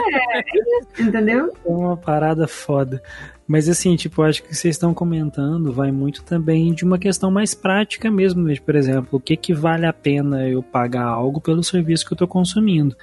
[1.00, 1.52] entendeu?
[1.66, 3.02] é uma parada foda.
[3.48, 7.54] Mas assim, tipo, acho que vocês estão comentando vai muito também de uma questão mais
[7.54, 8.56] prática mesmo, né?
[8.64, 12.18] por exemplo, o que que vale a pena eu pagar algo pelo serviço que eu
[12.18, 12.96] tô consumindo.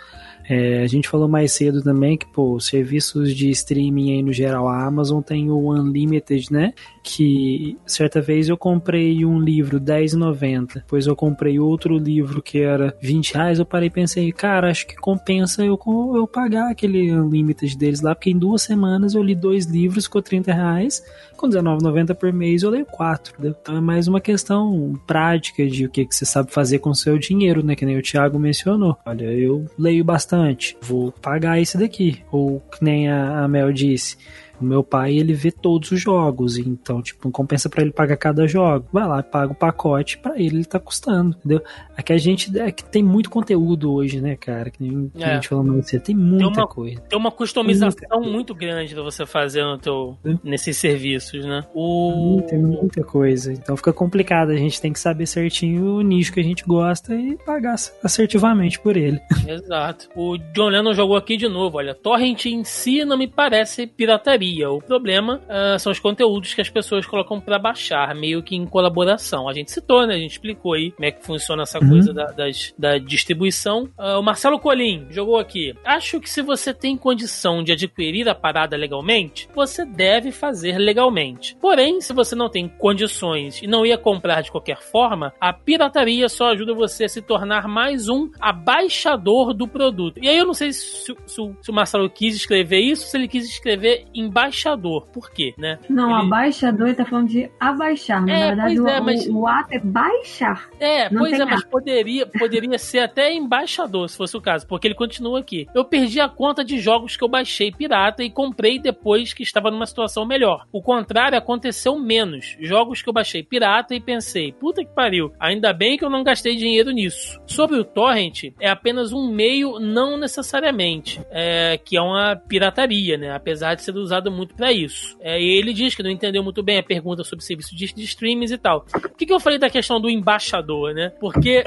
[0.49, 4.33] É, a gente falou mais cedo também que, pô, os serviços de streaming aí no
[4.33, 6.73] geral, a Amazon tem o Unlimited, né?
[7.03, 12.95] Que certa vez eu comprei um livro R$10,90, depois eu comprei outro livro que era
[13.01, 15.79] 20 reais, eu parei e pensei, cara, acho que compensa eu,
[16.15, 20.21] eu pagar aquele Unlimited deles lá, porque em duas semanas eu li dois livros, ficou
[20.21, 21.03] 30 reais,
[21.37, 23.57] com R$19,90 por mês eu leio quatro, entendeu?
[23.61, 26.95] Então é mais uma questão prática de o que, que você sabe fazer com o
[26.95, 27.75] seu dinheiro, né?
[27.75, 28.97] Que nem o Thiago mencionou.
[29.07, 32.23] Olha, eu leio bastante, vou pagar esse daqui.
[32.31, 34.17] Ou que nem a, a Mel disse.
[34.61, 38.17] O meu pai, ele vê todos os jogos, então, tipo, não compensa pra ele pagar
[38.17, 38.87] cada jogo.
[38.93, 41.63] Vai lá, paga o pacote, pra ele ele tá custando, entendeu?
[41.97, 44.71] Aqui a gente, é que tem muito conteúdo hoje, né, cara?
[44.71, 45.27] Que nem que É.
[45.31, 47.01] a gente falou mais cedo, tem muita uma- coisa.
[47.09, 51.65] Tem uma customização muito grande pra você fazer no teu, nesses serviços, né?
[51.75, 52.43] O...
[52.49, 53.53] Tem muita coisa.
[53.53, 54.51] Então fica complicado.
[54.51, 58.79] A gente tem que saber certinho o nicho que a gente gosta e pagar assertivamente
[58.81, 59.21] por ele.
[59.47, 60.09] Exato.
[60.17, 61.79] O John Lennon jogou aqui de novo.
[61.79, 64.50] Olha, torrent em si não me parece pirataria.
[64.65, 68.67] O problema ah, são os conteúdos que as pessoas colocam pra baixar, meio que em
[68.67, 69.49] colaboração.
[69.49, 70.15] A gente citou, né?
[70.15, 73.89] A gente explicou aí como é que funciona essa coisa da, das- da distribuição.
[73.97, 75.75] Ah, o Marcelo Colim jogou aqui.
[75.85, 81.57] Acho que se você tem condição de adquirir a parada legalmente, você deve fazer legalmente.
[81.61, 86.29] Porém, se você não tem condições e não ia comprar de qualquer forma, a pirataria
[86.29, 90.19] só ajuda você a se tornar mais um abaixador do produto.
[90.23, 93.17] E aí eu não sei se, se o- se o Marcelo quis escrever isso, se
[93.17, 94.05] ele quis escrever
[94.41, 95.07] embaixador.
[95.13, 95.79] Por quê, né?
[95.89, 98.25] Não, Ele- abaixador, ele tá falando de abaixar.
[98.25, 100.69] Na É, verdade, pois o, é, mas- o, o ato é baixar.
[100.79, 104.95] É, pois é, mas poderia, poderia ser até embaixador, se fosse o caso, porque ele
[104.95, 105.67] continua aqui.
[105.75, 109.71] Eu perdi a conta de jogos que eu baixei pirata e comprei depois que estava
[109.71, 110.67] numa situação melhor.
[110.73, 112.57] O contrário aconteceu menos.
[112.61, 116.23] Jogos que eu baixei pirata e pensei, puta que pariu, ainda bem que eu não
[116.25, 117.41] gastei dinheiro nisso.
[117.47, 123.35] Sobre o torrent, é apenas um meio, não necessariamente, é, que é uma pirataria, né?
[123.35, 125.17] Apesar de ser usado muito pra isso.
[125.21, 128.53] É, ele diz que não entendeu muito bem a pergunta sobre serviço de, de streams
[128.53, 128.83] e tal.
[128.83, 131.11] Por que, que eu falei da questão do embaixador, né?
[131.21, 131.65] Porque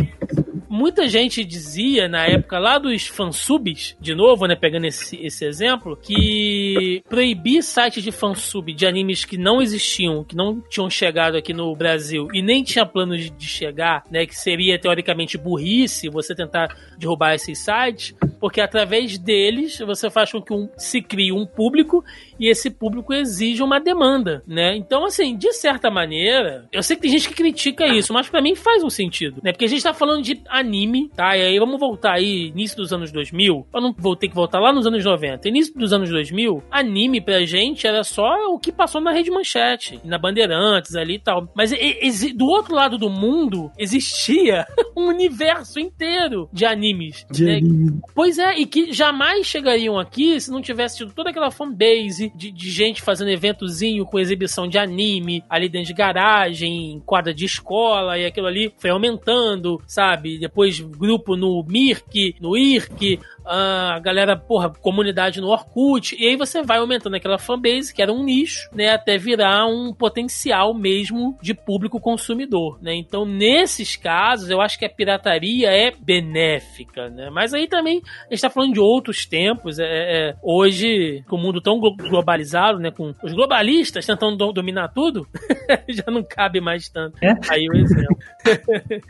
[0.73, 5.95] muita gente dizia na época lá dos fansubs, de novo, né, pegando esse, esse exemplo,
[5.95, 11.53] que proibir sites de fansub de animes que não existiam, que não tinham chegado aqui
[11.53, 16.33] no Brasil e nem tinha planos de, de chegar, né, que seria teoricamente burrice você
[16.33, 21.45] tentar derrubar esses sites, Porque através deles você faz com que um, se crie um
[21.45, 22.03] público
[22.39, 24.75] e esse público exige uma demanda, né?
[24.75, 28.41] Então, assim, de certa maneira, eu sei que tem gente que critica isso, mas pra
[28.41, 29.51] mim faz um sentido, né?
[29.51, 31.37] Porque a gente tá falando de anime, tá?
[31.37, 34.59] E aí vamos voltar aí, início dos anos 2000, pra não vou ter que voltar
[34.59, 35.47] lá nos anos 90.
[35.47, 39.99] Início dos anos 2000, anime pra gente era só o que passou na Rede Manchete,
[40.03, 41.49] na Bandeirantes ali e tal.
[41.55, 41.71] Mas
[42.35, 44.65] do outro lado do mundo existia
[44.95, 47.25] um universo inteiro de animes.
[47.31, 47.57] De né?
[47.57, 48.01] anime.
[48.13, 52.51] Pois é, e que jamais chegariam aqui se não tivesse tido toda aquela fanbase de,
[52.51, 57.45] de gente fazendo eventozinho com exibição de anime ali dentro de garagem, em quadra de
[57.45, 60.37] escola, e aquilo ali foi aumentando, sabe?
[60.37, 66.61] Depois grupo no Mirk, no IRC, a galera, porra, comunidade no Orkut, e aí você
[66.61, 71.53] vai aumentando aquela fanbase, que era um nicho, né, até virar um potencial mesmo de
[71.53, 72.95] público consumidor, né?
[72.95, 77.29] Então, nesses casos, eu acho que a pirataria é benéfica, né?
[77.29, 81.39] Mas aí também a gente tá falando de outros tempos, é, é, hoje, com o
[81.39, 81.79] mundo tão
[82.13, 85.27] globalizado, né, com os globalistas tentando do- dominar tudo,
[85.89, 87.17] já não cabe mais tanto.
[87.23, 87.33] É?
[87.49, 88.17] Aí o exemplo.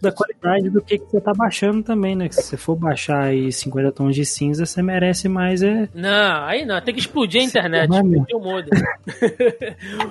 [0.00, 2.28] Da qualidade do que, que você tá baixando também, né?
[2.28, 5.88] Que se você for baixar aí 50 tons de cinza, você merece mais é.
[5.92, 8.36] Não, aí não, tem que explodir a internet, explodir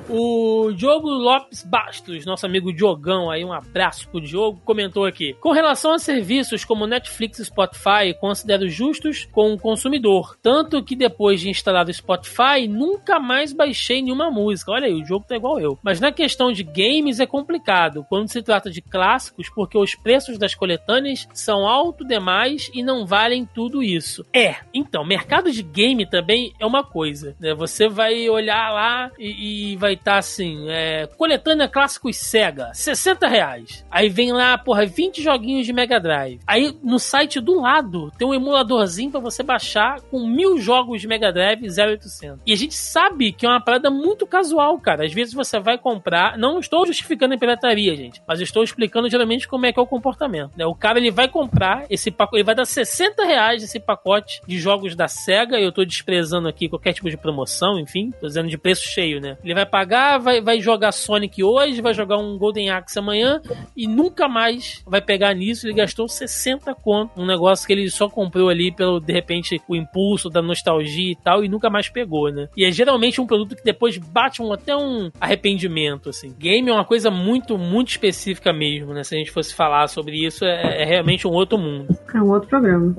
[0.09, 5.33] o o Diogo Lopes Bastos, nosso amigo Diogão, aí um abraço pro Diogo, comentou aqui.
[5.39, 10.37] Com relação a serviços como Netflix e Spotify, considero justos com o consumidor.
[10.41, 12.36] Tanto que depois de instalado o Spotify,
[12.67, 14.71] nunca mais baixei nenhuma música.
[14.71, 15.79] Olha aí, o jogo tá igual eu.
[15.81, 20.37] Mas na questão de games é complicado, quando se trata de clássicos, porque os preços
[20.37, 24.25] das coletâneas são alto demais e não valem tudo isso.
[24.33, 27.53] É, então, mercado de game também é uma coisa, né?
[27.53, 33.85] Você vai olhar lá e, e vai estar assim, é, coletânea clássicos Sega, 60 reais.
[33.89, 36.39] Aí vem lá, porra, 20 joguinhos de Mega Drive.
[36.45, 41.07] Aí no site do lado tem um emuladorzinho pra você baixar com mil jogos de
[41.07, 42.26] Mega Drive 0800.
[42.45, 45.05] E a gente sabe que é uma parada muito casual, cara.
[45.05, 49.47] Às vezes você vai comprar, não estou justificando a pirataria, gente, mas estou explicando geralmente
[49.47, 50.51] como é que é o comportamento.
[50.55, 50.65] Né?
[50.65, 54.59] O cara ele vai comprar esse pacote, ele vai dar 60 reais esse pacote de
[54.59, 55.59] jogos da SEGA.
[55.59, 59.37] Eu tô desprezando aqui qualquer tipo de promoção, enfim, tô dizendo de preço cheio, né?
[59.43, 63.41] Ele vai pagar, vai, vai jogar Sonic hoje, vai jogar um Golden Axe amanhã
[63.75, 65.67] e nunca mais vai pegar nisso.
[65.67, 69.75] Ele gastou 60 conto, um negócio que ele só comprou ali pelo, de repente, o
[69.75, 72.49] impulso da nostalgia e tal, e nunca mais pegou, né?
[72.55, 76.33] E é geralmente um produto que depois bate um, até um arrependimento, assim.
[76.37, 79.03] Game é uma coisa muito, muito específica mesmo, né?
[79.03, 81.87] Se a gente fosse falar sobre isso, é, é realmente um outro mundo.
[82.13, 82.95] É um outro programa.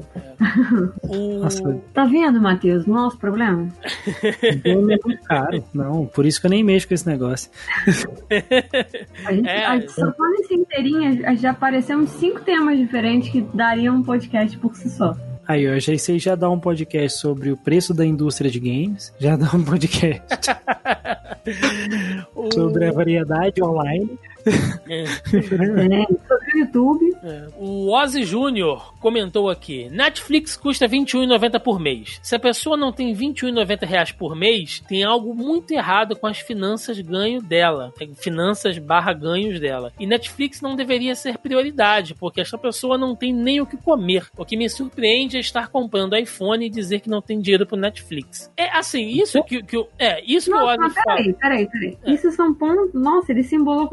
[1.02, 1.40] O...
[1.40, 2.86] Nossa, Tá vendo, Matheus?
[2.86, 3.68] Nosso problema?
[4.62, 5.64] game é muito caro.
[5.74, 7.50] Não, por isso que eu nem mexo com esse negócio.
[9.24, 13.30] A gente, É, a gente só falando isso inteirinho, já apareceu uns cinco temas diferentes
[13.30, 15.16] que dariam um podcast por si só.
[15.48, 19.14] Aí, eu que você já dá um podcast sobre o preço da indústria de games,
[19.18, 20.22] já dá um podcast
[22.52, 24.18] sobre a variedade online.
[24.88, 25.04] É.
[25.04, 26.06] É,
[26.54, 27.16] o YouTube.
[27.22, 27.48] É.
[27.58, 32.18] O Ozzy Júnior comentou aqui: Netflix custa R$ 21,90 por mês.
[32.22, 36.38] Se a pessoa não tem 21,90 reais por mês, tem algo muito errado com as
[36.38, 37.92] finanças ganho dela.
[38.00, 39.92] É, Finanças barra ganhos dela.
[39.98, 44.26] E Netflix não deveria ser prioridade, porque essa pessoa não tem nem o que comer.
[44.36, 47.76] O que me surpreende é estar comprando iPhone e dizer que não tem dinheiro pro
[47.76, 48.50] Netflix.
[48.56, 51.16] É assim, isso que, que o- é, isso que o Ozzy fala.
[51.16, 51.98] peraí, peraí, peraí.
[52.06, 52.92] Isso são pontos.
[52.94, 53.86] Nossa, ele se embolou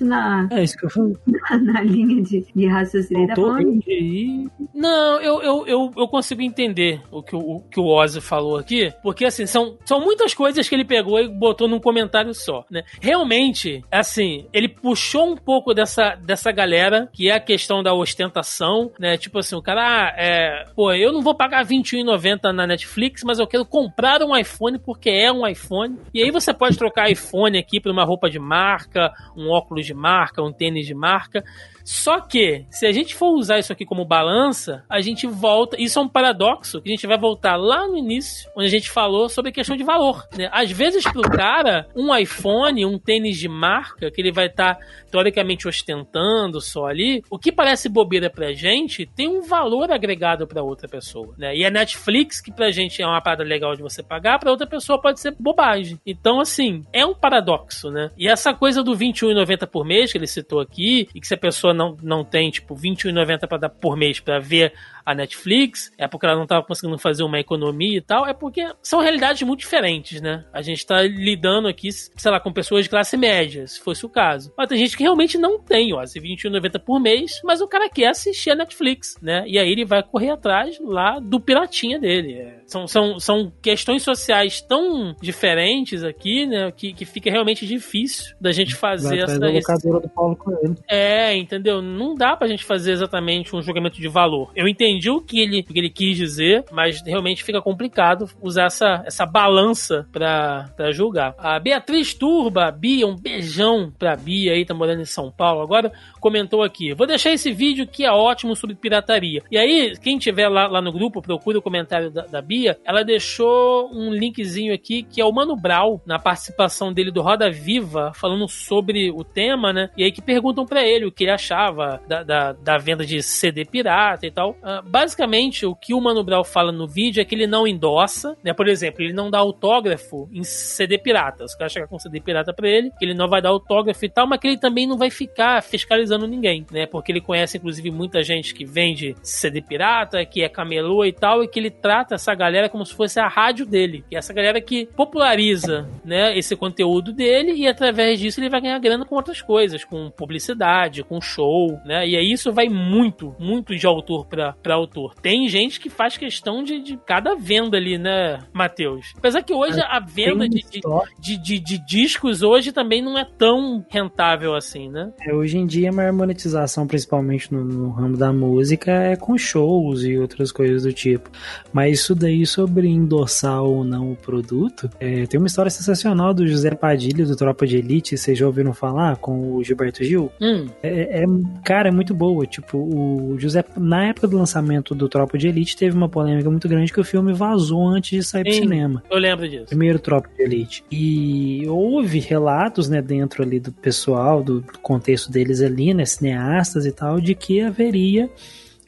[0.00, 1.16] na, É isso que eu falei.
[1.62, 3.26] na linha de, de raciocínio.
[3.28, 4.48] Tá Faltou falando aí.
[4.74, 8.56] Não, eu, eu, eu, eu consigo entender o que o, o que o Ozzy falou
[8.56, 12.64] aqui, porque assim, são, são muitas coisas que ele pegou e botou num comentário só,
[12.70, 12.82] né?
[13.00, 18.90] Realmente, assim, ele puxou um pouco dessa, dessa galera, que é a questão da ostentação,
[18.98, 19.16] né?
[19.16, 23.38] Tipo assim, o cara, ah, é, pô, eu não vou pagar R$21,90 na Netflix, mas
[23.38, 25.98] eu quero comprar um iPhone porque é um iPhone.
[26.14, 29.94] E aí você pode trocar iPhone aqui por uma roupa de marca, um óculos de
[29.94, 31.42] marca, um tênis de marca.
[31.84, 35.76] Só que, se a gente for usar isso aqui como balança, a gente volta.
[35.80, 38.90] Isso é um paradoxo que a gente vai voltar lá no início, onde a gente
[38.90, 40.26] falou sobre a questão de valor.
[40.36, 40.48] Né?
[40.52, 44.78] Às vezes, pro cara, um iPhone, um tênis de marca, que ele vai estar
[45.10, 50.62] teoricamente ostentando só ali, o que parece bobeira pra gente tem um valor agregado pra
[50.62, 51.34] outra pessoa.
[51.36, 51.56] Né?
[51.56, 54.66] E a Netflix, que pra gente é uma parada legal de você pagar, pra outra
[54.66, 55.98] pessoa pode ser bobagem.
[56.06, 58.10] Então, assim, é um paradoxo, né?
[58.16, 61.38] E essa coisa do R$21,90 por mês que ele citou aqui, e que se a
[61.38, 64.72] pessoa não, não tem, tipo, R$21,90 pra dar por mês pra ver
[65.04, 68.66] a Netflix, é porque ela não tava conseguindo fazer uma economia e tal, é porque
[68.82, 70.44] são realidades muito diferentes, né?
[70.52, 74.08] A gente tá lidando aqui, sei lá, com pessoas de classe média, se fosse o
[74.08, 74.52] caso.
[74.56, 77.88] Mas tem gente que realmente não tem, ó, esse R$21,90 por mês, mas o cara
[77.88, 79.44] quer assistir a Netflix, né?
[79.46, 82.34] E aí ele vai correr atrás lá do piratinha dele.
[82.34, 86.70] É, São, são, são questões sociais tão diferentes aqui, né?
[86.70, 90.76] Que, que fica realmente difícil da gente fazer essa, esse- do Paulo Coelho.
[90.88, 91.80] é, entendeu?
[91.82, 94.50] Não dá pra gente fazer exatamente um julgamento de valor.
[94.54, 98.66] Eu entendi o que ele, o que ele quis dizer, mas realmente fica complicado usar
[98.66, 101.34] essa, essa balança pra, pra julgar.
[101.38, 105.92] A Beatriz Turba, Bia, um beijão pra Bia aí, tá morando em São Paulo agora,
[106.20, 106.94] comentou aqui.
[106.94, 109.42] Vou deixar esse vídeo que é ótimo sobre pirataria.
[109.50, 112.78] E aí, quem tiver lá, lá no grupo, procura o comentário da, da Bia.
[112.84, 117.50] Ela deixou um linkzinho aqui que é o Mano Brau, na participação dele do Roda
[117.50, 119.90] Viva, falando sobre o tema, né?
[119.96, 123.22] E aí que perguntam pra ele o que ele achava da, da, da venda de
[123.22, 124.56] CD pirata e tal.
[124.84, 128.52] Basicamente, o que o Mano Brau fala no vídeo é que ele não endossa, né?
[128.52, 131.44] Por exemplo, ele não dá autógrafo em CD pirata.
[131.44, 134.08] Os caras chegam com CD pirata pra ele, que ele não vai dar autógrafo e
[134.08, 136.86] tal, mas que ele também não vai ficar fiscalizando ninguém, né?
[136.86, 141.42] Porque ele conhece, inclusive, muita gente que vende CD pirata, que é camelô e tal,
[141.42, 144.04] e que ele trata essa galera como se fosse a rádio dele.
[144.10, 148.78] É essa galera que populariza, né, esse conteúdo dele e através disso ele vai ganhar
[148.78, 152.06] grana com outras coisas, com publicidade, com show, né?
[152.06, 155.14] E aí isso vai muito, muito de autor pra, pra autor.
[155.20, 159.12] Tem gente que faz questão de, de cada venda ali, né, Matheus?
[159.16, 160.80] Apesar que hoje a venda de, de,
[161.20, 165.12] de, de- de discos hoje também não é tão rentável assim, né?
[165.20, 169.36] É, hoje em dia, a maior monetização, principalmente no, no ramo da música, é com
[169.36, 171.30] shows e outras coisas do tipo.
[171.72, 176.46] Mas isso daí sobre endossar ou não o produto, é, tem uma história sensacional do
[176.46, 180.30] José Padilha, do Tropa de Elite, vocês já ouviram falar, com o Gilberto Gil?
[180.40, 181.26] Hum, É, é-
[181.64, 182.46] cara, é muito boa.
[182.46, 184.61] Tipo, o José, na época do lançamento
[184.94, 188.22] do Tropa de Elite, teve uma polêmica muito grande que o filme vazou antes de
[188.22, 188.60] sair pro Sim.
[188.62, 189.02] cinema.
[189.10, 189.66] eu lembro disso.
[189.66, 190.84] Primeiro Tropa de Elite.
[190.90, 196.92] E houve relatos, né, dentro ali do pessoal, do contexto deles ali, né, cineastas e
[196.92, 198.30] tal, de que haveria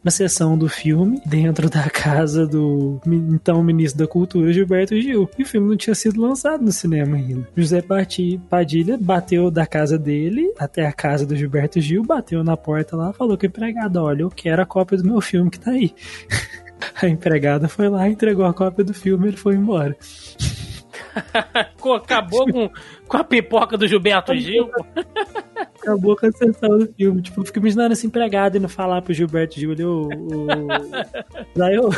[0.04, 5.30] uma sessão do filme dentro da casa do então ministro da Cultura, Gilberto Gil.
[5.38, 7.48] E o filme não tinha sido lançado no cinema ainda.
[7.56, 7.82] José
[8.50, 13.14] Padilha bateu da casa dele até a casa do Gilberto Gil, bateu na porta lá,
[13.14, 15.94] falou com o empregado, olha, eu quero a cópia do meu filme que tá aí.
[17.00, 19.96] A empregada foi lá, entregou a cópia do filme e ele foi embora.
[21.96, 22.70] Acabou com,
[23.06, 24.68] com a pipoca do Gilberto Gil.
[25.84, 27.22] Acabou com a sessão do filme.
[27.22, 30.46] Tipo, eu fico imaginando esse empregado indo falar pro Gilberto Gil, ele, o, o...
[31.54, 31.90] Daí eu...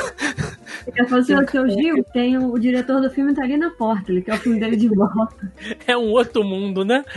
[0.86, 3.70] Ele quer fazer o seu Gil, tem o, o diretor do filme tá ali na
[3.70, 5.52] porta, ele quer o filme dele de volta.
[5.86, 7.04] É um outro mundo, né?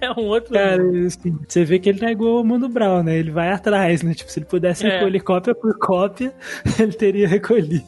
[0.00, 1.06] É um outro Cara, mundo.
[1.06, 3.16] assim, você vê que ele é igual o Mano Brown, né?
[3.18, 4.14] Ele vai atrás, né?
[4.14, 4.90] Tipo, se ele pudesse É.
[4.98, 6.32] recolher cópia por cópia,
[6.78, 7.84] ele teria recolhido.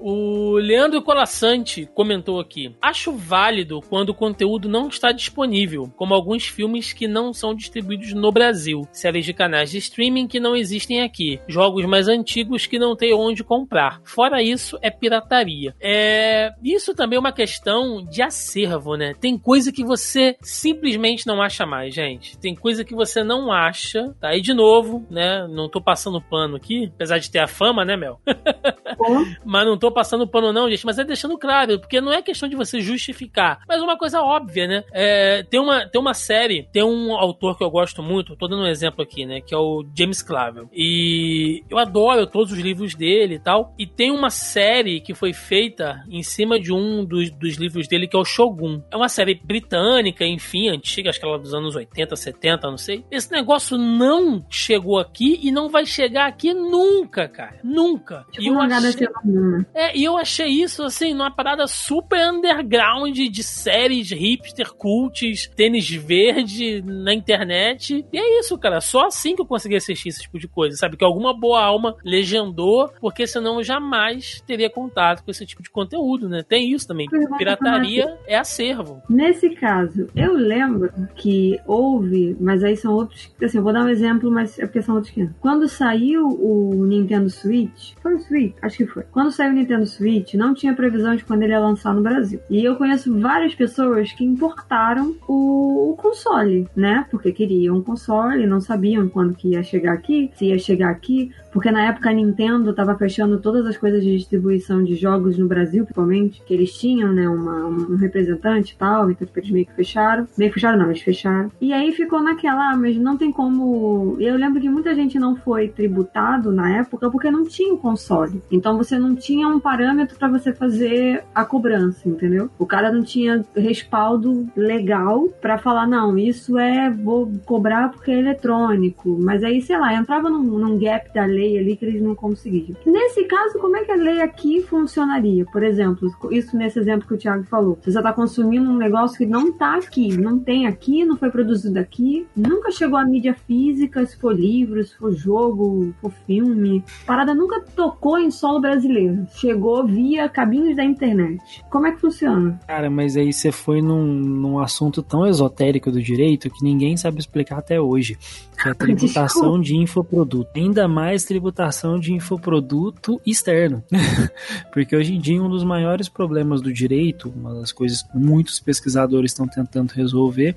[0.00, 6.46] O Leandro Colassante comentou aqui: Acho válido quando o conteúdo não está disponível, como alguns
[6.46, 11.02] filmes que não são distribuídos no Brasil, séries de canais de streaming que não existem
[11.02, 14.00] aqui, jogos mais antigos que não tem onde comprar.
[14.04, 15.74] Fora isso, é pirataria.
[15.80, 16.52] É...
[16.62, 19.14] Isso também é uma questão de acervo, né?
[19.20, 22.38] Tem coisa que você simplesmente não acha mais, gente.
[22.38, 24.34] Tem coisa que você não acha, tá?
[24.34, 25.46] E de novo, né?
[25.48, 28.20] Não tô passando pano aqui, apesar de ter a fama, né, Mel?
[29.44, 30.86] Mas não tô passando pano, não, gente.
[30.86, 33.60] Mas é deixando claro, porque não é questão de você justificar.
[33.68, 34.84] Mas uma coisa óbvia, né?
[34.92, 38.62] É, tem, uma, tem uma série, tem um autor que eu gosto muito, tô dando
[38.62, 39.40] um exemplo aqui, né?
[39.40, 40.68] Que é o James Clavell.
[40.72, 43.74] E eu adoro todos os livros dele e tal.
[43.78, 48.06] E tem uma série que foi feita em cima de um dos, dos livros dele,
[48.06, 48.82] que é o Shogun.
[48.90, 52.78] É uma série britânica, enfim, antiga, acho que ela é dos anos 80, 70, não
[52.78, 53.04] sei.
[53.10, 57.60] Esse negócio não chegou aqui e não vai chegar aqui nunca, cara.
[57.62, 58.26] Nunca.
[58.32, 59.64] E Tipo uma HDC comum.
[59.76, 65.86] É, e eu achei isso, assim, numa parada super underground de séries hipster, cults, tênis
[65.90, 68.02] verde na internet.
[68.10, 68.80] E é isso, cara.
[68.80, 70.96] Só assim que eu consegui assistir esse tipo de coisa, sabe?
[70.96, 75.68] Que alguma boa alma legendou, porque senão eu jamais teria contato com esse tipo de
[75.68, 76.42] conteúdo, né?
[76.42, 77.06] Tem isso também.
[77.36, 79.02] Pirataria é acervo.
[79.10, 83.30] Nesse caso, eu lembro que houve, mas aí são outros.
[83.42, 85.36] Assim, eu vou dar um exemplo, mas é porque são outros 500.
[85.38, 88.54] Quando saiu o Nintendo Switch, foi o Switch?
[88.62, 89.02] Acho que foi.
[89.12, 92.00] Quando saiu o Nintendo Nintendo Switch não tinha previsão de quando ele ia lançar no
[92.00, 92.40] Brasil.
[92.48, 97.06] E eu conheço várias pessoas que importaram o, o console, né?
[97.10, 101.32] Porque queriam um console, não sabiam quando que ia chegar aqui, se ia chegar aqui,
[101.52, 105.48] porque na época a Nintendo estava fechando todas as coisas de distribuição de jogos no
[105.48, 109.66] Brasil, principalmente, que eles tinham, né, uma, um representante e tal, então tipo, eles meio
[109.66, 110.28] que fecharam.
[110.36, 111.50] Meio fecharam não, eles fecharam.
[111.60, 114.16] E aí ficou naquela, ah, mas não tem como...
[114.20, 118.42] Eu lembro que muita gente não foi tributado na época porque não tinha o console.
[118.50, 122.50] Então você não tinha um parâmetro para você fazer a cobrança, entendeu?
[122.58, 128.18] O cara não tinha respaldo legal para falar, não, isso é, vou cobrar porque é
[128.18, 129.16] eletrônico.
[129.18, 132.76] Mas aí, sei lá, entrava num, num gap da lei ali que eles não conseguiam.
[132.86, 135.44] Nesse caso, como é que a lei aqui funcionaria?
[135.46, 137.78] Por exemplo, isso nesse exemplo que o Thiago falou.
[137.82, 141.78] Você está consumindo um negócio que não tá aqui, não tem aqui, não foi produzido
[141.78, 146.84] aqui, nunca chegou à mídia física, se for livro, se for jogo, se for filme.
[147.04, 149.26] A parada nunca tocou em solo brasileiro.
[149.46, 151.40] Chegou via caminhos da internet.
[151.70, 152.58] Como é que funciona?
[152.66, 157.20] Cara, mas aí você foi num, num assunto tão esotérico do direito que ninguém sabe
[157.20, 158.18] explicar até hoje.
[158.60, 160.50] Que é a tributação de infoproduto.
[160.56, 163.84] Ainda mais tributação de infoproduto externo.
[164.74, 168.58] Porque hoje em dia um dos maiores problemas do direito, uma das coisas que muitos
[168.58, 170.56] pesquisadores estão tentando resolver,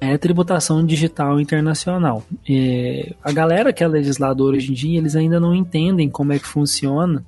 [0.00, 2.24] é a tributação digital internacional.
[2.50, 6.38] É, a galera que é legisladora hoje em dia, eles ainda não entendem como é
[6.40, 7.24] que funciona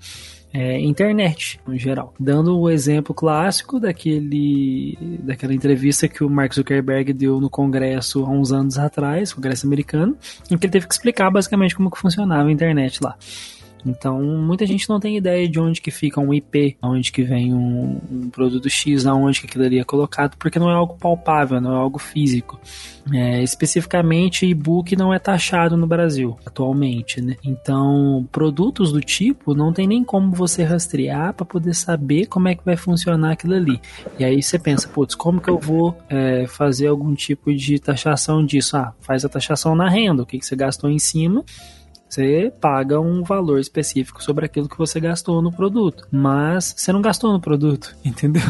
[0.56, 2.14] é, internet, no geral.
[2.18, 8.30] Dando o exemplo clássico daquele, daquela entrevista que o Mark Zuckerberg deu no Congresso há
[8.30, 10.16] uns anos atrás, Congresso americano,
[10.50, 13.16] em que ele teve que explicar basicamente como que funcionava a internet lá.
[13.86, 17.54] Então, muita gente não tem ideia de onde que fica um IP, onde que vem
[17.54, 21.60] um, um produto X, aonde que aquilo ali é colocado, porque não é algo palpável,
[21.60, 22.58] não é algo físico.
[23.12, 27.36] É, especificamente, e-book não é taxado no Brasil atualmente, né?
[27.44, 32.56] Então, produtos do tipo não tem nem como você rastrear para poder saber como é
[32.56, 33.80] que vai funcionar aquilo ali.
[34.18, 38.44] E aí você pensa, putz, como que eu vou é, fazer algum tipo de taxação
[38.44, 38.76] disso?
[38.76, 41.44] Ah, faz a taxação na renda, o que, que você gastou em cima
[42.08, 46.06] você paga um valor específico sobre aquilo que você gastou no produto.
[46.10, 48.42] Mas você não gastou no produto, entendeu?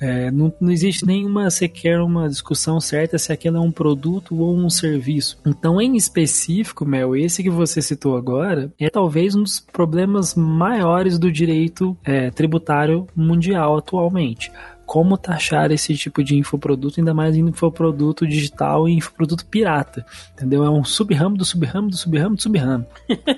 [0.00, 4.56] É, não, não existe nenhuma sequer uma discussão certa se aquilo é um produto ou
[4.56, 5.38] um serviço.
[5.46, 11.18] Então, em específico, Mel, esse que você citou agora é talvez um dos problemas maiores
[11.18, 14.50] do direito é, tributário mundial atualmente
[14.86, 20.06] como taxar esse tipo de infoproduto, ainda mais infoproduto digital e infoproduto pirata.
[20.32, 20.64] Entendeu?
[20.64, 22.86] É um subramo do subramo do subramo do subramo.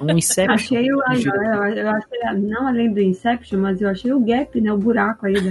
[0.00, 0.54] Um Inception.
[0.54, 4.72] achei o, eu, eu achei, não além do Inception, mas eu achei o gap, né?
[4.72, 5.50] O buraco aí da.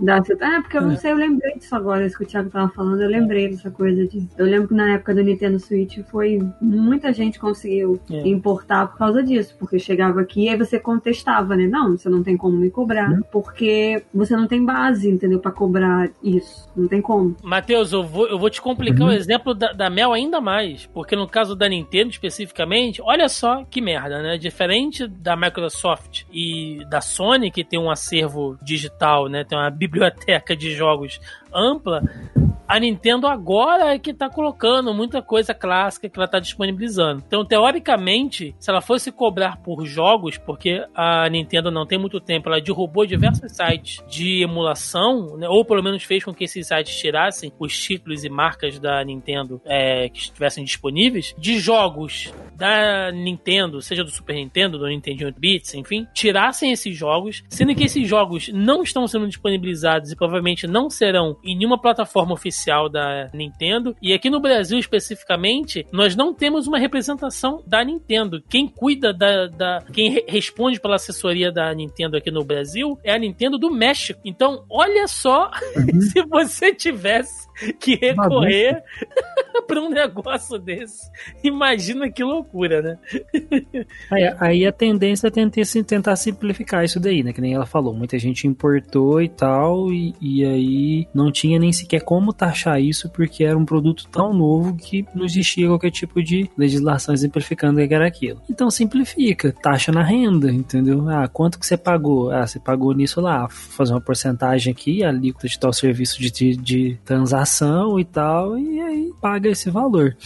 [0.00, 2.70] da ah, porque eu não sei, eu lembrei disso agora, isso que o Thiago tava
[2.72, 4.26] falando, eu lembrei dessa coisa de.
[4.38, 6.40] Eu lembro que na época do Nintendo Switch foi.
[6.60, 8.26] Muita gente conseguiu É.
[8.26, 11.66] importar por causa disso, porque chegava aqui e aí você contestava, né?
[11.66, 15.38] Não, você não tem como me cobrar, porque você não tem base, entendeu?
[15.38, 16.68] Pra cobrar isso.
[16.76, 17.36] Não tem como.
[17.42, 20.86] Matheus, eu vou, eu vou te complicar o exemplo da, da Mel ainda mais.
[20.86, 24.38] Porque no caso da Nintendo especificamente, olha só que merda, né?
[24.38, 29.44] Diferente da Microsoft e da Sony, que tem um acervo digital, né?
[29.44, 31.20] Tem uma biblioteca de jogos
[31.54, 32.02] ampla.
[32.72, 37.22] A Nintendo agora é que tá colocando muita coisa clássica que ela tá disponibilizando.
[37.26, 42.48] Então, teoricamente, se ela fosse cobrar por jogos, porque a Nintendo não tem muito tempo,
[42.48, 46.98] ela derrubou diversos sites de emulação, né, ou pelo menos fez com que esses sites
[46.98, 53.82] tirassem os títulos e marcas da Nintendo é, que estivessem disponíveis, de jogos da Nintendo,
[53.82, 58.08] seja do Super Nintendo, do Nintendo 8 bits, enfim, tirassem esses jogos, sendo que esses
[58.08, 63.96] jogos não estão sendo disponibilizados e provavelmente não serão em nenhuma plataforma oficial da Nintendo.
[64.00, 68.42] E aqui no Brasil, especificamente, nós não temos uma representação da Nintendo.
[68.48, 69.46] Quem cuida da.
[69.46, 73.70] da quem re- responde pela assessoria da Nintendo aqui no Brasil é a Nintendo do
[73.70, 74.20] México.
[74.24, 75.50] Então, olha só
[76.12, 77.48] se você tivesse
[77.78, 78.82] que recorrer
[79.66, 81.10] para um negócio desse.
[81.42, 82.98] Imagina que loucura, né?
[84.10, 87.32] Aí, aí a tendência é tentar, tentar simplificar isso daí, né?
[87.32, 87.94] Que nem ela falou.
[87.94, 93.10] Muita gente importou e tal, e, e aí não tinha nem sequer como taxar isso,
[93.10, 97.88] porque era um produto tão novo que não existia qualquer tipo de legislação simplificando o
[97.88, 98.40] que era aquilo.
[98.50, 101.08] Então simplifica, taxa na renda, entendeu?
[101.08, 102.30] Ah, quanto que você pagou?
[102.30, 106.56] Ah, você pagou nisso lá, fazer uma porcentagem aqui, alíquota de tal serviço de, de,
[106.56, 107.51] de transação
[108.00, 110.16] e tal, e aí paga esse valor.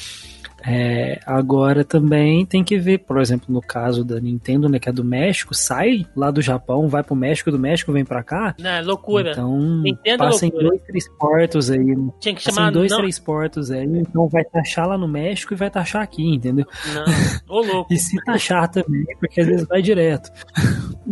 [0.69, 4.93] É, agora também tem que ver, por exemplo, no caso da Nintendo, né, que é
[4.93, 8.55] do México, sai lá do Japão, vai pro México, do México vem pra cá.
[8.59, 9.31] Não, é loucura.
[9.31, 10.69] Então, Nintendo passa em loucura.
[10.71, 11.97] dois, três portos aí.
[12.21, 12.71] Tinha que Passa chamar.
[12.71, 13.85] em dois, não, três portos aí.
[13.87, 16.67] Então vai taxar lá no México e vai taxar aqui, entendeu?
[16.95, 17.57] não.
[17.57, 17.93] Ô, louco.
[17.93, 20.31] E se taxar também, porque às vezes vai direto.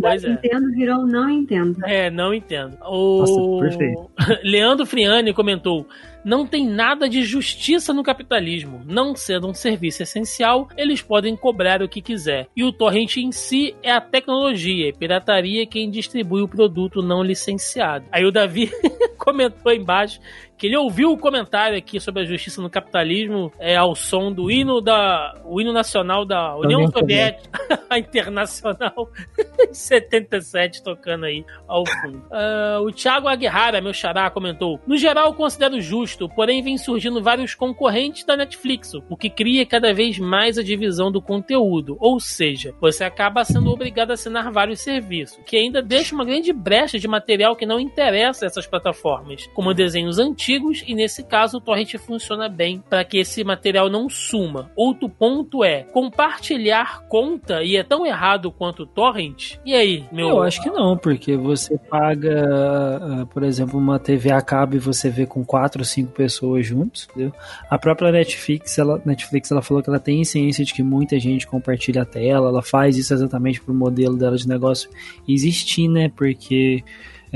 [0.01, 0.29] Pois é.
[0.31, 1.77] Nintendo virou não entendo.
[1.85, 2.77] É, não entendo.
[2.83, 4.11] O Nossa, perfeito.
[4.43, 5.87] Leandro Friani comentou:
[6.25, 8.83] não tem nada de justiça no capitalismo.
[8.85, 12.49] Não sendo um serviço essencial, eles podem cobrar o que quiser.
[12.57, 17.23] E o torrent em si é a tecnologia, e pirataria quem distribui o produto não
[17.23, 18.07] licenciado.
[18.11, 18.71] Aí o Davi
[19.19, 20.21] comentou embaixo
[20.65, 24.51] que ele ouviu o comentário aqui sobre a justiça no capitalismo é ao som do
[24.51, 27.61] hino da o hino nacional da União Soviética
[27.99, 29.11] Internacional
[29.61, 32.25] em 77 tocando aí ao fundo.
[32.33, 37.55] Ah, o Thiago Aguirara, meu xará, comentou: No geral, considero justo, porém vem surgindo vários
[37.55, 41.99] concorrentes da Netflix, o que cria cada vez mais a divisão do conteúdo.
[42.01, 46.55] Ou seja, você acaba sendo obrigado a assinar vários serviços, que ainda deixa uma grande
[46.55, 50.54] brecha de material que não interessa a essas plataformas, como desenhos antigos,
[50.87, 54.71] e nesse caso o torrent funciona bem para que esse material não suma.
[54.77, 59.57] Outro ponto é compartilhar conta e é tão errado quanto o torrent.
[59.65, 60.29] E aí, meu?
[60.29, 64.79] Eu acho que não, porque você paga, ah, por exemplo, uma TV a cabo e
[64.79, 67.33] você vê com quatro ou cinco pessoas juntos, entendeu?
[67.69, 71.47] A própria Netflix, ela, Netflix, ela falou que ela tem ciência de que muita gente
[71.47, 74.91] compartilha a tela, ela faz isso exatamente pro modelo dela de negócio
[75.29, 76.11] existir, né?
[76.15, 76.83] Porque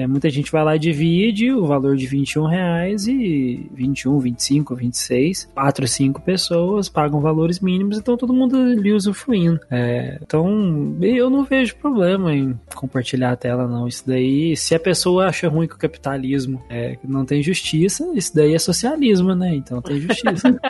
[0.01, 4.75] é, muita gente vai lá e divide o valor de 21 reais e 21, 25,
[4.77, 9.59] 26, 4, 5 pessoas pagam valores mínimos, então todo mundo ali usufruindo.
[9.71, 13.89] É, então eu não vejo problema em compartilhar a tela, não.
[13.89, 18.35] Isso daí, se a pessoa acha ruim que o capitalismo é, não tem justiça, isso
[18.35, 19.55] daí é socialismo, né?
[19.57, 20.59] Então tem justiça.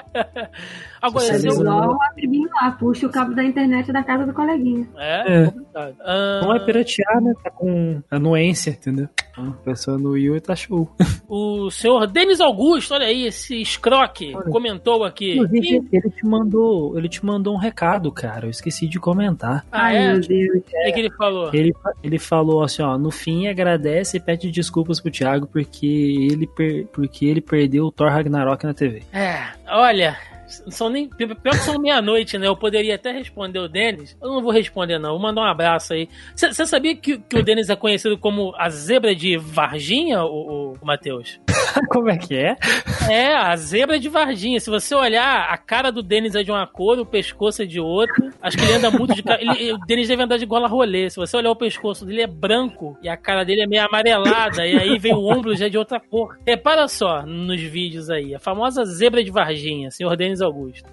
[1.00, 4.02] Agora, Você esse é, Mas o- eu- amiguinho lá, puxa o cabo da internet da
[4.02, 4.88] casa do coleguinha.
[4.96, 5.46] é, É.
[5.46, 5.94] complicado.
[6.00, 7.34] Ah, Não é piratear, né?
[7.42, 9.08] Tá com anuência, entendeu?
[9.36, 10.90] A pessoa no e tá show.
[11.30, 14.50] O senhor Denis Augusto, olha aí, esse escroque, Olha.
[14.50, 15.34] comentou aqui.
[15.34, 18.46] Inclusive, ele te mandou, ele te mandou um recado, cara.
[18.46, 19.64] Eu esqueci de comentar.
[19.70, 20.12] Ah, Ai, é?
[20.12, 20.56] meu Deus.
[20.56, 21.50] O que, que ele falou?
[21.52, 26.46] Ele, ele falou assim, ó, no fim agradece e pede desculpas pro Thiago porque ele,
[26.46, 29.02] per- porque ele perdeu o Thor Ragnarok na TV.
[29.12, 29.38] É,
[29.70, 30.16] olha,
[30.48, 32.46] são nem, pior que são meia-noite, né?
[32.46, 34.16] Eu poderia até responder o Denis.
[34.20, 35.10] Eu não vou responder, não.
[35.10, 36.08] Vou mandar um abraço aí.
[36.34, 40.86] Você sabia que, que o Denis é conhecido como a zebra de Varginha, o, o
[40.86, 41.38] Matheus?
[41.90, 42.56] Como é que é?
[43.08, 44.58] É, a zebra de Varginha.
[44.60, 47.80] Se você olhar, a cara do Denis é de uma cor, o pescoço é de
[47.80, 48.30] outra.
[48.40, 49.22] Acho que ele anda muito de.
[49.38, 51.08] Ele, o Denis deve andar de gola rolê.
[51.08, 54.66] Se você olhar o pescoço dele é branco e a cara dele é meio amarelada.
[54.66, 56.38] e aí vem o ombro já é de outra cor.
[56.46, 58.34] Repara só nos vídeos aí.
[58.34, 60.88] A famosa zebra de Varginha, senhor Denis Augusto.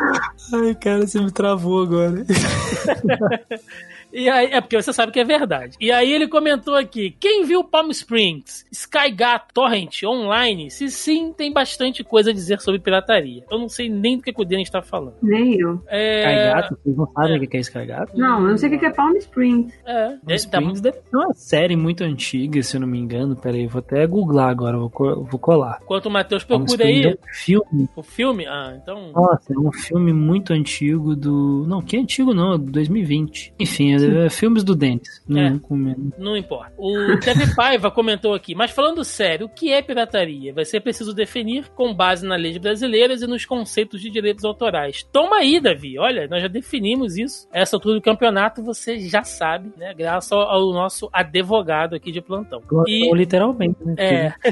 [0.53, 2.25] Ai, cara, você me travou agora.
[4.15, 5.75] E aí, é porque você sabe que é verdade.
[5.79, 10.71] E aí ele comentou aqui: quem viu Palm Springs, Skygat, Torrent, online?
[10.71, 13.43] Se sim, tem bastante coisa a dizer sobre pirataria.
[13.51, 15.15] Eu não sei nem do que, o Denis está falando.
[15.21, 15.81] Nem eu.
[15.87, 16.21] É.
[16.21, 16.77] Skygato?
[16.81, 18.17] Vocês não sabem o que é Skygato?
[18.17, 19.73] Não, eu não sei o que é Palm Springs.
[19.85, 22.97] É, Palm deve tá- Springs deve ser uma série muito antiga, se eu não me
[22.97, 23.35] engano.
[23.35, 25.79] Pera aí, vou até googlar agora, vou, vou colar.
[25.83, 27.89] Enquanto o Matheus procura Springs é aí um filme.
[27.95, 29.11] o filme, ah, então.
[29.13, 31.65] Nossa, é um filme muito antigo do.
[31.67, 33.53] Não, que antigo não, é do 2020.
[33.59, 35.21] Enfim, é, filmes do Dennis.
[35.27, 35.59] Não, É.
[36.17, 36.73] Não importa.
[36.77, 40.53] O Teve Paiva comentou aqui, mas falando sério, o que é pirataria?
[40.53, 45.03] Vai ser preciso definir com base nas leis brasileiras e nos conceitos de direitos autorais.
[45.11, 45.97] Toma aí, Davi.
[45.99, 47.47] Olha, nós já definimos isso.
[47.51, 49.93] Essa altura do campeonato você já sabe, né?
[49.93, 52.61] Graças ao, ao nosso advogado aqui de plantão.
[52.87, 53.95] E- Ou literalmente, né?
[53.97, 54.33] É.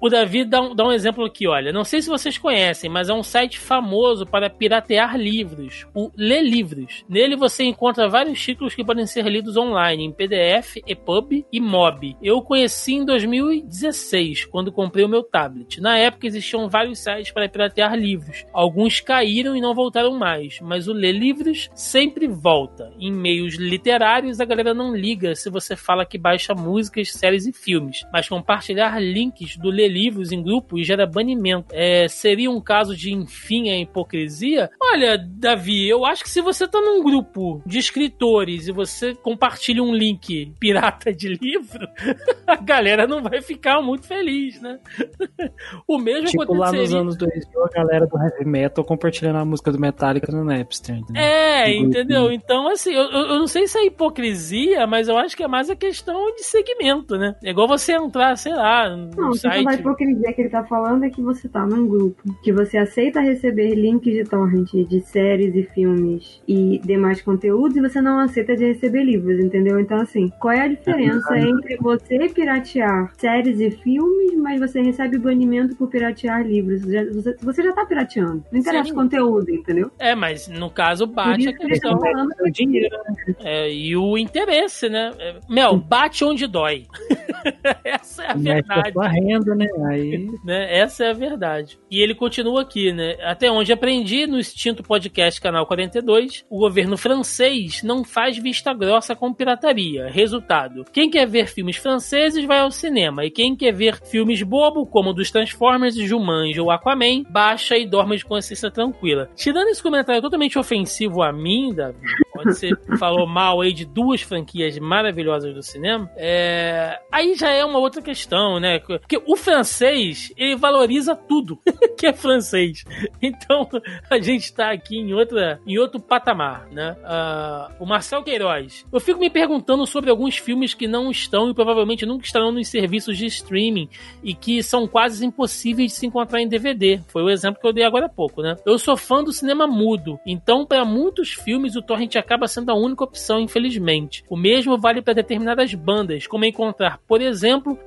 [0.00, 1.72] o Davi dá um, dá um exemplo aqui, olha.
[1.72, 6.42] Não sei se vocês conhecem, mas é um site famoso para piratear livros, o Lê
[6.42, 7.04] Livros.
[7.08, 12.16] Nele você encontra vários títulos que podem ser lidos online, em PDF, EPUB e MOB.
[12.22, 15.80] Eu conheci em 2016, quando comprei o meu tablet.
[15.80, 18.44] Na época existiam vários sites para piratear livros.
[18.52, 22.92] Alguns caíram e não voltaram mais, mas o Lê Livros sempre volta.
[22.98, 27.52] Em meios literários, a galera não liga se você fala que baixa músicas, séries e
[27.52, 31.68] filmes, mas compartilhar links do Lê Livros em grupos gera banimento.
[31.72, 34.70] É, seria um caso de, enfim, a hipocrisia?
[34.80, 39.82] Olha, Davi, eu acho que se você tá num grupo de escritores e você compartilha
[39.82, 41.86] um link pirata de livro,
[42.46, 44.78] a galera não vai ficar muito feliz, né?
[45.86, 47.02] o mesmo Tipo lá aconteceria...
[47.02, 50.96] nos anos 2000, a galera do heavy metal compartilhando a música do Metallica no Napster.
[50.96, 51.22] entendeu?
[51.22, 52.32] É, entendeu?
[52.32, 55.70] Então, assim, eu, eu não sei se é hipocrisia, mas eu acho que é mais
[55.70, 57.34] a questão de segmento, né?
[57.42, 59.80] É igual você entrar, sei lá, Não, no você só site.
[59.80, 63.74] hipocrisia que ele tá falando é que você tá num grupo que você aceita receber
[63.74, 68.64] links de torrent de séries e filmes e demais conteúdos e você não aceita de
[68.66, 69.78] receber livros, entendeu?
[69.80, 75.18] Então, assim, qual é a diferença entre você piratear séries e filmes, mas você recebe
[75.18, 76.82] banimento por piratear livros?
[76.82, 78.44] Já- Você, você já tá pirateando.
[78.52, 79.90] Não interessa o conteúdo, entendeu?
[79.98, 81.72] É, mas no caso bate a questão.
[81.96, 82.96] estão falando É o dinheiro,
[83.40, 85.12] é, e o interesse, né?
[85.18, 86.84] É, Mel, bate onde dói.
[87.84, 88.92] Essa é a mexe com a verdade.
[88.92, 89.66] sua renda, né?
[89.88, 90.78] Aí né?
[90.78, 91.78] Essa é a verdade.
[91.90, 93.16] E ele continua aqui, né?
[93.22, 99.14] Até onde aprendi no extinto podcast Canal 42, o governo francês não faz vista grossa
[99.14, 100.08] com pirataria.
[100.08, 104.86] Resultado: quem quer ver filmes franceses vai ao cinema, e quem quer ver filmes bobo,
[104.86, 109.28] como o dos Transformers, Jumanji ou Aquaman, baixa e dorme de consciência tranquila.
[109.34, 111.98] Tirando esse comentário totalmente ofensivo a mim, Davi,
[112.38, 116.98] onde você falou mal aí de duas franquias maravilhosas do cinema, é...
[117.10, 118.78] aí já é uma outra questão, né?
[118.78, 121.58] Porque o francês, ele valoriza tudo
[121.96, 122.84] que é francês.
[123.22, 123.68] Então,
[124.10, 126.96] a gente tá aqui em, outra, em outro patamar, né?
[127.04, 128.84] Ah, o Marcel Queiroz.
[128.92, 132.68] Eu fico me perguntando sobre alguns filmes que não estão e provavelmente nunca estarão nos
[132.68, 133.88] serviços de streaming
[134.22, 137.00] e que são quase impossíveis de se encontrar em DVD.
[137.08, 138.56] Foi o exemplo que eu dei agora há pouco, né?
[138.64, 142.74] Eu sou fã do cinema mudo, então para muitos filmes o torrent acaba sendo a
[142.74, 144.24] única opção, infelizmente.
[144.28, 147.35] O mesmo vale para determinadas bandas, como encontrar, por exemplo,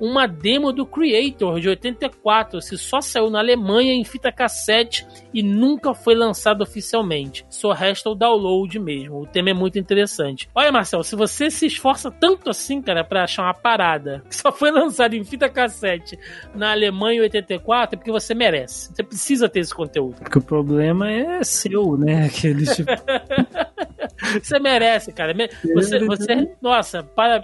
[0.00, 5.42] uma demo do Creator de 84, se só saiu na Alemanha em fita cassete e
[5.42, 7.44] nunca foi lançado oficialmente.
[7.48, 9.20] Só resta o download mesmo.
[9.20, 10.48] O tema é muito interessante.
[10.54, 14.52] Olha, Marcel, se você se esforça tanto assim, cara, pra achar uma parada que só
[14.52, 16.18] foi lançada em fita cassete
[16.54, 18.92] na Alemanha em 84, é porque você merece.
[18.94, 20.16] Você precisa ter esse conteúdo.
[20.16, 22.26] porque o problema é seu, né?
[22.30, 22.90] Aquele tipo,
[24.42, 25.34] Você merece, cara.
[25.74, 27.40] Você, você nossa, para,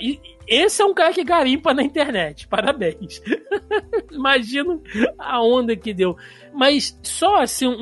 [0.46, 2.46] esse é um cara que garimpa na internet.
[2.46, 3.20] Parabéns.
[4.12, 4.82] Imagino
[5.18, 6.16] a onda que deu.
[6.56, 7.72] Mas só assim, um,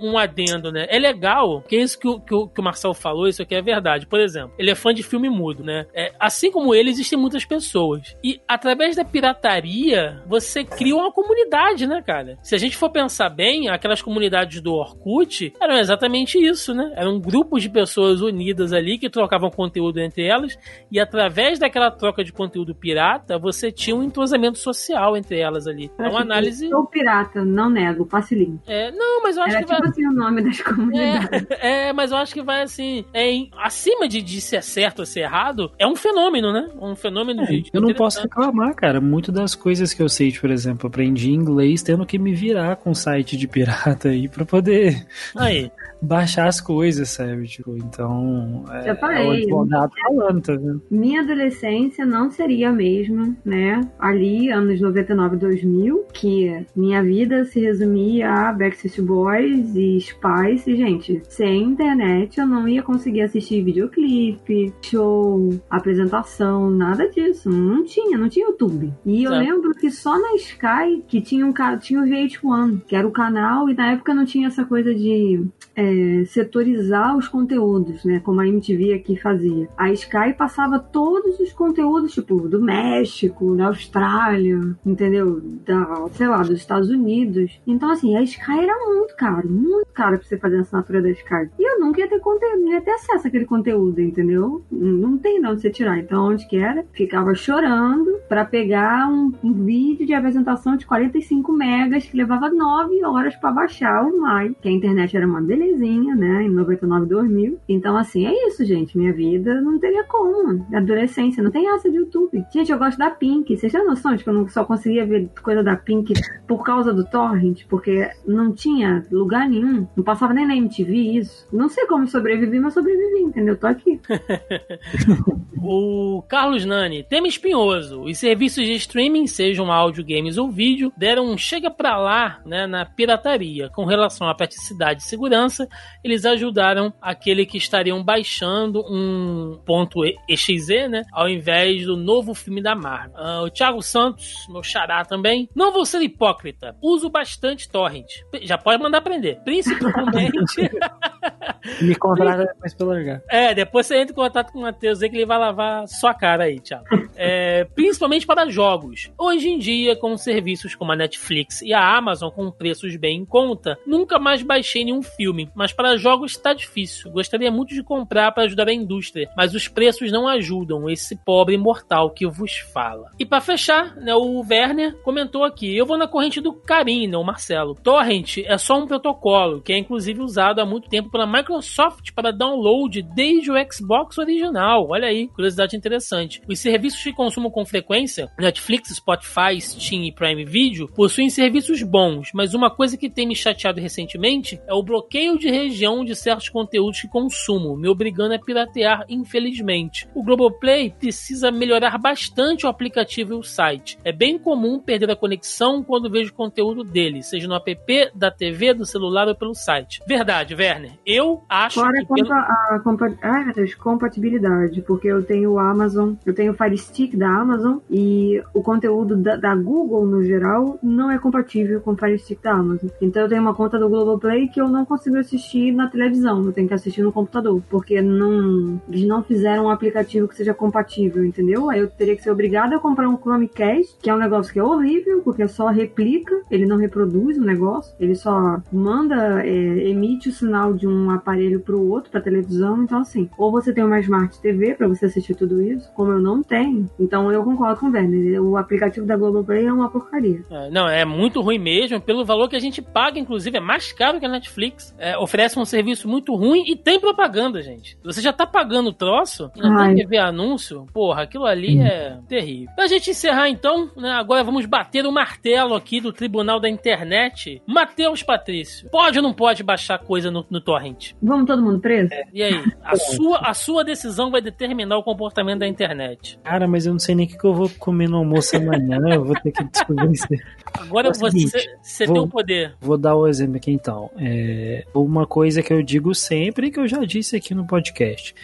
[0.00, 0.86] um- um adendo, né?
[0.90, 3.54] É legal, que é isso que o, que, o, que o Marcel falou, isso aqui
[3.54, 4.06] é verdade.
[4.06, 5.86] Por exemplo, ele é fã de filme mudo, né?
[5.94, 8.16] É, assim como ele, existem muitas pessoas.
[8.22, 12.36] E através da pirataria, você cria uma comunidade, né, cara?
[12.42, 16.92] Se a gente for pensar bem, aquelas comunidades do Orkut eram exatamente isso, né?
[16.96, 20.58] Eram grupos de pessoas unidas ali que trocavam conteúdo entre elas
[20.90, 25.90] e através daquela troca de conteúdo pirata, você tinha um entrosamento social entre elas ali.
[25.98, 26.68] É uma análise.
[26.68, 28.60] Sou pirata, não nego, link.
[28.66, 29.76] É, não, mas eu acho Era que vai.
[29.76, 31.46] tipo assim o nome das comunidades.
[31.60, 33.04] É, é, mas eu acho que vai assim.
[33.12, 36.68] É, em- acima de, de ser certo ou ser errado, é um fenômeno, né?
[36.80, 37.64] Um fenômeno de.
[37.72, 39.00] eu não posso reclamar, cara.
[39.00, 42.94] Muito das coisas que eu sei, por exemplo, aprendi inglês tendo que me virar com
[42.94, 45.06] site de pirata aí pra poder
[45.36, 45.70] Aí.
[46.00, 47.46] baixar as coisas, sabe?
[47.46, 48.64] Tipo, então.
[48.70, 49.24] É, Eu falei.
[49.24, 50.82] é o advogado falando, tá vendo?
[50.90, 53.80] Minha adolescência não seria a mesma, né?
[53.98, 60.70] Ali, anos 99, 2000, que minha vida se resumia a Backstreet Boys e Spice.
[60.70, 67.50] E, gente, sem internet eu não ia conseguir assistir videoclipe, show, apresentação, nada disso.
[67.50, 68.92] Não tinha, não tinha YouTube.
[69.04, 69.44] E eu Certo.
[69.44, 73.68] lembro que só na Sky que tinha, um, tinha o VH1, que era o canal,
[73.68, 78.20] e na época não tinha essa coisa de é, setorizar os conteúdos, né?
[78.20, 79.68] Como a MTV aqui fazia.
[79.76, 85.40] A Sky passava todos os conteúdos, tipo, do México, da Austrália, entendeu?
[85.66, 87.60] Da, sei lá, dos Estados Unidos.
[87.66, 91.10] Então, assim, a Sky era muito caro, muito caro pra você fazer a assinatura da
[91.10, 91.48] Sky.
[91.58, 94.62] E eu nunca ia ter conteúdo, ia ter acesso àquele conteúdo, entendeu?
[94.70, 95.98] Não tem de onde você tirar.
[95.98, 96.84] Então, onde que era?
[96.92, 103.04] Ficava chorando pra pegar um, um vídeo de apresentação de 45 megas que levava 9
[103.04, 106.42] horas pra baixar online, que a internet era uma belezinha, né?
[106.42, 107.58] Em 99, 2000.
[107.68, 108.96] Então, assim, é isso, gente.
[108.96, 110.66] Minha vida não teria como.
[110.74, 112.44] Adolescência, não tem essa de YouTube.
[112.52, 113.56] Gente, eu gosto da Pink.
[113.56, 116.12] Vocês têm noção de que eu não só conseguia ver coisa da Pink
[116.46, 117.64] por causa do Torrent?
[117.76, 119.86] Porque não tinha lugar nenhum.
[119.94, 121.46] Não passava nem na MTV isso.
[121.52, 123.54] Não sei como sobrevivi, mas sobrevivi, entendeu?
[123.54, 124.00] Tô aqui.
[125.68, 128.02] O Carlos Nani, tema espinhoso.
[128.02, 132.66] Os serviços de streaming, sejam áudio, games ou vídeo, deram um chega pra lá né,
[132.66, 133.68] na pirataria.
[133.70, 135.68] Com relação à praticidade e segurança,
[136.04, 141.02] eles ajudaram aquele que estariam baixando um ponto .exe, né?
[141.12, 143.16] Ao invés do novo filme da Marvel.
[143.16, 145.48] Ah, o Thiago Santos, meu xará também.
[145.54, 146.76] Não vou ser hipócrita.
[146.80, 148.06] Uso bastante torrent.
[148.42, 149.40] Já pode mandar aprender.
[149.44, 150.70] Principalmente
[151.82, 153.22] Me contrata depois pra largar.
[153.28, 155.88] é, depois você entra em contato com o Matheus aí que ele vai, lá, lavar
[155.88, 156.84] sua cara aí, Thiago.
[157.16, 159.10] É, principalmente para jogos.
[159.18, 163.24] Hoje em dia, com serviços como a Netflix e a Amazon com preços bem em
[163.24, 167.10] conta, nunca mais baixei nenhum filme, mas para jogos está difícil.
[167.10, 171.56] Gostaria muito de comprar para ajudar a indústria, mas os preços não ajudam esse pobre
[171.56, 173.10] mortal que vos fala.
[173.18, 177.16] E para fechar, né, o Werner comentou aqui: eu vou na corrente do Karim, né,
[177.16, 177.74] o Marcelo.
[177.82, 182.30] Torrent é só um protocolo que é inclusive usado há muito tempo pela Microsoft para
[182.30, 184.88] download desde o Xbox original.
[184.90, 186.42] Olha aí, curiosidade interessante.
[186.48, 192.30] Os serviços que consumo com frequência, Netflix, Spotify, Steam e Prime Video, possuem serviços bons,
[192.34, 196.48] mas uma coisa que tem me chateado recentemente é o bloqueio de região de certos
[196.48, 200.08] conteúdos que consumo, me obrigando a piratear, infelizmente.
[200.14, 203.98] O Globoplay precisa melhorar bastante o aplicativo e o site.
[204.02, 208.72] É bem comum perder a conexão quando vejo conteúdo dele, seja no app, da TV,
[208.72, 210.00] do celular ou pelo site.
[210.06, 210.92] Verdade, Werner.
[211.04, 212.32] Eu acho Fora que pelo...
[212.32, 217.16] a compa ai, Deus, compatibilidade, porque eu tenho o Amazon, eu tenho o Fire Stick
[217.16, 221.96] da Amazon e o conteúdo da, da Google no geral não é compatível com o
[221.96, 222.88] Fire Stick da Amazon.
[223.00, 226.52] Então eu tenho uma conta do Globoplay que eu não consigo assistir na televisão, eu
[226.52, 231.24] tenho que assistir no computador, porque não eles não fizeram um aplicativo que seja compatível,
[231.24, 231.68] entendeu?
[231.70, 234.58] Aí eu teria que ser obrigada a comprar um Chromecast, que é um negócio que
[234.58, 240.28] é horrível, porque só replica, ele não reproduz o negócio, ele só manda, é, emite
[240.28, 242.82] o sinal de um aparelho para o outro, para televisão.
[242.82, 246.20] Então, assim, ou você tem uma Smart TV para você assistir tudo isso, como eu
[246.20, 246.88] não tenho.
[246.98, 248.42] Então, eu concordo com o Werner.
[248.42, 250.42] O aplicativo da Globoplay é uma porcaria.
[250.50, 253.92] É, Não, é muito ruim mesmo, pelo valor que a gente paga, inclusive, é mais
[253.92, 254.94] caro que a Netflix.
[254.98, 257.98] É, oferece um serviço muito ruim e tem propaganda, gente.
[258.04, 261.80] Você já tá pagando o troço, e não tem que ver anúncio, porra, aquilo ali
[261.80, 262.74] é terrível.
[262.74, 267.62] Pra gente encerrar então, né, agora vamos bater o martelo aqui do Tribunal da Internet.
[267.66, 271.12] Matheus Patrício, pode ou não pode baixar coisa no, no torrent?
[271.22, 272.10] Vamos todo mundo preso?
[272.32, 276.38] E aí, a sua, a sua decisão vai determinar o comportamento da internet.
[276.42, 278.98] Cara, mas eu não sei nem o que, que eu vou comer no almoço amanhã.
[279.14, 280.26] Eu vou ter que descobrir isso.
[280.74, 282.74] Agora É o você, seguinte, você vou- tem o poder.
[282.80, 284.10] Vou dar o exemplo aqui então.
[284.18, 288.34] É, uma coisa que eu digo sempre, que eu já disse aqui no podcast.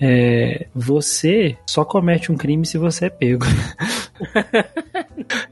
[0.00, 3.44] É, você só comete um crime se você é pego.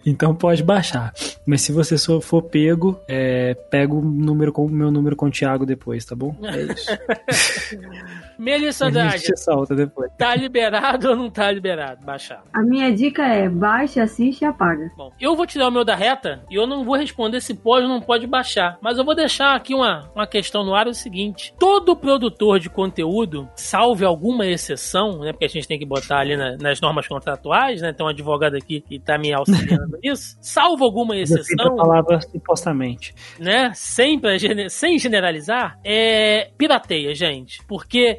[0.05, 1.12] então pode baixar.
[1.47, 5.27] Mas se você só for pego, é, pega o número com o meu número com
[5.27, 6.35] o Thiago depois, tá bom?
[6.45, 6.91] É isso.
[8.39, 10.11] Melissa A gente Haddad, te solta depois.
[10.19, 12.05] tá liberado ou não tá liberado?
[12.05, 12.43] Baixar.
[12.52, 14.90] A minha dica é baixe, assiste e apaga.
[14.97, 17.85] Bom, eu vou tirar o meu da reta e eu não vou responder se pode
[17.86, 18.78] ou não pode baixar.
[18.81, 22.59] Mas eu vou deixar aqui uma, uma questão no ar: é o seguinte: todo produtor
[22.59, 25.32] de conteúdo, salve alguma exceção, né?
[25.32, 27.93] Porque a gente tem que botar ali na- nas normas contratuais, né?
[27.93, 30.36] Tem um advogado aqui que tá me auxiliando nisso.
[30.40, 33.15] Salvo alguma Eu sempre a exceção, palavra supostamente.
[33.39, 33.73] né?
[33.74, 37.61] Sempre, sem generalizar, é pirateia, gente.
[37.66, 38.19] Porque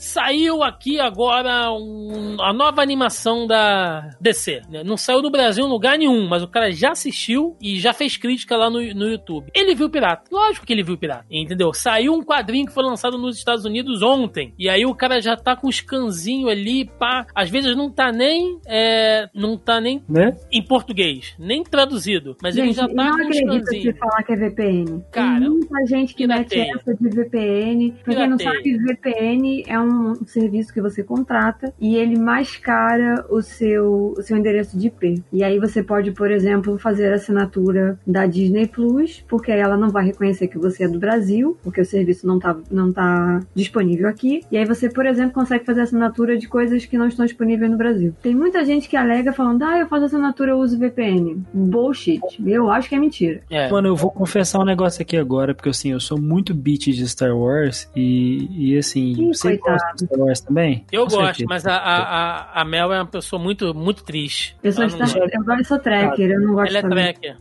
[0.00, 4.62] saiu aqui agora um- a nova animação da DC.
[4.70, 4.82] né?
[4.82, 8.16] Não saiu do Brasil em lugar nenhum, mas o cara já assistiu e já fez
[8.16, 9.50] crítica lá no, no YouTube.
[9.54, 10.24] Ele viu pirata.
[10.32, 11.26] Lógico que ele viu pirata.
[11.30, 11.72] Entendeu?
[11.74, 14.54] Saiu um quadrinho que foi lançado nos Estados Unidos ontem.
[14.58, 17.26] E aí o cara já tá com os canzinhos ali, pá.
[17.34, 18.58] Às vezes não tá nem.
[18.66, 20.34] é, não tá nem Né?
[20.50, 22.36] em português, nem traduzido.
[22.42, 23.98] Mas ele Gente, já eu tá não com os acredito canzinhos.
[23.98, 25.04] falar que é VPN.
[25.12, 26.74] Cara, Tem muita gente que mete pirateia.
[26.76, 27.94] essa de VPN.
[28.04, 29.89] Pra quem não sabe, VPN é um
[30.26, 35.22] serviço que você contrata e ele mascara o seu, o seu endereço de IP.
[35.32, 39.76] E aí você pode, por exemplo, fazer a assinatura da Disney Plus, porque aí ela
[39.76, 43.40] não vai reconhecer que você é do Brasil, porque o serviço não tá, não tá
[43.54, 44.42] disponível aqui.
[44.50, 47.76] E aí você, por exemplo, consegue fazer assinatura de coisas que não estão disponíveis no
[47.76, 48.14] Brasil.
[48.22, 51.42] Tem muita gente que alega falando, ah, eu faço assinatura, eu uso VPN.
[51.52, 52.20] Bullshit.
[52.44, 53.42] Eu acho que é mentira.
[53.50, 53.70] É.
[53.70, 57.08] Mano, eu vou confessar um negócio aqui agora, porque assim, eu sou muito beat de
[57.08, 59.79] Star Wars e, e assim, Ih, você coitado.
[59.80, 60.84] Gosta de Star Wars também?
[60.92, 61.46] Eu Com gosto, certeza.
[61.48, 64.56] mas a, a, a, Mel é uma pessoa muito, muito triste.
[64.62, 67.36] Eu sou, não- Star- eu, gosto- sou tracker, eu não gosto Ela é tracker.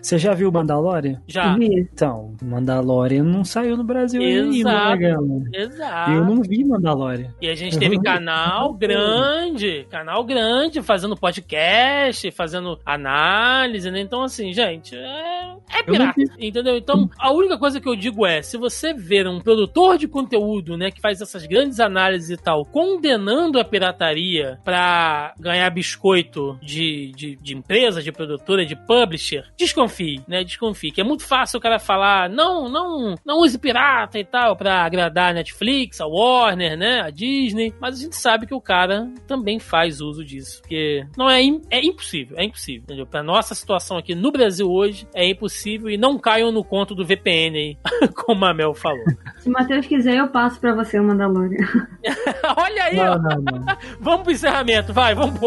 [0.00, 1.20] Você já viu Mandalorian?
[1.26, 1.56] Já.
[1.60, 4.90] Então, Mandalorian não saiu no Brasil ainda, Exato.
[4.90, 5.44] né, galera?
[5.52, 6.10] Exato.
[6.10, 7.34] Eu não vi Mandalorian.
[7.40, 14.00] E a gente teve canal grande, canal grande, fazendo podcast, fazendo análise, né?
[14.00, 16.76] Então, assim, gente, é, é pirata, entendeu?
[16.76, 20.76] Então, a única coisa que eu digo é, se você ver um produtor de conteúdo,
[20.76, 27.12] né, que faz essas grandes análises e tal, condenando a pirataria pra ganhar biscoito de,
[27.16, 30.44] de, de empresa, de produtora, de publisher, desconfie, né?
[30.44, 30.92] Desconfie.
[30.92, 34.84] Que é muito fácil o cara falar, não, não, não use pirata e tal, pra
[34.84, 37.00] agradar a Netflix, a Warner, né?
[37.00, 37.74] A Disney.
[37.80, 40.60] Mas a gente sabe que o cara também faz uso disso.
[40.60, 41.40] Porque não é,
[41.70, 43.06] é impossível, é impossível, entendeu?
[43.06, 47.04] Pra nossa situação aqui no Brasil hoje, é impossível e não caiam no conto do
[47.04, 47.78] VPN aí,
[48.14, 49.04] como a Mel falou.
[49.38, 51.66] Se o Matheus quiser, eu passo pra você o Mandalorian.
[52.56, 53.18] Olha aí, ó.
[53.18, 53.76] Não, não, não.
[54.00, 55.38] Vamos pro encerramento, vai, vamos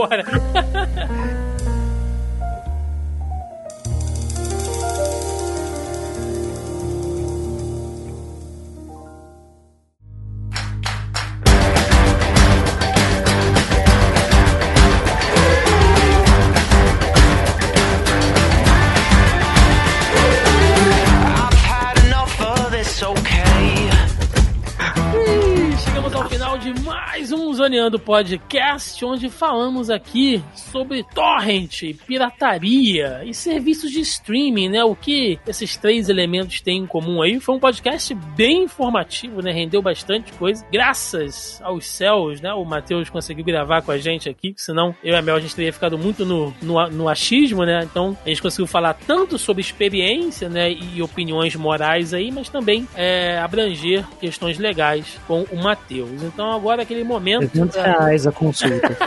[27.65, 34.83] Zoneando Podcast, onde falamos aqui sobre torrent, pirataria e serviços de streaming, né?
[34.83, 37.39] O que esses três elementos têm em comum aí.
[37.39, 39.51] Foi um podcast bem informativo, né?
[39.51, 40.63] Rendeu bastante coisa.
[40.71, 42.53] Graças aos céus, né?
[42.53, 45.55] O Matheus conseguiu gravar com a gente aqui, senão eu e a Mel a gente
[45.55, 47.81] teria ficado muito no, no, no achismo, né?
[47.83, 50.71] Então a gente conseguiu falar tanto sobre experiência, né?
[50.71, 56.21] E opiniões morais aí, mas também é, abranger questões legais com o Matheus.
[56.21, 57.54] Então agora aquele momento.
[57.55, 58.95] 300 reais a consulta.
[58.95, 59.05] tá,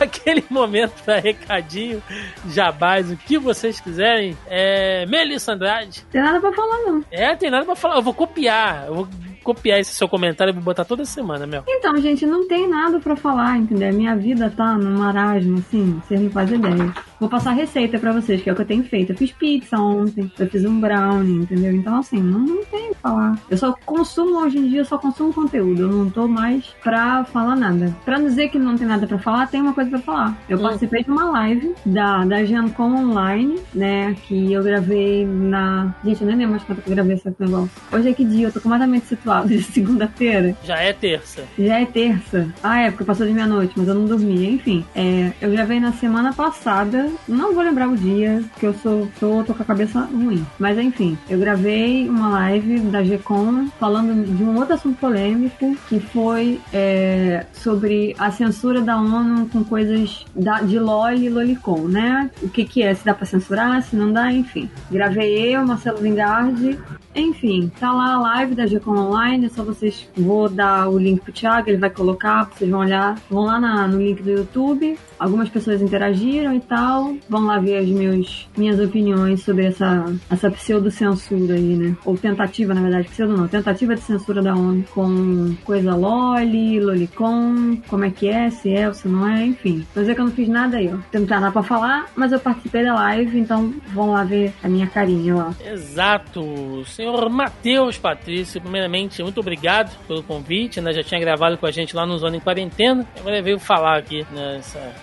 [0.00, 2.02] aquele momento para recadinho,
[2.48, 4.36] jabás, o que vocês quiserem.
[4.46, 6.04] É, Melissa Andrade.
[6.10, 7.04] Tem nada pra falar, não.
[7.10, 7.96] É, tem nada pra falar.
[7.96, 8.86] Eu vou copiar.
[8.86, 9.08] Eu vou
[9.42, 11.64] copiar esse seu comentário e vou botar toda semana, Mel.
[11.68, 13.92] Então, gente, não tem nada pra falar, entendeu?
[13.92, 16.92] Minha vida tá num marasmo, assim, vocês não fazem ideia.
[17.18, 19.12] Vou passar receita pra vocês, que é o que eu tenho feito.
[19.12, 21.72] Eu fiz pizza ontem, eu fiz um brownie, entendeu?
[21.72, 23.38] Então, assim, não, não tem o que falar.
[23.50, 25.82] Eu só consumo, hoje em dia, eu só consumo conteúdo.
[25.82, 27.94] Eu não tô mais pra falar nada.
[28.04, 30.38] Pra não dizer que não tem nada pra falar, tem uma coisa pra falar.
[30.48, 30.62] Eu Hum.
[30.62, 34.14] participei de uma live da, da Gencom Online, né?
[34.26, 35.94] Que eu gravei na.
[36.04, 37.70] Gente, eu nem lembro mais quanto que eu gravei esse negócio.
[37.92, 38.46] Hoje é que dia?
[38.48, 39.06] Eu tô completamente
[39.46, 40.54] de segunda-feira.
[40.64, 41.44] Já é terça.
[41.58, 42.48] Já é terça.
[42.62, 44.54] Ah, é, porque passou de meia-noite, mas eu não dormi.
[44.54, 47.10] Enfim, é, eu gravei na semana passada.
[47.28, 50.44] Não vou lembrar o dia, porque eu sou, sou tô com a cabeça ruim.
[50.58, 56.00] Mas enfim, eu gravei uma live da GCOM falando de um outro assunto polêmico, que
[56.00, 62.30] foi é, sobre a censura da ONU com coisas da, de LOL e Lolicon, né?
[62.42, 64.70] O que que é, se dá pra censurar, se não dá, enfim.
[64.90, 66.78] Gravei eu, Marcelo Vingardi,
[67.14, 70.08] enfim, tá lá a live da Gcom Online, é só vocês.
[70.16, 73.18] Vou dar o link pro Thiago, ele vai colocar, vocês vão olhar.
[73.28, 74.98] Vão lá na- no link do YouTube.
[75.20, 77.14] Algumas pessoas interagiram e tal.
[77.28, 81.96] Vão lá ver as meus, minhas opiniões sobre essa, essa pseudo-censura aí, né?
[82.04, 87.76] Ou tentativa, na verdade, pseudo não, tentativa de censura da ONU com coisa loli, lolicon,
[87.86, 89.86] como é que é, se é ou se não é, enfim.
[89.94, 90.96] Vou dizer que eu não fiz nada aí, ó.
[90.96, 94.68] Não tem nada pra falar, mas eu participei da live, então vão lá ver a
[94.68, 95.54] minha carinha lá.
[95.64, 96.82] Exato.
[96.86, 100.92] Senhor Matheus Patrício, primeiramente, muito obrigado pelo convite, né?
[100.92, 103.06] Já tinha gravado com a gente lá no Zona em Quarentena.
[103.18, 104.60] Agora veio falar aqui, né?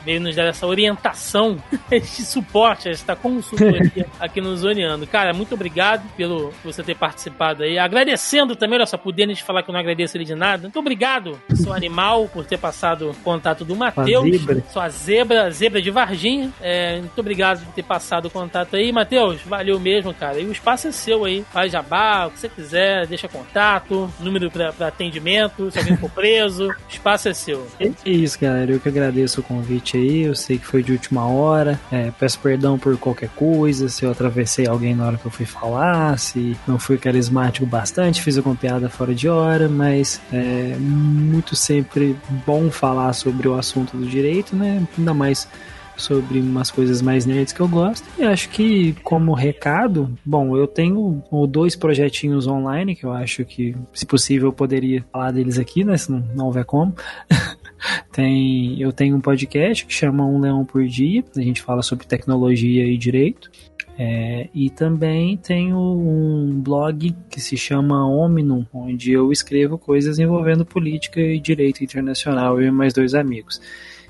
[0.08, 1.62] Veio nos dar essa orientação,
[1.92, 5.06] esse suporte, essa consultoria aqui no Zoneando.
[5.06, 7.78] Cara, muito obrigado pelo por você ter participado aí.
[7.78, 10.64] Agradecendo também, olha só, podendo te falar que eu não agradeço ele de nada.
[10.64, 14.30] Muito obrigado, seu animal, por ter passado o contato do Matheus.
[14.72, 16.54] Sua zebra, zebra de Varginha.
[16.62, 18.94] É, muito obrigado por ter passado o contato aí.
[18.94, 20.40] Matheus, valeu mesmo, cara.
[20.40, 21.44] E o espaço é seu aí.
[21.52, 26.10] Faz jabá, o que você quiser, deixa contato, número pra, pra atendimento, se alguém for
[26.10, 26.70] preso.
[26.70, 27.68] O espaço é seu.
[27.78, 28.72] É isso, galera.
[28.72, 30.24] Eu que agradeço o convite aí.
[30.24, 31.80] Eu sei que foi de última hora.
[31.91, 35.45] É, peço perdão por qualquer coisa, se eu atravessei alguém na hora que eu fui
[35.45, 41.56] falar, se não fui carismático bastante, fiz alguma piada fora de hora, mas é muito
[41.56, 42.15] sempre
[42.45, 44.86] bom falar sobre o assunto do direito, né?
[44.98, 45.48] Ainda mais
[45.98, 48.07] sobre umas coisas mais nerds que eu gosto.
[48.18, 53.76] E acho que, como recado, bom, eu tenho dois projetinhos online que eu acho que,
[53.94, 55.98] se possível, eu poderia falar deles aqui, né?
[55.98, 56.95] Se não, não houver como.
[58.11, 61.24] Tem, eu tenho um podcast que chama Um Leão por Dia.
[61.36, 63.52] A gente fala sobre tecnologia e direito.
[63.99, 70.64] É, e também tenho um blog que se chama Omnum, onde eu escrevo coisas envolvendo
[70.64, 73.60] política e direito internacional, eu e mais dois amigos.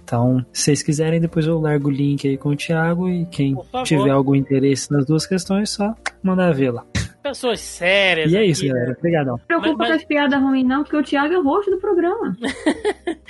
[0.07, 3.57] Então, se vocês quiserem, depois eu largo o link aí com o Thiago e quem
[3.83, 5.93] tiver algum interesse nas duas questões, só
[6.23, 6.85] mandar lá.
[7.29, 8.31] Pessoas sérias.
[8.31, 8.73] E é isso, né?
[8.73, 8.91] galera.
[8.97, 9.31] Obrigadão.
[9.33, 11.71] Não se preocupa Mas- com as piadas ruins, não, porque o Thiago é o rosto
[11.71, 12.35] do programa.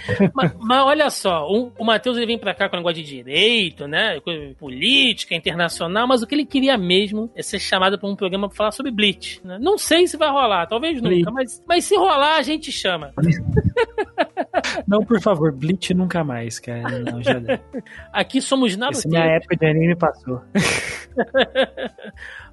[0.33, 3.03] Mas, mas olha só, o, o Matheus ele vem pra cá com o negócio de
[3.03, 4.19] direito, né?
[4.57, 8.55] política, internacional, mas o que ele queria mesmo é ser chamado pra um programa pra
[8.55, 9.41] falar sobre Bleach.
[9.43, 9.57] Né?
[9.59, 11.19] Não sei se vai rolar, talvez Bleach.
[11.19, 13.11] nunca, mas, mas se rolar, a gente chama.
[14.87, 16.99] Não, por favor, Bleach nunca mais, cara.
[16.99, 17.33] Não, já.
[18.11, 19.11] Aqui somos Essa naruteiros.
[19.11, 20.41] minha época de anime passou.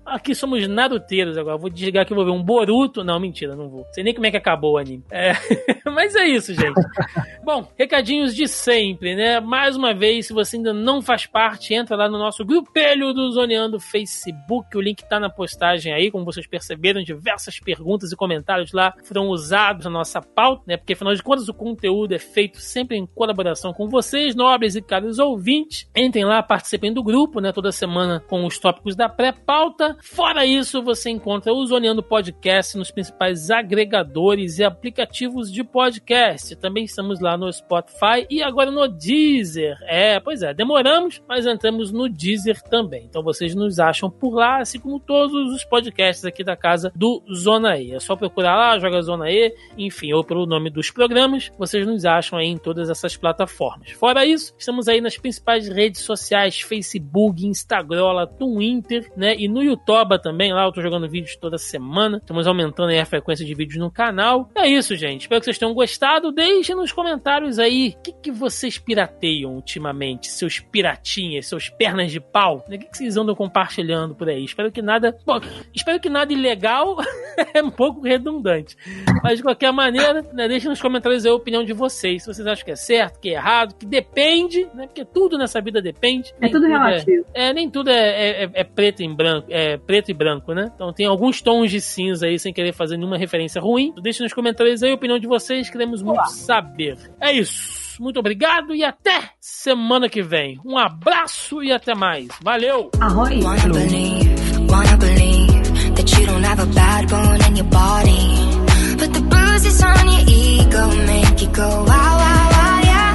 [0.04, 1.56] Aqui somos naruteiros agora.
[1.56, 3.04] Vou desligar aqui, vou ver um Boruto.
[3.04, 3.86] Não, mentira, não vou.
[3.92, 5.04] Sei nem como é que acabou o anime.
[5.10, 5.32] É,
[5.90, 6.74] mas é isso, gente.
[7.44, 9.40] Bom, recadinhos de sempre, né?
[9.40, 13.30] Mais uma vez, se você ainda não faz parte, entra lá no nosso grupelho do
[13.32, 14.76] Zoneando Facebook.
[14.76, 19.28] O link tá na postagem aí, como vocês perceberam, diversas perguntas e comentários lá foram
[19.28, 20.76] usados na nossa pauta, né?
[20.76, 24.82] Porque afinal de contas o conteúdo é feito sempre em colaboração com vocês, nobres e
[24.82, 25.88] caros ouvintes.
[25.94, 27.52] Entrem lá, participem do grupo, né?
[27.52, 29.93] Toda semana com os tópicos da pré-pauta.
[30.02, 36.56] Fora isso, você encontra o Zoneando Podcast nos principais agregadores e aplicativos de podcast.
[36.56, 39.76] Também estamos lá no Spotify e agora no Deezer.
[39.82, 43.04] É, pois é, demoramos, mas entramos no Deezer também.
[43.04, 47.22] Então vocês nos acham por lá, assim como todos os podcasts aqui da casa do
[47.32, 47.92] Zona E.
[47.92, 52.04] É só procurar lá, joga Zona E, enfim, ou pelo nome dos programas, vocês nos
[52.04, 53.90] acham aí em todas essas plataformas.
[53.92, 59.83] Fora isso, estamos aí nas principais redes sociais, Facebook, Instagram, Twitter, né, e no YouTube
[60.22, 63.78] também, lá eu tô jogando vídeos toda semana, estamos aumentando aí a frequência de vídeos
[63.78, 64.48] no canal.
[64.54, 68.30] É isso, gente, espero que vocês tenham gostado, deixem nos comentários aí, o que, que
[68.32, 74.14] vocês pirateiam ultimamente, seus piratinhas, seus pernas de pau, o que, que vocês andam compartilhando
[74.14, 74.44] por aí?
[74.44, 75.40] Espero que nada, bom,
[75.74, 76.96] espero que nada ilegal
[77.52, 78.76] é um pouco redundante,
[79.22, 82.46] mas de qualquer maneira, né, deixem nos comentários aí a opinião de vocês, se vocês
[82.46, 86.32] acham que é certo, que é errado, que depende, né, porque tudo nessa vida depende.
[86.40, 87.24] É tudo relativo.
[87.34, 90.70] É, nem tudo é, é- é preto em branco, é preto e branco, né?
[90.74, 93.92] Então tem alguns tons de cinza aí, sem querer fazer nenhuma referência ruim.
[94.02, 96.96] Deixe nos comentários aí a opinião de vocês, queremos muito saber.
[97.20, 97.84] É isso.
[98.00, 100.58] Muito obrigado e até semana que vem.
[100.64, 102.28] Um abraço e até mais.
[102.42, 102.90] Valeu!
[103.00, 103.44] Arroz.
[103.44, 104.34] Wanna believe,
[104.68, 108.96] wanna believe that you don't have a bad bone in your body.
[108.98, 113.12] But the bruises on your ego make you go wow, wow, wow, yeah.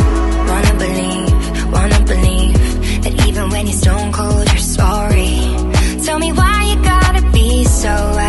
[0.47, 5.39] Wanna believe, wanna believe that even when you're stone cold, you're sorry.
[6.05, 6.48] Tell me why
[7.79, 8.28] so I